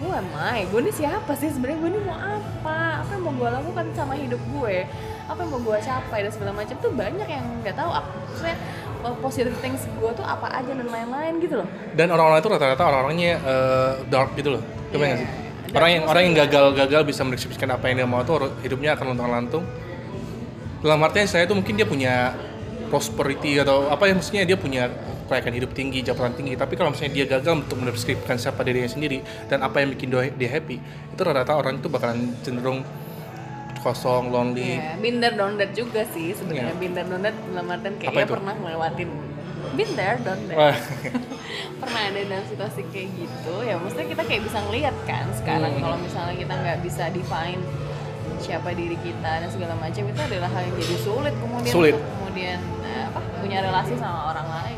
who 0.01 0.09
am 0.09 0.27
I? 0.33 0.65
Gue 0.73 0.81
nih 0.81 0.95
siapa 0.97 1.31
sih 1.37 1.53
sebenarnya? 1.53 1.79
Gue 1.79 1.89
nih 1.93 2.01
mau 2.03 2.17
apa? 2.17 3.05
Apa 3.05 3.11
yang 3.13 3.23
mau 3.29 3.33
gue 3.37 3.49
lakukan 3.53 3.85
sama 3.93 4.17
hidup 4.17 4.41
gue? 4.41 4.89
Apa 5.29 5.39
yang 5.45 5.49
mau 5.53 5.61
gue 5.61 5.77
capai 5.77 6.19
dan 6.25 6.31
segala 6.33 6.51
macam 6.57 6.75
tuh 6.81 6.91
banyak 6.91 7.27
yang 7.29 7.45
nggak 7.61 7.77
tahu. 7.77 7.91
apa 7.93 8.09
Maksudnya 8.09 8.57
uh, 9.05 9.15
positive 9.19 9.55
things 9.59 9.81
gue 9.85 10.11
tuh 10.13 10.25
apa 10.25 10.47
aja 10.61 10.71
dan 10.71 10.87
lain-lain 10.87 11.33
gitu 11.41 11.61
loh. 11.61 11.67
dan 11.97 12.07
orang-orang 12.13 12.39
itu 12.41 12.49
rata-rata 12.49 12.83
orang-orangnya 12.85 13.31
eh, 13.41 13.91
dark 14.07 14.33
gitu 14.37 14.57
loh 14.57 14.63
coba 14.93 15.03
nggak 15.09 15.19
sih 15.21 15.29
orang 15.71 15.89
yang 15.89 16.03
orang 16.05 16.21
yang 16.27 16.35
gagal-gagal 16.45 17.01
bisa 17.07 17.21
mendekskripsikan 17.25 17.69
apa 17.73 17.83
yang 17.89 18.03
dia 18.03 18.07
mau 18.07 18.21
tuh 18.25 18.51
hidupnya 18.61 18.93
akan 18.97 19.15
lontang 19.15 19.29
lantung 19.31 19.63
dalam 20.81 20.99
artian 21.05 21.29
saya 21.29 21.45
tuh 21.45 21.57
mungkin 21.57 21.77
dia 21.77 21.85
punya 21.85 22.33
prosperity 22.89 23.61
atau 23.61 23.87
apa 23.87 24.09
ya 24.09 24.13
maksudnya 24.17 24.43
dia 24.43 24.57
punya 24.57 24.89
kelayakan 25.31 25.53
hidup 25.55 25.71
tinggi 25.71 26.03
jabatan 26.03 26.35
tinggi 26.35 26.53
tapi 26.53 26.75
kalau 26.75 26.91
misalnya 26.91 27.15
dia 27.15 27.25
gagal 27.25 27.63
untuk 27.63 27.79
mendeskripsikan 27.79 28.35
siapa 28.35 28.61
dirinya 28.61 28.91
sendiri 28.91 29.23
dan 29.47 29.63
apa 29.63 29.79
yang 29.79 29.95
bikin 29.95 30.11
dia 30.11 30.49
happy 30.51 30.75
itu 30.83 31.21
rata-rata 31.23 31.55
orang 31.55 31.79
itu 31.79 31.87
bakalan 31.87 32.35
cenderung 32.43 32.83
kosong 33.79 34.29
lonely 34.29 34.77
Iya, 34.77 34.99
binder 34.99 35.31
that 35.57 35.73
juga 35.73 36.05
sih 36.13 36.37
sebenarnya. 36.37 36.69
Iya. 36.69 36.77
Binder 36.77 37.05
that 37.17 37.33
dalam 37.33 37.65
artian 37.65 37.95
kayak 37.97 38.11
Apa 38.11 38.19
dia 38.19 38.25
itu? 38.27 38.33
pernah 38.37 38.53
ngelewatin 38.53 39.09
binder. 39.71 40.13
Wah, 40.53 40.75
pernah 41.81 42.01
ada 42.03 42.19
dalam 42.21 42.45
situasi 42.45 42.81
kayak 42.91 43.09
gitu 43.15 43.55
ya 43.63 43.77
maksudnya 43.77 44.07
kita 44.09 44.23
kayak 44.25 44.41
bisa 44.45 44.57
ngeliat 44.67 44.95
kan 45.09 45.25
sekarang 45.33 45.71
Hmm. 45.71 45.81
kalau 45.81 45.97
misalnya 45.97 46.35
kita 46.35 46.53
nggak 46.53 46.77
bisa 46.83 47.03
define 47.09 47.61
siapa 48.37 48.69
diri 48.73 48.97
kita 49.01 49.31
dan 49.37 49.49
segala 49.49 49.73
macam 49.77 50.01
itu 50.03 50.17
adalah 50.19 50.49
hal 50.49 50.61
yang 50.65 50.75
jadi 50.75 50.97
sulit 50.99 51.33
kemudian 51.37 51.73
Sulit. 51.73 51.93
untuk 51.93 52.09
kemudian 52.19 52.57
eh, 52.81 53.03
apa 53.05 53.19
punya 53.37 53.57
relasi 53.61 53.93
sama 53.95 54.19
orang 54.29 54.47
lain 54.51 54.77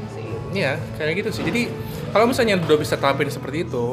Iya, 0.53 0.77
kayak 0.95 1.13
gitu 1.19 1.29
sih. 1.33 1.43
Jadi 1.43 1.61
kalau 2.13 2.29
misalnya 2.29 2.55
udah 2.55 2.77
bisa 2.77 2.95
terapin 2.95 3.25
seperti 3.27 3.65
itu, 3.65 3.85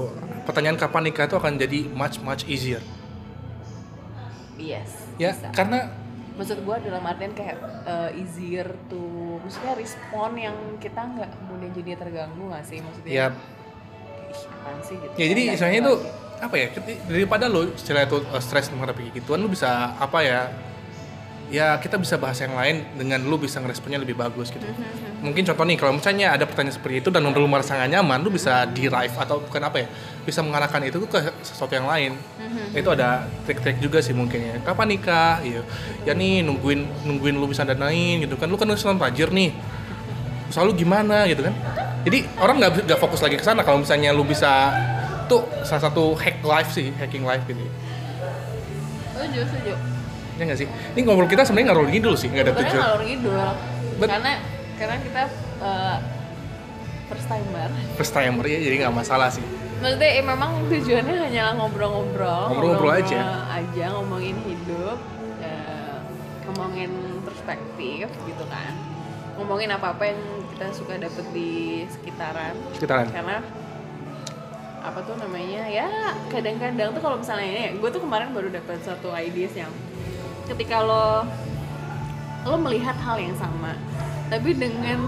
pertanyaan 0.44 0.76
kapan 0.76 1.08
nikah 1.08 1.24
itu 1.24 1.36
akan 1.36 1.56
jadi 1.56 1.88
much 1.90 2.20
much 2.20 2.44
easier. 2.46 2.82
yes 4.56 5.08
Ya, 5.16 5.36
bisa. 5.36 5.52
karena 5.52 5.92
maksud 6.32 6.64
gue 6.64 6.76
dalam 6.80 7.04
artian 7.04 7.32
kayak 7.32 7.56
eh, 7.84 8.10
easier 8.16 8.64
to 8.88 9.00
maksudnya 9.40 9.76
respon 9.76 10.32
yang 10.36 10.56
kita 10.76 10.96
nggak 10.96 11.28
kemudian 11.36 11.72
jadi 11.74 11.90
terganggu 11.98 12.48
nggak 12.48 12.64
sih 12.64 12.80
maksudnya 12.80 13.12
ya, 13.12 13.26
ih 14.24 14.40
apaan 14.48 14.78
sih 14.80 14.96
gitu 14.96 15.12
ya 15.14 15.26
jadi 15.28 15.42
Nggak 15.42 15.52
misalnya 15.52 15.76
gitu 15.76 15.82
itu 15.82 15.92
aja. 15.92 16.10
apa 16.40 16.54
ya? 16.56 16.66
Daripada 17.04 17.44
lo 17.46 17.60
setelah 17.76 18.04
itu 18.04 18.16
uh, 18.22 18.40
stres 18.40 18.72
menghadapi 18.72 19.12
gituan, 19.12 19.40
lu 19.40 19.52
bisa 19.52 19.68
apa 19.96 20.18
ya? 20.24 20.40
Ya 21.50 21.74
kita 21.82 21.98
bisa 21.98 22.14
bahas 22.14 22.38
yang 22.38 22.54
lain 22.54 22.86
dengan 22.94 23.18
lu 23.26 23.34
bisa 23.34 23.58
ngeresponnya 23.58 23.98
lebih 23.98 24.14
bagus 24.14 24.54
gitu. 24.54 24.62
Mungkin 25.18 25.42
contoh 25.42 25.66
nih 25.66 25.76
kalau 25.82 25.98
misalnya 25.98 26.38
ada 26.38 26.46
pertanyaan 26.46 26.78
seperti 26.78 27.02
itu 27.02 27.10
dan 27.10 27.26
lu 27.26 27.48
merasa 27.50 27.74
nggak 27.74 27.90
nyaman, 27.98 28.22
lu 28.22 28.30
bisa 28.30 28.70
derive 28.70 29.10
atau 29.18 29.42
bukan 29.42 29.62
apa 29.66 29.82
ya? 29.82 29.86
Bisa 30.22 30.46
mengarahkan 30.46 30.78
itu 30.86 31.02
ke 31.10 31.18
sesuatu 31.42 31.74
yang 31.74 31.90
lain. 31.90 32.14
Itu 32.70 32.94
ada 32.94 33.26
trik-trik 33.50 33.82
juga 33.82 33.98
sih 33.98 34.14
mungkin 34.14 34.38
ya. 34.46 34.54
Kapan 34.62 34.94
nikah? 34.94 35.42
Iya. 35.42 35.66
Ya 36.06 36.14
nih 36.14 36.46
nungguin 36.46 36.86
nungguin 37.02 37.34
lu 37.34 37.50
bisa 37.50 37.66
danain 37.66 38.22
gitu 38.22 38.38
kan. 38.38 38.46
Lu 38.46 38.54
kan 38.54 38.70
Islam 38.70 39.02
rajir 39.02 39.34
nih. 39.34 39.50
Selalu 40.54 40.86
gimana 40.86 41.26
gitu 41.26 41.42
kan. 41.42 41.54
Jadi 42.06 42.30
orang 42.38 42.62
nggak 42.62 42.86
nggak 42.86 43.00
fokus 43.02 43.26
lagi 43.26 43.34
ke 43.34 43.42
sana 43.42 43.66
kalau 43.66 43.82
misalnya 43.82 44.14
lu 44.14 44.22
bisa 44.22 44.70
tuh 45.26 45.42
salah 45.66 45.90
satu 45.90 46.14
hack 46.14 46.46
life 46.46 46.70
sih, 46.70 46.94
hacking 46.94 47.26
life 47.26 47.42
gitu. 47.50 47.62
setuju 49.20 49.44
setuju 49.52 49.89
Ya 50.40 50.48
nggak 50.48 50.56
sih? 50.56 50.68
Ini 50.96 51.00
ngobrol 51.04 51.28
kita 51.28 51.44
sebenarnya 51.44 51.66
nggak 51.68 51.78
rolling 51.78 52.00
dulu 52.00 52.16
sih, 52.16 52.26
nggak 52.26 52.44
ada 52.48 52.54
tujuan. 52.56 52.80
ngalor 52.80 53.02
ngidul 53.04 53.36
But- 54.00 54.08
karena 54.08 54.32
karena 54.74 54.96
kita 54.98 55.22
uh, 55.60 55.96
first 57.06 57.26
timer 57.28 57.68
First 57.94 58.12
timer 58.14 58.44
ya, 58.44 58.58
jadi 58.58 58.74
nggak 58.80 58.94
masalah 58.96 59.28
sih. 59.28 59.44
maksudnya 59.76 60.10
eh, 60.10 60.20
memang 60.22 60.50
tujuannya 60.66 61.14
hanyalah 61.18 61.52
ngobrol-ngobrol 61.56 62.52
Ngobrol-ngobrol 62.52 62.92
aja. 62.94 63.48
aja 63.50 63.84
ngomongin 63.94 64.36
hidup 64.42 64.96
eh, 65.40 65.96
ngomongin 66.44 66.92
perspektif 67.20 68.08
gitu 68.08 68.44
kan 68.46 68.72
ngomongin 69.36 69.68
apa-apa 69.70 70.04
yang 70.06 70.20
kita 70.50 70.66
suka 70.70 70.96
dapet 70.96 71.24
di 71.32 71.50
sekitaran 71.86 72.52
Sekitaran. 72.72 73.08
karena 73.08 73.40
apa 74.80 75.00
tuh 75.00 75.16
namanya 75.16 75.64
ya 75.66 75.88
kadang-kadang 76.28 76.92
tuh 76.92 77.00
kalau 77.00 77.16
misalnya 77.16 77.44
ini 77.46 77.72
gue 77.74 77.90
tuh 77.90 78.00
kemarin 78.00 78.32
baru 78.32 78.48
dapet 78.48 78.80
satu 78.80 79.12
ideas 79.12 79.52
yang 79.54 79.72
ketika 80.50 80.82
lo 80.82 81.24
lo 82.48 82.56
melihat 82.58 82.96
hal 83.00 83.20
yang 83.20 83.36
sama 83.38 83.76
tapi 84.32 84.56
dengan 84.56 85.06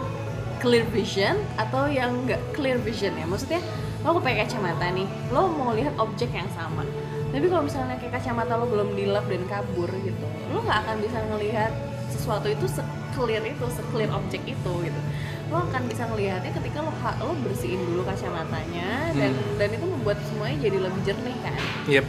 clear 0.63 0.87
vision 0.95 1.35
atau 1.59 1.91
yang 1.91 2.15
nggak 2.29 2.39
clear 2.55 2.79
vision 2.79 3.13
ya 3.19 3.27
maksudnya 3.27 3.59
lo 4.07 4.19
pakai 4.19 4.47
kacamata 4.47 4.91
nih 4.95 5.07
lo 5.35 5.51
mau 5.51 5.75
lihat 5.75 5.95
objek 5.99 6.31
yang 6.31 6.49
sama 6.55 6.87
tapi 7.33 7.49
kalau 7.49 7.65
misalnya 7.65 7.97
kayak 7.99 8.21
kacamata 8.21 8.55
lo 8.55 8.69
belum 8.69 8.95
dilap 8.95 9.25
dan 9.27 9.43
kabur 9.51 9.91
gitu 10.05 10.27
lo 10.53 10.63
nggak 10.63 10.79
akan 10.87 10.97
bisa 11.01 11.19
ngelihat 11.33 11.73
sesuatu 12.13 12.47
itu 12.47 12.69
se-clear 12.69 13.41
itu, 13.41 13.65
se-clear 13.73 14.13
objek 14.13 14.45
itu 14.45 14.73
gitu. 14.85 15.01
Lo 15.49 15.65
akan 15.65 15.83
bisa 15.89 16.05
ngelihatnya 16.07 16.53
ketika 16.53 16.85
lo 16.85 16.93
lo 17.25 17.33
bersihin 17.41 17.81
dulu 17.89 18.05
kacamatanya 18.05 19.17
dan 19.17 19.33
Hmm. 19.33 19.57
dan 19.57 19.69
itu 19.73 19.87
membuat 19.89 20.21
semuanya 20.29 20.57
jadi 20.61 20.79
lebih 20.79 21.01
jernih 21.09 21.37
kan. 21.41 21.61
Yep. 21.89 22.07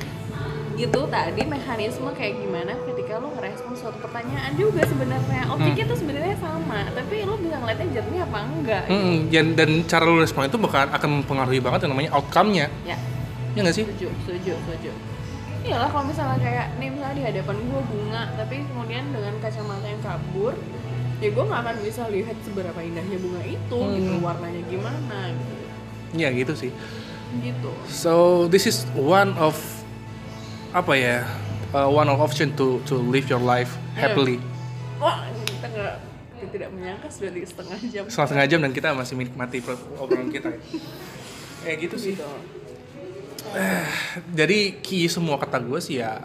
Gitu 0.74 1.00
tadi 1.06 1.42
mekanisme 1.44 2.10
kayak 2.12 2.34
gimana 2.36 2.74
ketika 2.84 3.18
lo 3.18 3.30
ngerespon 3.32 3.74
suatu 3.74 3.98
pertanyaan 4.00 4.52
juga 4.54 4.82
sebenarnya 4.84 5.46
objeknya 5.48 5.86
tuh 5.86 5.98
sebenarnya 5.98 6.34
sama, 6.36 6.90
tapi 6.92 7.22
lo 7.22 7.38
bisa 7.38 7.56
ngeliatnya 7.56 7.88
jernih 7.94 8.22
apa 8.22 8.38
enggak. 8.42 8.84
gitu. 8.84 8.96
Mm-mm. 8.96 9.18
dan, 9.30 9.46
dan 9.54 9.70
cara 9.86 10.04
lu 10.04 10.18
respon 10.18 10.46
itu 10.46 10.58
bakal 10.58 10.88
akan 10.88 11.10
mempengaruhi 11.16 11.60
banget 11.60 11.80
yang 11.84 11.94
namanya 11.94 12.12
outcome-nya. 12.12 12.68
Ya. 12.84 12.98
Ya 13.54 13.60
nggak 13.62 13.76
sih? 13.76 13.86
setuju 13.86 14.10
setuju 14.24 14.54
setuju 14.60 14.92
iyalah 15.64 15.88
kalau 15.88 16.04
misalnya 16.04 16.36
kayak 16.36 16.76
nih 16.76 16.90
misalnya 16.90 17.16
di 17.16 17.24
hadapan 17.24 17.56
gue 17.56 17.82
bunga 17.86 18.24
tapi 18.34 18.66
kemudian 18.66 19.04
dengan 19.14 19.34
kacamata 19.40 19.86
yang 19.86 20.02
kabur 20.02 20.54
ya 21.22 21.30
gue 21.30 21.44
nggak 21.46 21.62
akan 21.62 21.76
bisa 21.80 22.04
lihat 22.10 22.36
seberapa 22.42 22.80
indahnya 22.82 23.16
bunga 23.16 23.40
itu 23.46 23.78
gitu 23.94 24.12
Hmm. 24.12 24.20
warnanya 24.20 24.60
gimana 24.68 25.20
gitu 25.32 25.56
Ya 26.14 26.30
gitu 26.30 26.54
sih. 26.58 26.72
gitu 27.40 27.72
So 27.88 28.14
this 28.48 28.66
is 28.66 28.84
one 28.92 29.38
of 29.38 29.54
apa 30.74 30.94
ya? 30.98 31.22
uh, 31.74 31.90
one 31.90 32.10
of 32.10 32.22
option 32.22 32.54
to 32.54 32.80
to 32.86 32.98
live 32.98 33.26
your 33.28 33.42
life 33.42 33.74
happily. 33.98 34.38
wah 35.02 35.26
kita 35.46 35.68
nggak 35.68 35.96
kita 36.38 36.50
tidak 36.54 36.70
menyangka 36.76 37.08
sudah 37.10 37.32
di 37.34 37.42
setengah 37.44 37.80
jam 37.90 38.04
Selama 38.08 38.28
setengah 38.30 38.48
jam 38.48 38.60
dan 38.62 38.72
kita 38.72 38.88
masih 38.94 39.16
menikmati 39.18 39.58
obrolan 39.98 40.30
kita. 40.30 40.54
Kayak 41.66 41.78
gitu 41.90 41.96
sih. 41.98 42.14
gitu 42.20 42.28
Jadi 44.34 44.60
key 44.84 45.08
semua 45.08 45.40
kata 45.40 45.60
gue 45.60 45.80
sih 45.82 46.00
ya 46.04 46.22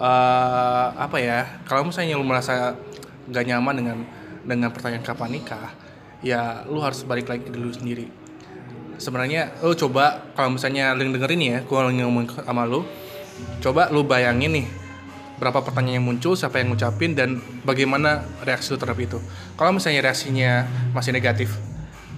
eh 0.00 0.86
apa 0.96 1.20
ya? 1.20 1.60
Kalau 1.68 1.84
misalnya 1.84 2.16
lu 2.16 2.24
merasa 2.24 2.72
gak 3.28 3.44
nyaman 3.44 3.74
dengan 3.76 3.98
dengan 4.40 4.72
pertanyaan 4.72 5.04
kapan 5.04 5.36
nikah, 5.36 5.76
ya 6.24 6.64
lu 6.64 6.80
harus 6.80 7.04
balik 7.04 7.28
lagi 7.28 7.44
ke 7.44 7.52
diri 7.52 7.60
lu 7.60 7.74
sendiri. 7.76 8.06
Sebenarnya 8.96 9.52
lu 9.60 9.76
coba 9.76 10.32
kalau 10.32 10.56
misalnya 10.56 10.96
lu 10.96 11.04
dengerin 11.04 11.40
ya, 11.44 11.58
gue 11.60 11.76
lagi 11.76 12.00
ngomong 12.00 12.32
sama 12.32 12.64
lu, 12.64 12.88
coba 13.60 13.92
lu 13.92 14.02
bayangin 14.06 14.52
nih 14.52 14.66
berapa 15.40 15.64
pertanyaan 15.64 16.04
yang 16.04 16.06
muncul, 16.06 16.36
siapa 16.36 16.60
yang 16.60 16.68
ngucapin 16.68 17.16
dan 17.16 17.40
bagaimana 17.64 18.28
reaksi 18.44 18.72
lu 18.72 18.76
terhadap 18.76 19.00
itu. 19.00 19.18
Kalau 19.56 19.72
misalnya 19.72 20.04
reaksinya 20.04 20.68
masih 20.92 21.16
negatif, 21.16 21.56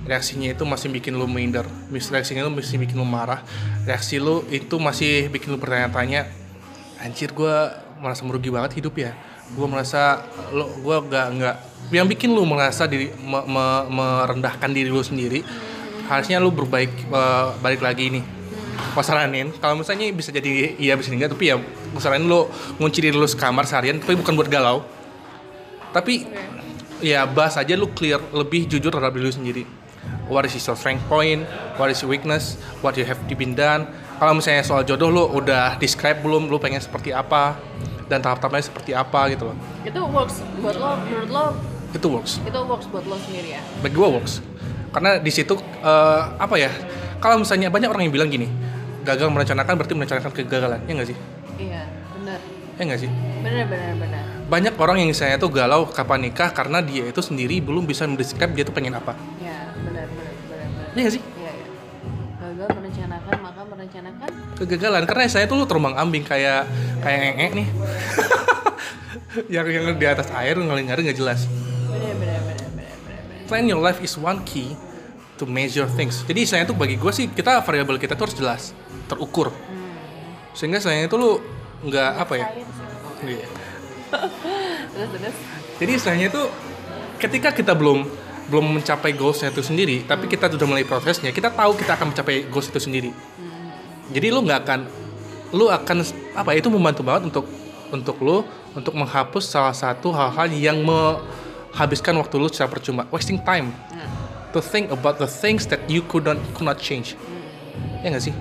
reaksinya 0.02 0.50
itu 0.50 0.66
masih 0.66 0.90
bikin 0.90 1.14
lu 1.14 1.30
minder, 1.30 1.62
reaksinya 1.94 2.42
lu 2.42 2.50
masih 2.50 2.82
bikin 2.82 2.98
lu 2.98 3.06
marah, 3.06 3.38
reaksi 3.86 4.18
lu 4.18 4.42
itu 4.50 4.74
masih 4.82 5.30
bikin 5.30 5.54
lu 5.54 5.58
bertanya-tanya, 5.62 6.26
anjir 6.98 7.30
gue 7.30 7.54
merasa 8.02 8.26
merugi 8.26 8.50
banget 8.50 8.82
hidup 8.82 8.98
ya, 8.98 9.14
gue 9.54 9.66
merasa 9.70 10.26
lo 10.50 10.66
gue 10.82 10.96
gak 11.06 11.26
nggak 11.38 11.56
yang 11.94 12.10
bikin 12.10 12.34
lu 12.34 12.42
merasa 12.42 12.90
diri 12.90 13.14
me- 13.22 13.46
me- 13.46 13.86
merendahkan 13.86 14.74
diri 14.74 14.90
lu 14.90 14.98
sendiri, 14.98 15.46
harusnya 16.10 16.42
lu 16.42 16.50
berbaik 16.50 16.90
eh, 16.90 17.46
balik 17.62 17.86
lagi 17.86 18.18
nih. 18.18 18.41
Gua 18.92 19.04
saranin, 19.04 19.52
kalau 19.56 19.80
misalnya 19.80 20.08
bisa 20.12 20.28
jadi 20.28 20.76
iya 20.76 20.96
bisa 20.96 21.12
enggak, 21.12 21.32
tapi 21.32 21.52
ya 21.52 21.56
gua 21.92 22.00
saranin 22.00 22.28
lu 22.28 22.48
ngunci 22.76 22.98
diri 23.00 23.16
lu 23.16 23.28
sekamar 23.28 23.64
seharian, 23.64 24.00
tapi 24.00 24.16
bukan 24.20 24.36
buat 24.36 24.48
galau. 24.48 24.84
Tapi 25.92 26.28
ya 27.04 27.28
bahas 27.28 27.56
aja 27.60 27.76
lu 27.76 27.88
clear 27.92 28.20
lebih 28.32 28.68
jujur 28.68 28.88
terhadap 28.88 29.16
diri 29.16 29.24
lu 29.28 29.34
sendiri. 29.34 29.64
What 30.28 30.48
is 30.48 30.56
your 30.56 30.76
strength 30.76 31.04
point? 31.08 31.44
What 31.76 31.92
is 31.92 32.00
your 32.00 32.08
weakness? 32.08 32.56
What 32.80 32.96
you 32.96 33.04
have 33.04 33.20
been 33.28 33.52
done? 33.52 33.88
Kalau 34.16 34.32
misalnya 34.38 34.64
soal 34.64 34.86
jodoh 34.86 35.10
lu 35.12 35.24
udah 35.28 35.76
describe 35.76 36.24
belum? 36.24 36.48
Lu 36.48 36.56
pengen 36.56 36.80
seperti 36.80 37.12
apa? 37.12 37.58
Dan 38.08 38.24
tahap-tahapnya 38.24 38.64
seperti 38.64 38.92
apa 38.96 39.28
gitu 39.32 39.52
loh. 39.52 39.56
Itu 39.84 40.00
works 40.08 40.40
buat 40.60 40.76
lo 40.76 41.00
menurut 41.04 41.30
lo? 41.32 41.44
Itu 41.92 42.06
works. 42.08 42.40
Itu 42.44 42.60
works 42.64 42.86
buat 42.88 43.04
lo 43.04 43.16
sendiri 43.20 43.56
ya? 43.56 43.62
Bagi 43.84 43.94
gua 43.96 44.08
works 44.20 44.40
karena 44.92 45.18
di 45.18 45.32
situ 45.32 45.56
eh, 45.80 46.20
apa 46.36 46.54
ya 46.60 46.70
kalau 47.18 47.40
misalnya 47.40 47.72
banyak 47.72 47.88
orang 47.88 48.04
yang 48.06 48.14
bilang 48.14 48.28
gini 48.28 48.46
gagal 49.02 49.28
merencanakan 49.32 49.74
berarti 49.74 49.94
merencanakan 49.98 50.30
kegagalan 50.30 50.80
ya 50.86 50.92
nggak 50.94 51.08
sih? 51.10 51.18
Iya 51.58 51.82
benar. 52.14 52.38
Ya 52.78 52.82
nggak 52.86 53.00
sih? 53.02 53.10
Benar 53.42 53.64
benar 53.66 53.92
benar. 53.98 54.24
Banyak 54.46 54.74
orang 54.78 54.96
yang 55.02 55.12
saya 55.16 55.34
tuh 55.40 55.50
galau 55.50 55.88
kapan 55.90 56.30
nikah 56.30 56.52
karena 56.54 56.78
dia 56.84 57.08
itu 57.08 57.20
sendiri 57.24 57.58
belum 57.58 57.88
bisa 57.88 58.06
mendescribe 58.06 58.52
dia 58.54 58.64
tuh 58.66 58.74
pengen 58.74 58.94
apa. 58.94 59.18
Ya 59.42 59.74
benar 59.82 60.06
benar 60.06 60.34
benar 60.46 60.66
benar. 60.70 60.88
Ya 60.94 61.00
nggak 61.02 61.14
sih? 61.18 61.22
Iya 61.22 61.50
iya. 61.50 61.66
Gagal 62.38 62.68
merencanakan 62.78 63.36
maka 63.42 63.60
merencanakan. 63.66 64.28
Kegagalan 64.62 65.02
karena 65.08 65.22
saya 65.26 65.44
tuh 65.50 65.66
terbang 65.66 65.94
ambing 65.98 66.24
kayak 66.24 66.68
kayak 67.02 67.20
ngek 67.38 67.52
nih. 67.58 67.68
Yang 69.48 69.66
yang 69.72 69.96
di 69.96 70.04
atas 70.04 70.28
air 70.36 70.60
ngalir 70.60 70.84
nggak 70.84 71.16
jelas. 71.16 71.48
Benar 71.88 72.14
plan 73.52 73.68
your 73.68 73.84
life 73.84 74.00
is 74.00 74.16
one 74.16 74.40
key 74.48 74.72
to 75.36 75.44
measure 75.44 75.84
things. 75.92 76.24
Jadi 76.24 76.48
saya 76.48 76.64
tuh 76.64 76.72
bagi 76.72 76.96
gue 76.96 77.12
sih 77.12 77.28
kita 77.28 77.60
variabel 77.60 78.00
kita 78.00 78.16
tuh 78.16 78.24
harus 78.24 78.36
jelas 78.40 78.62
terukur. 79.12 79.52
Sehingga 80.56 80.80
saya 80.80 81.04
itu 81.04 81.20
lu 81.20 81.36
nggak 81.84 82.10
apa 82.16 82.32
ya? 82.40 82.48
Science. 82.48 82.76
Iya. 83.28 83.46
jadi 85.84 85.90
istilahnya 86.00 86.26
itu 86.32 86.42
ketika 87.20 87.52
kita 87.52 87.76
belum 87.76 88.08
belum 88.48 88.80
mencapai 88.80 89.12
goalsnya 89.12 89.52
itu 89.52 89.64
sendiri 89.64 90.04
tapi 90.04 90.28
kita 90.28 90.52
sudah 90.52 90.68
mulai 90.68 90.84
prosesnya 90.84 91.32
kita 91.32 91.48
tahu 91.48 91.76
kita 91.76 91.96
akan 92.00 92.16
mencapai 92.16 92.48
goals 92.48 92.72
itu 92.72 92.80
sendiri. 92.80 93.12
Jadi 94.16 94.32
lu 94.32 94.40
nggak 94.48 94.60
akan 94.64 94.80
lu 95.52 95.68
akan 95.68 96.00
apa 96.32 96.56
itu 96.56 96.72
membantu 96.72 97.04
banget 97.04 97.28
untuk 97.28 97.44
untuk 97.92 98.16
lu 98.24 98.48
untuk 98.72 98.96
menghapus 98.96 99.44
salah 99.44 99.76
satu 99.76 100.08
hal-hal 100.08 100.48
yang 100.56 100.80
menghabiskan 101.72 102.14
waktu 102.20 102.36
lu 102.36 102.52
secara 102.52 102.68
percuma. 102.68 103.08
Wasting 103.08 103.40
time. 103.40 103.72
Nah 103.90 104.22
to 104.52 104.60
think 104.60 104.92
about 104.92 105.18
the 105.18 105.26
things 105.26 105.66
that 105.66 105.80
you 105.88 106.04
could 106.04 106.24
not 106.24 106.36
could 106.54 106.68
not 106.68 106.78
change. 106.78 107.16
Ya 108.04 108.12
nggak 108.12 108.24
sih? 108.28 108.34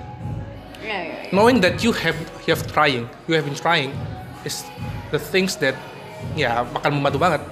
Iya 0.82 0.98
iya 0.98 1.16
iya. 1.24 1.30
knowing 1.32 1.64
that 1.64 1.80
you 1.80 1.90
have 1.90 2.18
you 2.44 2.52
have 2.52 2.64
trying 2.68 3.08
you 3.24 3.32
have 3.32 3.46
been 3.48 3.56
trying 3.56 3.90
is 4.44 4.66
the 5.14 5.20
things 5.20 5.56
that 5.58 5.74
ya 6.36 6.62
akan 6.78 7.00
membantu 7.00 7.18
banget. 7.18 7.42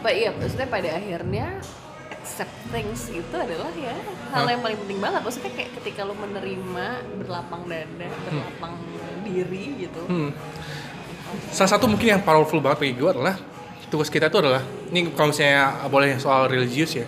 But 0.00 0.16
iya, 0.16 0.32
maksudnya 0.32 0.68
pada 0.72 0.88
akhirnya 0.96 1.60
accept 2.08 2.54
things 2.72 3.12
itu 3.12 3.36
adalah 3.36 3.68
ya 3.76 3.92
hal 4.32 4.48
yang 4.48 4.64
paling 4.64 4.78
penting 4.86 4.98
banget. 4.98 5.20
Maksudnya 5.20 5.52
kayak 5.52 5.70
ketika 5.82 6.00
lo 6.08 6.16
menerima 6.16 6.86
berlapang 7.20 7.68
dada, 7.68 8.08
berlapang 8.24 8.74
diri 9.28 9.84
gitu. 9.84 10.02
Hmm. 10.08 10.30
Salah 11.52 11.76
satu 11.76 11.86
mungkin 11.86 12.16
yang 12.16 12.22
powerful 12.24 12.58
banget 12.58 12.78
bagi 12.82 12.94
gue 12.96 13.10
adalah 13.12 13.36
tugas 13.90 14.08
kita 14.08 14.26
itu 14.26 14.38
adalah 14.38 14.62
ini 14.88 15.10
kalau 15.10 15.30
misalnya 15.30 15.66
boleh 15.86 16.16
soal 16.16 16.46
religius 16.46 16.94
ya, 16.94 17.06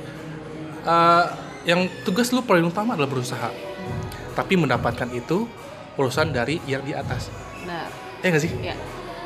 eh, 0.83 1.25
yang 1.64 1.87
tugas 2.03 2.29
lu 2.29 2.42
paling 2.42 2.62
utama 2.62 2.92
adalah 2.92 3.09
berusaha. 3.09 3.49
Tapi 4.33 4.57
mendapatkan 4.57 5.07
itu 5.09 5.47
urusan 5.95 6.31
dari 6.31 6.59
yang 6.64 6.83
di 6.83 6.92
atas. 6.92 7.31
Nah, 7.62 7.87
Ya 8.18 8.31
nggak 8.31 8.42
sih? 8.42 8.53
ya 8.61 8.75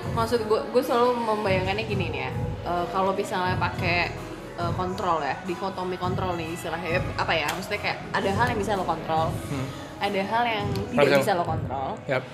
maksud 0.06 0.46
gue 0.46 0.60
gue 0.70 0.80
selalu 0.80 1.18
membayangkannya 1.18 1.84
gini 1.84 2.06
nih 2.08 2.20
ya. 2.22 2.32
Eh, 2.64 2.84
kalau 2.90 3.12
misalnya 3.12 3.56
pakai 3.56 4.08
eh, 4.56 4.72
kontrol 4.72 5.20
ya, 5.20 5.36
dikotomi 5.44 5.96
kontrol 5.96 6.32
nih 6.34 6.52
istilahnya 6.52 7.00
apa 7.14 7.32
ya? 7.32 7.48
Maksudnya 7.50 7.80
kayak 7.80 7.98
ada 8.10 8.30
hal 8.30 8.46
yang 8.48 8.58
bisa 8.58 8.72
lo 8.72 8.84
kontrol, 8.84 9.28
Hmm. 9.48 9.66
ada 9.98 10.20
hal 10.22 10.42
yang 10.44 10.66
tidak 10.90 11.04
bisa. 11.06 11.18
bisa 11.20 11.32
lo 11.34 11.44
kontrol. 11.44 11.88
Yap. 12.04 12.24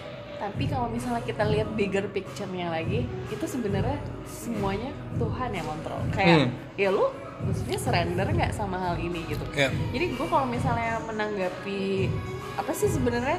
Tapi 0.43 0.67
kalau 0.67 0.91
misalnya 0.91 1.23
kita 1.23 1.47
lihat 1.47 1.71
bigger 1.79 2.11
picture-nya 2.11 2.67
lagi, 2.67 3.07
itu 3.31 3.45
sebenarnya 3.47 3.95
semuanya 4.27 4.91
Tuhan 5.15 5.55
yang 5.55 5.67
kontrol. 5.71 6.03
Kayak 6.11 6.51
Hmm. 6.51 6.51
ya 6.75 6.91
lu 6.91 7.07
maksudnya 7.47 7.79
surrender 7.79 8.27
nggak 8.27 8.51
sama 8.51 8.75
hal 8.75 8.99
ini 8.99 9.23
gitu. 9.31 9.47
Ya. 9.55 9.71
Jadi 9.71 10.19
gue 10.19 10.27
kalau 10.27 10.51
misalnya 10.51 10.99
menanggapi 11.07 12.11
apa 12.59 12.73
sih 12.75 12.91
sebenarnya 12.91 13.39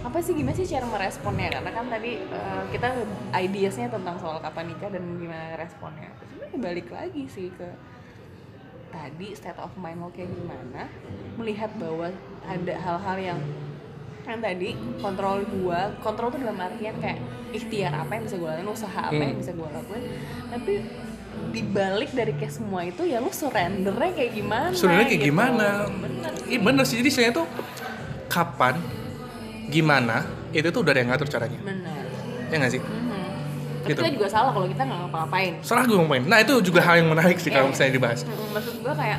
apa 0.00 0.18
sih 0.22 0.32
gimana 0.32 0.56
sih 0.56 0.64
cara 0.64 0.88
meresponnya 0.88 1.52
karena 1.52 1.70
kan 1.74 1.86
tadi 1.92 2.16
uh, 2.32 2.64
kita 2.72 2.88
ideasnya 3.36 3.92
tentang 3.92 4.16
soal 4.16 4.40
kapan 4.40 4.72
nikah 4.72 4.88
dan 4.88 5.04
gimana 5.20 5.60
responnya 5.60 6.08
sebenarnya 6.24 6.58
balik 6.60 6.88
lagi 6.88 7.28
sih 7.28 7.52
ke 7.52 7.68
tadi 8.88 9.36
state 9.36 9.60
of 9.60 9.72
mind 9.76 10.00
lo 10.00 10.08
kayak 10.08 10.32
gimana 10.32 10.88
melihat 11.36 11.68
bahwa 11.76 12.08
ada 12.48 12.74
hal-hal 12.80 13.16
yang 13.20 13.40
kan 14.24 14.36
tadi 14.38 14.72
kontrol 14.98 15.44
gua 15.46 15.92
kontrol 16.00 16.28
tuh 16.28 16.40
dalam 16.40 16.56
artian 16.56 16.96
kayak 16.96 17.20
ikhtiar 17.50 17.92
apa 17.94 18.10
yang 18.10 18.24
bisa 18.24 18.36
gue 18.36 18.48
lakuin 18.48 18.66
usaha 18.66 19.00
apa 19.04 19.14
yang 19.14 19.30
Hmm. 19.30 19.40
bisa 19.40 19.52
gue 19.52 19.68
lakuin 19.68 20.04
tapi 20.48 20.72
dibalik 21.50 22.10
dari 22.10 22.32
kayak 22.32 22.52
semua 22.52 22.80
itu 22.82 23.04
ya 23.04 23.18
lu 23.18 23.28
surrendernya 23.28 24.10
kayak 24.12 24.32
gimana 24.32 24.72
Sebenarnya 24.72 25.06
kayak 25.06 25.20
gitu. 25.20 25.30
gimana? 25.30 25.66
bener 25.92 26.32
Iya 26.44 26.58
bener 26.60 26.84
sih. 26.84 26.96
Jadi 26.96 27.10
saya 27.10 27.30
tuh 27.30 27.46
kapan, 28.26 28.74
gimana, 29.66 30.24
itu 30.50 30.66
tuh 30.66 30.80
udah 30.80 30.90
ada 30.90 31.00
yang 31.00 31.10
ngatur 31.10 31.28
caranya. 31.28 31.58
bener 31.60 32.04
Ya 32.48 32.56
nggak 32.56 32.72
sih? 32.72 32.80
Mhm. 32.80 33.12
tapi 33.76 33.90
Gitu. 33.90 34.00
kita 34.00 34.12
juga 34.14 34.28
salah 34.30 34.50
kalau 34.50 34.64
kita 34.64 34.82
nggak 34.82 34.98
ngapa-ngapain 34.98 35.52
Salah 35.60 35.84
gue 35.84 35.92
ngomongin. 35.94 36.24
Nah 36.24 36.38
itu 36.38 36.54
juga 36.62 36.80
hal 36.80 36.94
yang 36.98 37.08
menarik 37.10 37.36
sih 37.36 37.50
kalau 37.50 37.68
Iya. 37.68 37.72
misalnya 37.72 37.92
dibahas. 37.92 38.20
Mm, 38.24 38.32
maksud 38.50 38.74
gue 38.80 38.94
kayak 38.96 39.18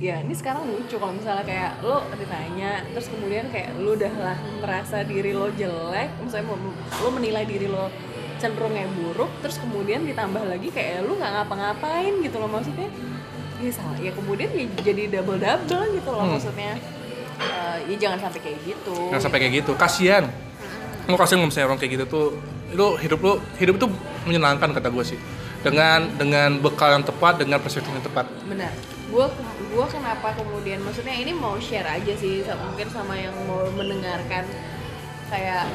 ya 0.00 0.16
ini 0.16 0.32
sekarang 0.32 0.64
lucu 0.64 0.96
kalau 0.96 1.12
misalnya 1.12 1.44
kayak 1.44 1.84
lo 1.84 2.00
ditanya 2.16 2.80
terus 2.88 3.12
kemudian 3.12 3.52
kayak 3.52 3.76
lo 3.76 3.92
udah 3.92 4.14
lah 4.16 4.38
merasa 4.58 5.04
diri 5.04 5.36
lo 5.36 5.52
jelek 5.52 6.08
misalnya 6.24 6.48
mau- 6.48 6.72
lo 6.96 7.08
menilai 7.12 7.44
diri 7.44 7.68
lo 7.68 7.92
cenderungnya 8.40 8.88
buruk 8.88 9.28
terus 9.44 9.60
kemudian 9.60 10.00
ditambah 10.02 10.40
lagi 10.40 10.72
kayak 10.72 11.04
lu 11.04 11.20
nggak 11.20 11.28
ngapa-ngapain 11.28 12.24
gitu 12.24 12.40
loh 12.40 12.48
maksudnya. 12.48 12.88
Ya 13.60 13.68
salah 13.68 14.00
ya 14.00 14.08
kemudian 14.16 14.48
ya 14.48 14.64
jadi 14.80 15.12
double 15.12 15.36
double 15.36 15.84
gitu 15.92 16.08
loh 16.08 16.24
Hmm. 16.24 16.32
maksudnya. 16.32 16.72
Eh, 17.36 17.76
ya 17.92 17.96
jangan 18.00 18.24
sampai 18.24 18.40
kayak 18.40 18.58
gitu. 18.64 18.96
Nggak 19.12 19.20
sampai 19.20 19.38
kayak 19.44 19.52
gitu 19.60 19.72
kasihan. 19.76 20.24
Lu 21.04 21.20
kasihan 21.20 21.44
kalau 21.44 21.52
misalnya 21.52 21.68
orang 21.68 21.76
kayak 21.76 21.92
gitu 22.00 22.04
tuh 22.08 22.26
lu 22.72 22.96
hidup 22.96 23.20
lu 23.20 23.32
hidup 23.60 23.76
itu 23.76 23.86
menyenangkan 24.24 24.72
kata 24.72 24.88
gue 24.88 25.04
sih. 25.04 25.20
Dengan 25.60 26.08
dengan 26.16 26.56
bekal 26.56 26.96
yang 26.96 27.04
tepat 27.04 27.44
dengan 27.44 27.60
perspektif 27.60 27.92
yang 27.92 28.00
tepat. 28.00 28.24
Benar 28.48 28.72
gue 29.10 29.26
gua 29.74 29.86
kenapa 29.90 30.34
kemudian 30.38 30.78
maksudnya 30.86 31.14
ini 31.14 31.34
mau 31.34 31.58
share 31.58 31.86
aja 31.86 32.14
sih 32.14 32.46
mungkin 32.46 32.88
sama 32.90 33.18
yang 33.18 33.34
mau 33.46 33.66
mendengarkan. 33.74 34.46
Kayak 35.30 35.66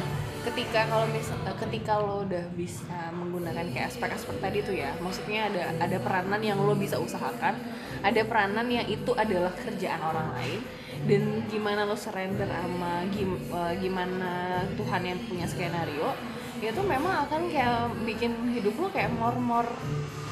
ketika 0.46 0.86
kalau 0.86 1.10
misal 1.10 1.36
eh, 1.42 1.58
ketika 1.58 1.98
lo 1.98 2.22
udah 2.22 2.46
bisa 2.54 3.10
menggunakan 3.18 3.66
kayak 3.74 3.90
aspek-aspek 3.90 4.38
tadi 4.38 4.62
tuh 4.62 4.78
ya 4.78 4.94
maksudnya 5.02 5.50
ada 5.50 5.74
ada 5.82 5.98
peranan 5.98 6.38
yang 6.38 6.62
lo 6.62 6.78
bisa 6.78 7.02
usahakan 7.02 7.58
ada 8.06 8.22
peranan 8.30 8.70
yang 8.70 8.86
itu 8.86 9.10
adalah 9.18 9.50
kerjaan 9.58 9.98
orang 10.06 10.38
lain 10.38 10.62
dan 11.10 11.42
gimana 11.50 11.90
lo 11.90 11.98
surrender 11.98 12.46
sama 12.46 13.10
gim- 13.10 13.42
eh, 13.42 13.74
gimana 13.82 14.62
Tuhan 14.78 15.02
yang 15.02 15.20
punya 15.26 15.50
skenario 15.50 16.14
itu 16.62 16.82
memang 16.84 17.28
akan 17.28 17.42
kayak 17.52 17.92
bikin 18.08 18.32
hidup 18.56 18.76
lo 18.80 18.88
kayak 18.92 19.12
more 19.16 19.38
more 19.40 19.70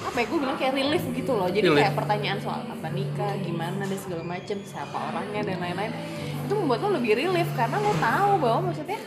apa 0.03 0.17
ya 0.19 0.25
gue 0.27 0.39
bilang 0.39 0.57
kayak 0.59 0.73
relief 0.75 1.03
gitu 1.15 1.31
loh. 1.31 1.47
Jadi 1.47 1.67
Relief. 1.71 1.79
kayak 1.79 1.93
pertanyaan 1.95 2.39
soal 2.43 2.61
apa 2.67 2.87
nikah 2.91 3.33
gimana 3.39 3.83
dan 3.87 3.99
segala 3.99 4.23
macem 4.27 4.57
siapa 4.67 4.97
orangnya 4.99 5.41
dan 5.47 5.57
lain-lain. 5.63 5.91
Itu 6.43 6.53
membuat 6.59 6.79
lo 6.83 6.89
lebih 6.99 7.11
relief 7.15 7.47
karena 7.55 7.79
lo 7.79 7.93
tahu 7.97 8.31
bahwa 8.43 8.59
maksudnya 8.71 8.99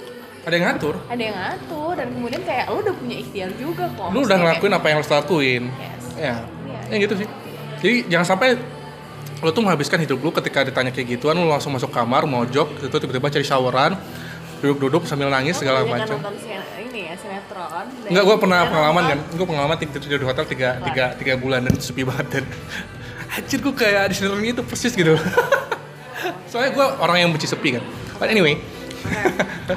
ada 0.47 0.55
yang 0.55 0.64
ngatur. 0.73 0.95
Ada 1.11 1.23
yang 1.23 1.37
ngatur 1.37 1.93
dan 1.99 2.09
kemudian 2.14 2.43
kayak 2.47 2.64
lo 2.73 2.79
udah 2.81 2.95
punya 2.97 3.17
ikhtiar 3.19 3.51
juga 3.61 3.85
kok. 3.93 4.09
Lu 4.14 4.21
udah 4.25 4.39
ngelakuin 4.41 4.73
apa 4.73 4.87
yang 4.89 4.97
harus 5.03 5.11
lakuin. 5.12 5.62
Kayak, 5.69 5.93
yes. 5.93 6.07
ya. 6.17 6.35
Iya. 6.64 6.81
ya 6.89 6.97
gitu 7.03 7.14
sih. 7.19 7.29
Jadi 7.77 7.95
jangan 8.09 8.27
sampai 8.33 8.49
lo 9.45 9.53
tuh 9.53 9.61
menghabiskan 9.61 10.01
hidup 10.01 10.19
lu 10.25 10.33
ketika 10.33 10.64
ditanya 10.64 10.89
kayak 10.89 11.19
gituan 11.19 11.37
lu 11.37 11.45
langsung 11.45 11.77
masuk 11.77 11.93
kamar 11.93 12.25
mojok 12.25 12.89
itu 12.89 12.97
tiba-tiba 12.97 13.29
cari 13.29 13.45
showeran 13.45 13.93
duduk-duduk 14.61 15.04
sambil 15.04 15.28
nangis 15.28 15.61
segala 15.61 15.84
kebanyakan 15.84 16.18
macam. 16.20 16.32
ini 16.80 17.00
ya 17.12 17.14
sinetron. 17.20 17.86
Enggak, 18.09 18.24
gue 18.24 18.36
pernah 18.40 18.61
pengalaman 18.68 19.02
kan. 19.04 19.18
Gue 19.36 19.46
pengalaman 19.46 19.76
tidur 19.76 20.18
di 20.20 20.26
hotel 20.26 20.44
tiga, 20.48 20.68
tiga, 20.80 21.04
tiga 21.16 21.34
bulan 21.36 21.68
dan 21.68 21.74
sepi 21.76 22.02
banget 22.02 22.26
dan 22.40 22.44
Anjir 23.36 23.61
gue 23.61 23.74
kayak 23.74 24.09
di 24.11 24.14
sinetron 24.16 24.40
itu 24.40 24.64
persis 24.64 24.96
gitu. 24.96 25.12
Soalnya 26.50 26.70
gue 26.72 26.86
orang 27.04 27.16
yang 27.20 27.30
benci 27.34 27.48
sepi 27.48 27.76
kan. 27.76 27.84
But 28.16 28.32
anyway. 28.32 28.57
Oke. 29.68 29.76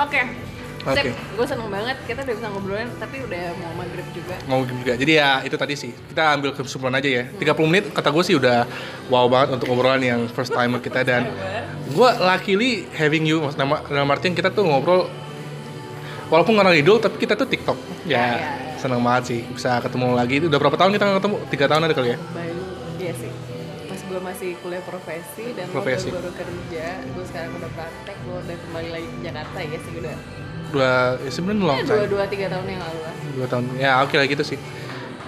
Oke. 0.00 0.20
Sip, 0.84 1.06
gue 1.08 1.46
seneng 1.46 1.68
banget. 1.68 1.96
Kita 2.04 2.20
udah 2.20 2.34
bisa 2.36 2.48
ngobrolin 2.48 2.88
tapi 2.96 3.16
udah 3.18 3.42
mau 3.56 3.72
maghrib 3.74 4.06
juga. 4.12 4.34
mau 4.44 4.60
juga. 4.62 4.92
Jadi 4.92 5.12
ya 5.14 5.40
itu 5.40 5.56
tadi 5.56 5.74
sih. 5.74 5.90
Kita 5.90 6.36
ambil 6.36 6.52
kesimpulan 6.52 6.94
aja 6.94 7.08
ya. 7.08 7.24
30 7.30 7.40
menit 7.64 7.84
kata 7.88 8.12
gue 8.12 8.20
sih 8.22 8.36
udah 8.36 8.68
wow 9.08 9.24
banget 9.24 9.56
untuk 9.56 9.72
obrolan 9.72 9.98
yang 9.98 10.20
first 10.28 10.50
timer 10.50 10.78
kita. 10.78 11.00
Dan 11.00 11.32
gue 11.86 12.10
luckily 12.20 12.84
having 12.92 13.24
you 13.24 13.40
nama 13.54 13.80
dalam 13.82 14.08
artian 14.08 14.32
kita 14.32 14.48
tuh 14.48 14.62
ngobrol 14.62 15.08
walaupun 16.26 16.52
nggak 16.52 16.76
idol 16.76 17.00
tapi 17.00 17.16
kita 17.16 17.32
tuh 17.32 17.46
tiktok. 17.46 17.78
Ya, 18.04 18.12
Ya, 18.12 18.20
ya, 18.20 18.36
ya. 18.36 18.76
seneng 18.76 19.00
banget 19.00 19.24
sih 19.24 19.40
bisa 19.46 19.80
ketemu 19.80 20.12
lagi. 20.12 20.36
Udah 20.42 20.58
berapa 20.58 20.76
tahun 20.76 20.92
kita 20.92 21.04
nggak 21.06 21.18
ketemu? 21.18 21.36
Tiga 21.48 21.64
tahun 21.66 21.82
ada 21.82 21.94
kali 21.94 22.08
ya? 22.12 22.18
Baru 22.20 22.62
iya 22.98 23.12
sih. 23.16 23.30
Pas 23.84 24.00
gue 24.02 24.20
masih 24.20 24.50
kuliah 24.60 24.82
profesi 24.82 25.46
dan 25.52 25.64
lo 25.68 25.72
Profesi. 25.72 26.08
baru 26.10 26.28
kerja, 26.28 26.86
gue 27.00 27.24
sekarang 27.24 27.52
udah 27.54 27.70
praktek, 27.72 28.16
gue 28.18 28.36
udah 28.36 28.56
kembali 28.58 28.88
lagi 28.90 29.06
ke 29.06 29.18
Jakarta 29.22 29.58
ya 29.60 29.78
sih 29.78 29.94
udah. 29.96 30.16
Dua 30.74 30.92
ya 31.16 31.30
sebenarnya 31.30 31.62
long 31.62 31.78
Ya, 31.78 31.84
time 31.84 31.96
dua 31.96 32.08
dua 32.10 32.24
tiga 32.26 32.46
tahun 32.48 32.66
yang 32.66 32.80
lalu 32.82 32.98
lah. 33.00 33.14
dua 33.32 33.46
tahun 33.46 33.64
ya 33.76 33.90
oke 34.02 34.14
lah 34.14 34.26
gitu 34.26 34.42
sih 34.44 34.58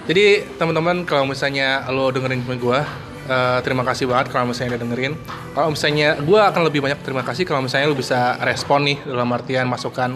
jadi 0.05 0.25
teman-teman 0.55 1.03
kalau 1.03 1.23
misalnya 1.23 1.67
lo 1.87 2.07
dengerin 2.09 2.43
gue 2.43 2.79
eh, 3.25 3.59
terima 3.59 3.83
kasih 3.83 4.05
banget 4.05 4.27
kalau 4.29 4.45
misalnya 4.47 4.75
udah 4.75 4.81
dengerin 4.83 5.13
kalau 5.51 5.69
misalnya 5.71 6.07
gue 6.17 6.39
akan 6.41 6.61
lebih 6.63 6.79
banyak 6.79 6.99
terima 7.01 7.23
kasih 7.23 7.43
kalau 7.43 7.59
misalnya 7.59 7.87
lo 7.87 7.95
bisa 7.95 8.35
respon 8.39 8.83
nih 8.83 8.97
dalam 9.03 9.27
artian 9.29 9.65
masukan 9.65 10.15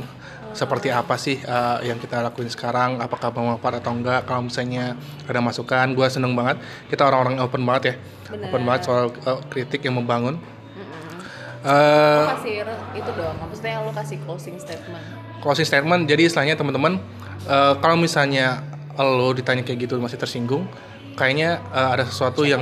seperti 0.52 0.92
apa 0.92 1.16
sih 1.16 1.40
eh, 1.40 1.78
yang 1.86 1.96
kita 1.96 2.20
lakuin 2.22 2.48
sekarang 2.48 3.00
apakah 3.00 3.32
bermanfaat 3.32 3.80
atau 3.80 3.92
enggak 3.92 4.24
kalau 4.24 4.48
misalnya 4.48 4.96
ada 5.24 5.40
masukan 5.40 5.92
gue 5.92 6.08
seneng 6.08 6.36
banget 6.36 6.60
kita 6.88 7.04
orang-orang 7.04 7.40
open 7.40 7.64
banget 7.64 7.84
ya 7.84 7.96
Bener. 8.30 8.48
open 8.48 8.62
banget 8.64 8.82
soal 8.84 9.04
eh, 9.12 9.40
kritik 9.48 9.80
yang 9.82 9.96
membangun 9.96 10.36
Mm-mm. 10.36 11.20
Eh, 11.62 12.20
Lo 12.20 12.32
kasih 12.36 12.66
itu 12.92 13.12
dong, 13.14 13.36
maksudnya 13.38 13.80
lo 13.80 13.94
kasih 13.94 14.18
closing 14.26 14.58
statement. 14.58 15.06
Closing 15.42 15.66
statement. 15.68 16.06
Jadi 16.06 16.30
istilahnya 16.30 16.56
teman-teman 16.56 17.02
eh, 17.50 17.74
kalau 17.82 17.98
misalnya 17.98 18.62
lo 19.02 19.34
ditanya 19.34 19.66
kayak 19.66 19.90
gitu 19.90 19.98
masih 19.98 20.22
tersinggung 20.22 20.70
kayaknya 21.18 21.60
eh, 21.74 21.90
ada 21.98 22.06
sesuatu 22.06 22.46
yang 22.46 22.62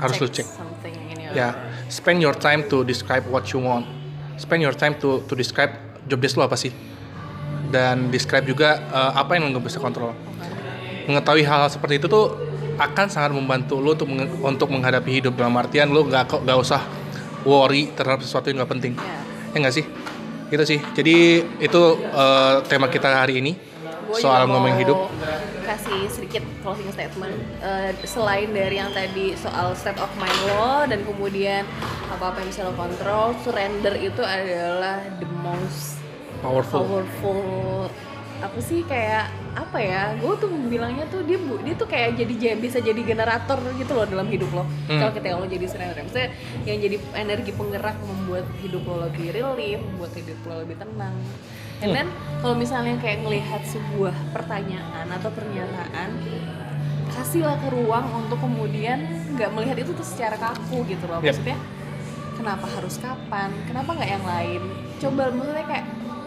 harus 0.00 0.16
lo 0.18 0.28
cek. 0.28 0.48
ya 1.36 1.52
spend 1.92 2.24
your 2.24 2.32
time 2.32 2.64
to 2.66 2.80
describe 2.82 3.28
what 3.28 3.44
you 3.52 3.60
want. 3.60 3.84
Spend 4.40 4.64
your 4.64 4.72
time 4.72 4.96
to 5.00 5.20
to 5.28 5.36
describe 5.36 5.72
job 6.08 6.20
desk 6.20 6.40
lo 6.40 6.48
apa 6.48 6.56
sih? 6.56 6.72
Dan 7.68 8.08
describe 8.08 8.48
juga 8.48 8.80
eh, 8.80 9.12
apa 9.14 9.36
yang 9.36 9.52
lo 9.52 9.60
bisa 9.60 9.76
kontrol. 9.76 10.16
Mengetahui 11.06 11.46
hal-hal 11.46 11.70
seperti 11.70 12.02
itu 12.02 12.08
tuh 12.10 12.34
akan 12.76 13.06
sangat 13.08 13.32
membantu 13.32 13.80
lo 13.80 13.96
untuk 13.96 14.08
menge- 14.08 14.32
untuk 14.44 14.68
menghadapi 14.68 15.22
hidup 15.22 15.32
dalam 15.38 15.56
artian 15.56 15.88
lo 15.88 16.04
nggak 16.04 16.24
kok 16.28 16.40
nggak 16.44 16.58
usah 16.60 16.82
worry 17.46 17.94
terhadap 17.94 18.20
sesuatu 18.24 18.50
yang 18.50 18.60
nggak 18.64 18.72
penting. 18.72 18.92
Ya. 18.96 19.20
ya 19.54 19.56
nggak 19.64 19.76
sih 19.76 19.84
gitu 20.50 20.64
sih. 20.66 20.78
Jadi 20.94 21.42
itu 21.58 21.82
eh, 22.00 22.54
tema 22.66 22.86
kita 22.90 23.24
hari 23.24 23.42
ini. 23.42 23.52
Gua 24.06 24.22
soal 24.22 24.46
ngomongin 24.46 24.74
mau 24.78 24.82
hidup. 24.82 24.98
kasih 25.66 26.06
sedikit 26.06 26.42
closing 26.62 26.86
statement. 26.94 27.34
Eh, 27.58 27.90
selain 28.06 28.46
dari 28.54 28.78
yang 28.78 28.94
tadi 28.94 29.34
soal 29.34 29.74
state 29.74 29.98
of 29.98 30.10
mind 30.14 30.40
lo 30.46 30.86
dan 30.86 31.02
kemudian 31.02 31.66
apa 32.06 32.30
apa 32.30 32.38
yang 32.38 32.48
bisa 32.54 32.62
lo 32.62 32.72
kontrol 32.78 33.34
surrender 33.42 33.98
itu 33.98 34.22
adalah 34.22 35.02
the 35.18 35.26
most 35.42 35.98
powerful. 36.38 36.86
powerful 36.86 37.90
apa 38.38 38.58
sih 38.62 38.84
kayak 38.86 39.32
apa 39.56 39.78
ya 39.78 40.12
gue 40.14 40.34
tuh 40.36 40.46
bilangnya 40.68 41.04
tuh 41.06 41.24
dia 41.24 41.38
bu- 41.38 41.58
dia 41.58 41.72
tuh 41.72 41.84
kayak 41.84 42.12
jadi 42.14 42.34
ja- 42.36 42.58
bisa 42.58 42.76
jadi 42.78 43.00
generator 43.02 43.56
gitu 43.72 43.88
loh 43.90 44.04
dalam 44.04 44.26
hidup 44.26 44.52
lo 44.52 44.68
Hmm. 44.84 45.00
kalau 45.00 45.10
kita 45.10 45.32
lo 45.34 45.46
jadi 45.46 45.64
surrender 45.64 45.96
maksudnya 45.98 46.28
yang 46.62 46.78
jadi 46.78 46.96
energi 47.16 47.50
penggerak 47.50 47.96
membuat 48.00 48.44
hidup 48.58 48.84
lo 48.84 49.00
lebih 49.02 49.32
relief 49.32 49.80
membuat 49.82 50.12
hidup 50.12 50.38
lo 50.42 50.60
lebih 50.60 50.76
tenang 50.76 51.16
and 51.78 51.88
Hmm. 51.88 51.96
then 51.96 52.08
kalau 52.38 52.52
misalnya 52.54 52.94
kayak 52.98 53.18
ngelihat 53.18 53.64
sebuah 53.64 54.12
pertanyaan 54.30 55.08
atau 55.10 55.30
pernyataan 55.30 56.10
kasihlah 57.08 57.56
ke 57.56 57.68
ruang 57.70 58.06
untuk 58.14 58.36
kemudian 58.36 58.98
nggak 59.32 59.50
melihat 59.50 59.76
itu 59.78 59.90
tuh 59.90 60.04
secara 60.04 60.36
kaku 60.36 60.84
gitu 60.84 61.04
loh 61.06 61.18
Yep. 61.18 61.32
maksudnya 61.32 61.56
kenapa 62.36 62.66
harus 62.68 63.00
kapan 63.00 63.48
kenapa 63.64 63.88
nggak 63.90 64.10
yang 64.10 64.26
lain 64.26 64.62
coba 64.96 65.22
maksudnya 65.30 65.64
kayak 65.64 65.84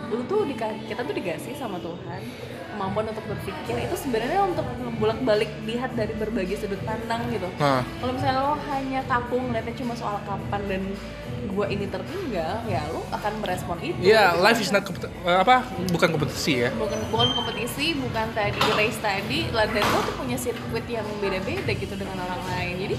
lu 0.10 0.22
tuh 0.26 0.42
dika- 0.44 0.82
kita 0.84 1.02
tuh 1.02 1.14
dikasih 1.14 1.54
sama 1.54 1.78
Tuhan 1.78 2.22
kemampuan 2.70 3.06
untuk 3.08 3.26
berpikir. 3.26 3.76
Itu 3.82 3.96
sebenarnya 3.96 4.40
untuk 4.42 4.64
bolak 4.96 5.20
balik 5.22 5.52
lihat 5.64 5.94
dari 5.94 6.14
berbagai 6.14 6.56
sudut 6.58 6.80
pandang 6.82 7.28
gitu. 7.28 7.46
Nah. 7.56 7.84
Kalau 7.84 8.12
misalnya 8.12 8.40
lo 8.42 8.54
hanya 8.68 9.00
kaku 9.04 9.36
ngeliatnya 9.38 9.76
cuma 9.76 9.94
soal 9.94 10.18
kapan 10.24 10.62
dan 10.66 10.82
gua 11.50 11.66
ini 11.66 11.86
tertinggal 11.86 12.64
ya 12.66 12.82
lo 12.88 13.04
akan 13.10 13.34
merespon 13.40 13.78
itu. 13.80 14.00
Ya 14.02 14.32
Gitu. 14.32 14.42
life 14.42 14.60
is 14.60 14.72
not 14.72 14.84
apa 15.26 15.56
bukan 15.90 16.10
kompetisi 16.10 16.64
ya. 16.64 16.70
Bukan 16.72 17.00
bukan 17.10 17.30
kompetisi 17.34 17.86
bukan 17.96 18.28
tadi 18.32 18.60
race 18.74 19.00
tadi. 19.00 19.50
Dan 19.50 19.86
lo 19.86 20.00
tuh 20.02 20.16
punya 20.16 20.38
sirkuit 20.38 20.88
yang 20.88 21.06
beda-beda 21.20 21.70
gitu 21.70 21.94
dengan 21.94 22.18
orang 22.18 22.42
lain. 22.48 22.76
Jadi 22.80 22.96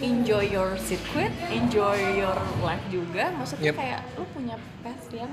enjoy 0.00 0.48
your 0.48 0.80
circuit 0.80 1.28
enjoy 1.50 1.92
your 2.16 2.32
life 2.60 2.80
juga. 2.88 3.28
Maksudnya 3.36 3.68
Yep. 3.68 3.76
kayak 3.76 4.00
lo 4.16 4.24
punya 4.32 4.56
path 4.80 5.04
yang 5.12 5.28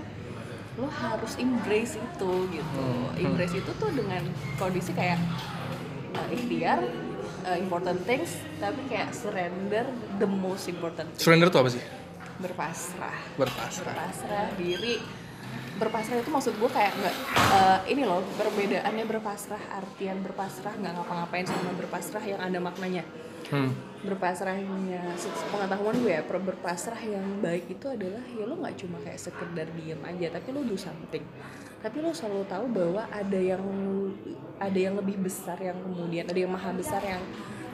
lo 0.77 0.87
harus 0.89 1.33
embrace 1.41 1.97
itu 1.97 2.31
gitu. 2.53 2.85
Hmm. 2.85 3.17
embrace 3.17 3.57
itu 3.57 3.71
tuh 3.81 3.89
dengan 3.89 4.21
kondisi 4.61 4.93
kayak 4.93 5.17
uh, 6.13 6.27
ikhtiar 6.29 6.85
uh, 7.49 7.57
important 7.57 7.97
things 8.05 8.37
tapi 8.61 8.77
kayak 8.85 9.09
surrender 9.09 9.89
the 10.21 10.29
most 10.29 10.69
important 10.69 11.09
thing. 11.17 11.23
Surrender 11.25 11.49
itu 11.49 11.57
apa 11.57 11.69
sih? 11.73 11.81
Berpasrah. 12.37 13.17
Berpasrah. 13.33 13.93
Berpasrah 13.93 14.47
diri. 14.53 15.01
Berpasrah 15.81 16.21
itu 16.21 16.29
maksud 16.29 16.53
gue 16.57 16.69
kayak 16.73 16.89
nggak 16.89 17.15
eh, 17.53 17.79
ini 17.93 18.01
loh 18.01 18.25
perbedaannya 18.33 19.05
berpasrah 19.05 19.61
artian 19.77 20.25
berpasrah 20.25 20.73
nggak 20.73 20.93
ngapa-ngapain 20.97 21.45
sama 21.45 21.69
berpasrah 21.77 22.25
yang 22.25 22.41
ada 22.41 22.57
maknanya 22.57 23.05
hmm. 23.51 23.71
berpasrahnya 24.05 24.65
pengetahuan 25.51 25.95
gue 25.99 26.13
ya 26.13 26.21
berpasrah 26.23 27.01
yang 27.01 27.25
baik 27.41 27.65
itu 27.71 27.85
adalah 27.89 28.23
ya 28.33 28.43
lo 28.45 28.55
nggak 28.59 28.75
cuma 28.79 28.97
kayak 29.03 29.19
sekedar 29.19 29.67
diem 29.73 30.01
aja 30.03 30.37
tapi 30.37 30.47
lo 30.53 30.61
do 30.63 30.77
something 30.77 31.23
tapi 31.77 31.97
lo 32.01 32.09
selalu 32.09 32.45
tahu 32.49 32.65
bahwa 32.73 33.03
ada 33.13 33.39
yang 33.39 33.63
ada 34.57 34.79
yang 34.79 34.97
lebih 34.97 35.21
besar 35.21 35.57
yang 35.61 35.77
kemudian 35.81 36.25
ada 36.25 36.39
yang 36.39 36.51
maha 36.51 36.73
besar 36.73 37.01
yang 37.05 37.21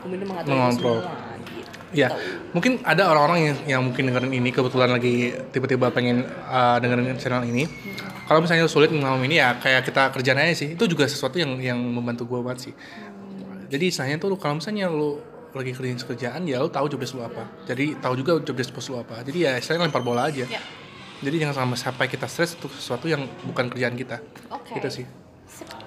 kemudian 0.04 0.28
mengatur 0.28 0.52
Mengontrol. 0.52 1.00
semua 1.00 1.40
gitu. 1.48 1.72
Ya, 1.94 2.10
mungkin 2.52 2.82
ada 2.84 3.08
orang-orang 3.08 3.40
yang, 3.40 3.58
yang 3.64 3.82
mungkin 3.86 4.10
dengerin 4.10 4.34
ini 4.34 4.50
kebetulan 4.52 4.92
lagi 4.92 5.32
tiba-tiba 5.54 5.94
pengen 5.94 6.28
uh, 6.50 6.82
dengerin 6.82 7.16
channel 7.22 7.46
ini. 7.48 7.70
Kalau 8.28 8.44
misalnya 8.44 8.68
sulit 8.68 8.92
ngomong 8.92 9.24
ini 9.24 9.40
ya 9.40 9.56
kayak 9.62 9.88
kita 9.88 10.12
kerjaan 10.12 10.42
aja 10.42 10.58
sih. 10.58 10.76
Itu 10.76 10.90
juga 10.90 11.08
sesuatu 11.08 11.40
yang 11.40 11.62
yang 11.62 11.80
membantu 11.80 12.28
gue 12.28 12.40
banget 12.44 12.60
sih. 12.70 12.74
Jadi 13.72 13.90
istilahnya 13.90 14.18
tuh 14.20 14.36
kalau 14.36 14.60
misalnya 14.60 14.90
lu 14.90 15.22
lagi 15.54 15.72
kerjain 15.74 15.98
kerjaan 16.02 16.42
ya 16.50 16.58
lu 16.62 16.70
tahu 16.70 16.90
job 16.90 17.00
desk 17.02 17.14
lu 17.14 17.22
apa. 17.22 17.46
Jadi 17.70 17.98
tahu 18.02 18.14
juga 18.18 18.42
job 18.42 18.58
desk 18.58 18.74
bos 18.74 18.90
lu 18.90 18.98
apa. 18.98 19.22
Jadi 19.22 19.46
ya 19.46 19.58
istilahnya 19.58 19.90
lempar 19.90 20.02
bola 20.02 20.30
aja. 20.30 20.46
Ya. 20.50 20.62
Jadi 21.24 21.36
jangan 21.40 21.56
sampai 21.64 21.78
sampai 21.80 22.06
kita 22.12 22.28
stres 22.28 22.58
untuk 22.60 22.74
sesuatu 22.76 23.08
yang 23.08 23.24
bukan 23.48 23.72
kerjaan 23.72 23.96
kita. 23.96 24.20
Oke. 24.52 24.76
Gitu 24.76 24.90
sih. 24.92 25.06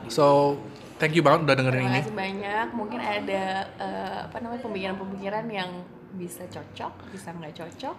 So, 0.06 0.56
thank 0.96 1.12
you 1.12 1.20
banget 1.20 1.44
udah 1.50 1.54
dengerin 1.58 1.82
Terima 1.82 1.92
ini. 1.92 2.00
kasih 2.00 2.16
banyak. 2.16 2.66
Mungkin 2.72 3.00
ada 3.02 3.44
eh, 3.76 4.18
apa 4.30 4.36
namanya 4.40 4.62
pemikiran-pemikiran 4.64 5.44
yang 5.50 5.70
bisa 6.16 6.46
cocok, 6.48 7.12
bisa 7.12 7.34
nggak 7.36 7.52
cocok. 7.52 7.96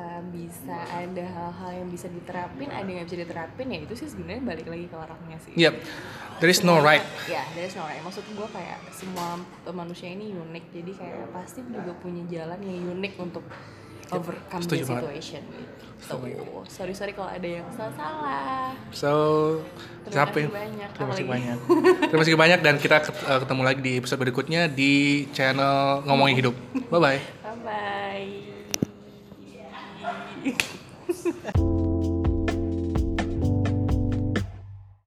Eh, 0.00 0.20
bisa 0.32 0.76
ada 0.88 1.24
hal-hal 1.28 1.70
yang 1.84 1.88
bisa 1.92 2.08
diterapin, 2.08 2.72
ada 2.72 2.88
yang 2.88 3.04
bisa 3.04 3.20
diterapin 3.20 3.68
ya 3.68 3.78
itu 3.84 3.92
sih 3.92 4.08
sebenarnya 4.08 4.42
balik 4.48 4.66
lagi 4.72 4.86
ke 4.88 4.96
orangnya 4.96 5.36
sih. 5.44 5.52
Yep. 5.60 5.74
There 6.40 6.48
is 6.48 6.64
no 6.64 6.80
right. 6.80 7.04
Ya, 7.28 7.44
there 7.52 7.68
is 7.68 7.76
no 7.76 7.84
right. 7.84 8.00
Maksud 8.00 8.24
gue 8.32 8.48
kayak 8.48 8.80
semua 8.96 9.36
manusia 9.76 10.08
ini 10.08 10.32
unik, 10.32 10.64
jadi 10.72 10.92
kayak 10.96 11.36
pasti 11.36 11.60
juga 11.68 11.92
punya 12.00 12.24
jalan 12.32 12.56
yang 12.64 12.96
unik 12.96 13.12
untuk 13.20 13.44
overcome 14.08 14.62
the 14.64 14.64
setuju 14.64 14.84
banget. 14.88 15.02
situation. 15.04 15.42
Gitu. 15.52 15.84
Sorry 16.72 16.94
sorry 16.96 17.12
kalau 17.12 17.28
ada 17.28 17.48
yang 17.60 17.68
salah-salah. 17.76 18.72
So, 18.96 19.10
Terima 20.08 20.16
sampai 20.16 20.48
kasih 20.48 20.56
banyak. 20.56 20.88
terima 20.96 21.08
kasih 21.12 21.26
banyak. 21.28 21.56
terima 22.08 22.20
kasih 22.24 22.36
banyak 22.40 22.60
dan 22.64 22.74
kita 22.80 22.96
uh, 23.04 23.38
ketemu 23.44 23.62
lagi 23.68 23.80
di 23.84 23.92
episode 24.00 24.20
berikutnya 24.24 24.60
di 24.72 24.92
channel 25.36 26.00
ngomongin 26.08 26.40
hidup. 26.40 26.54
Bye 26.88 27.00
bye. 27.04 27.20
Bye 27.44 28.49
bye. 30.42 30.56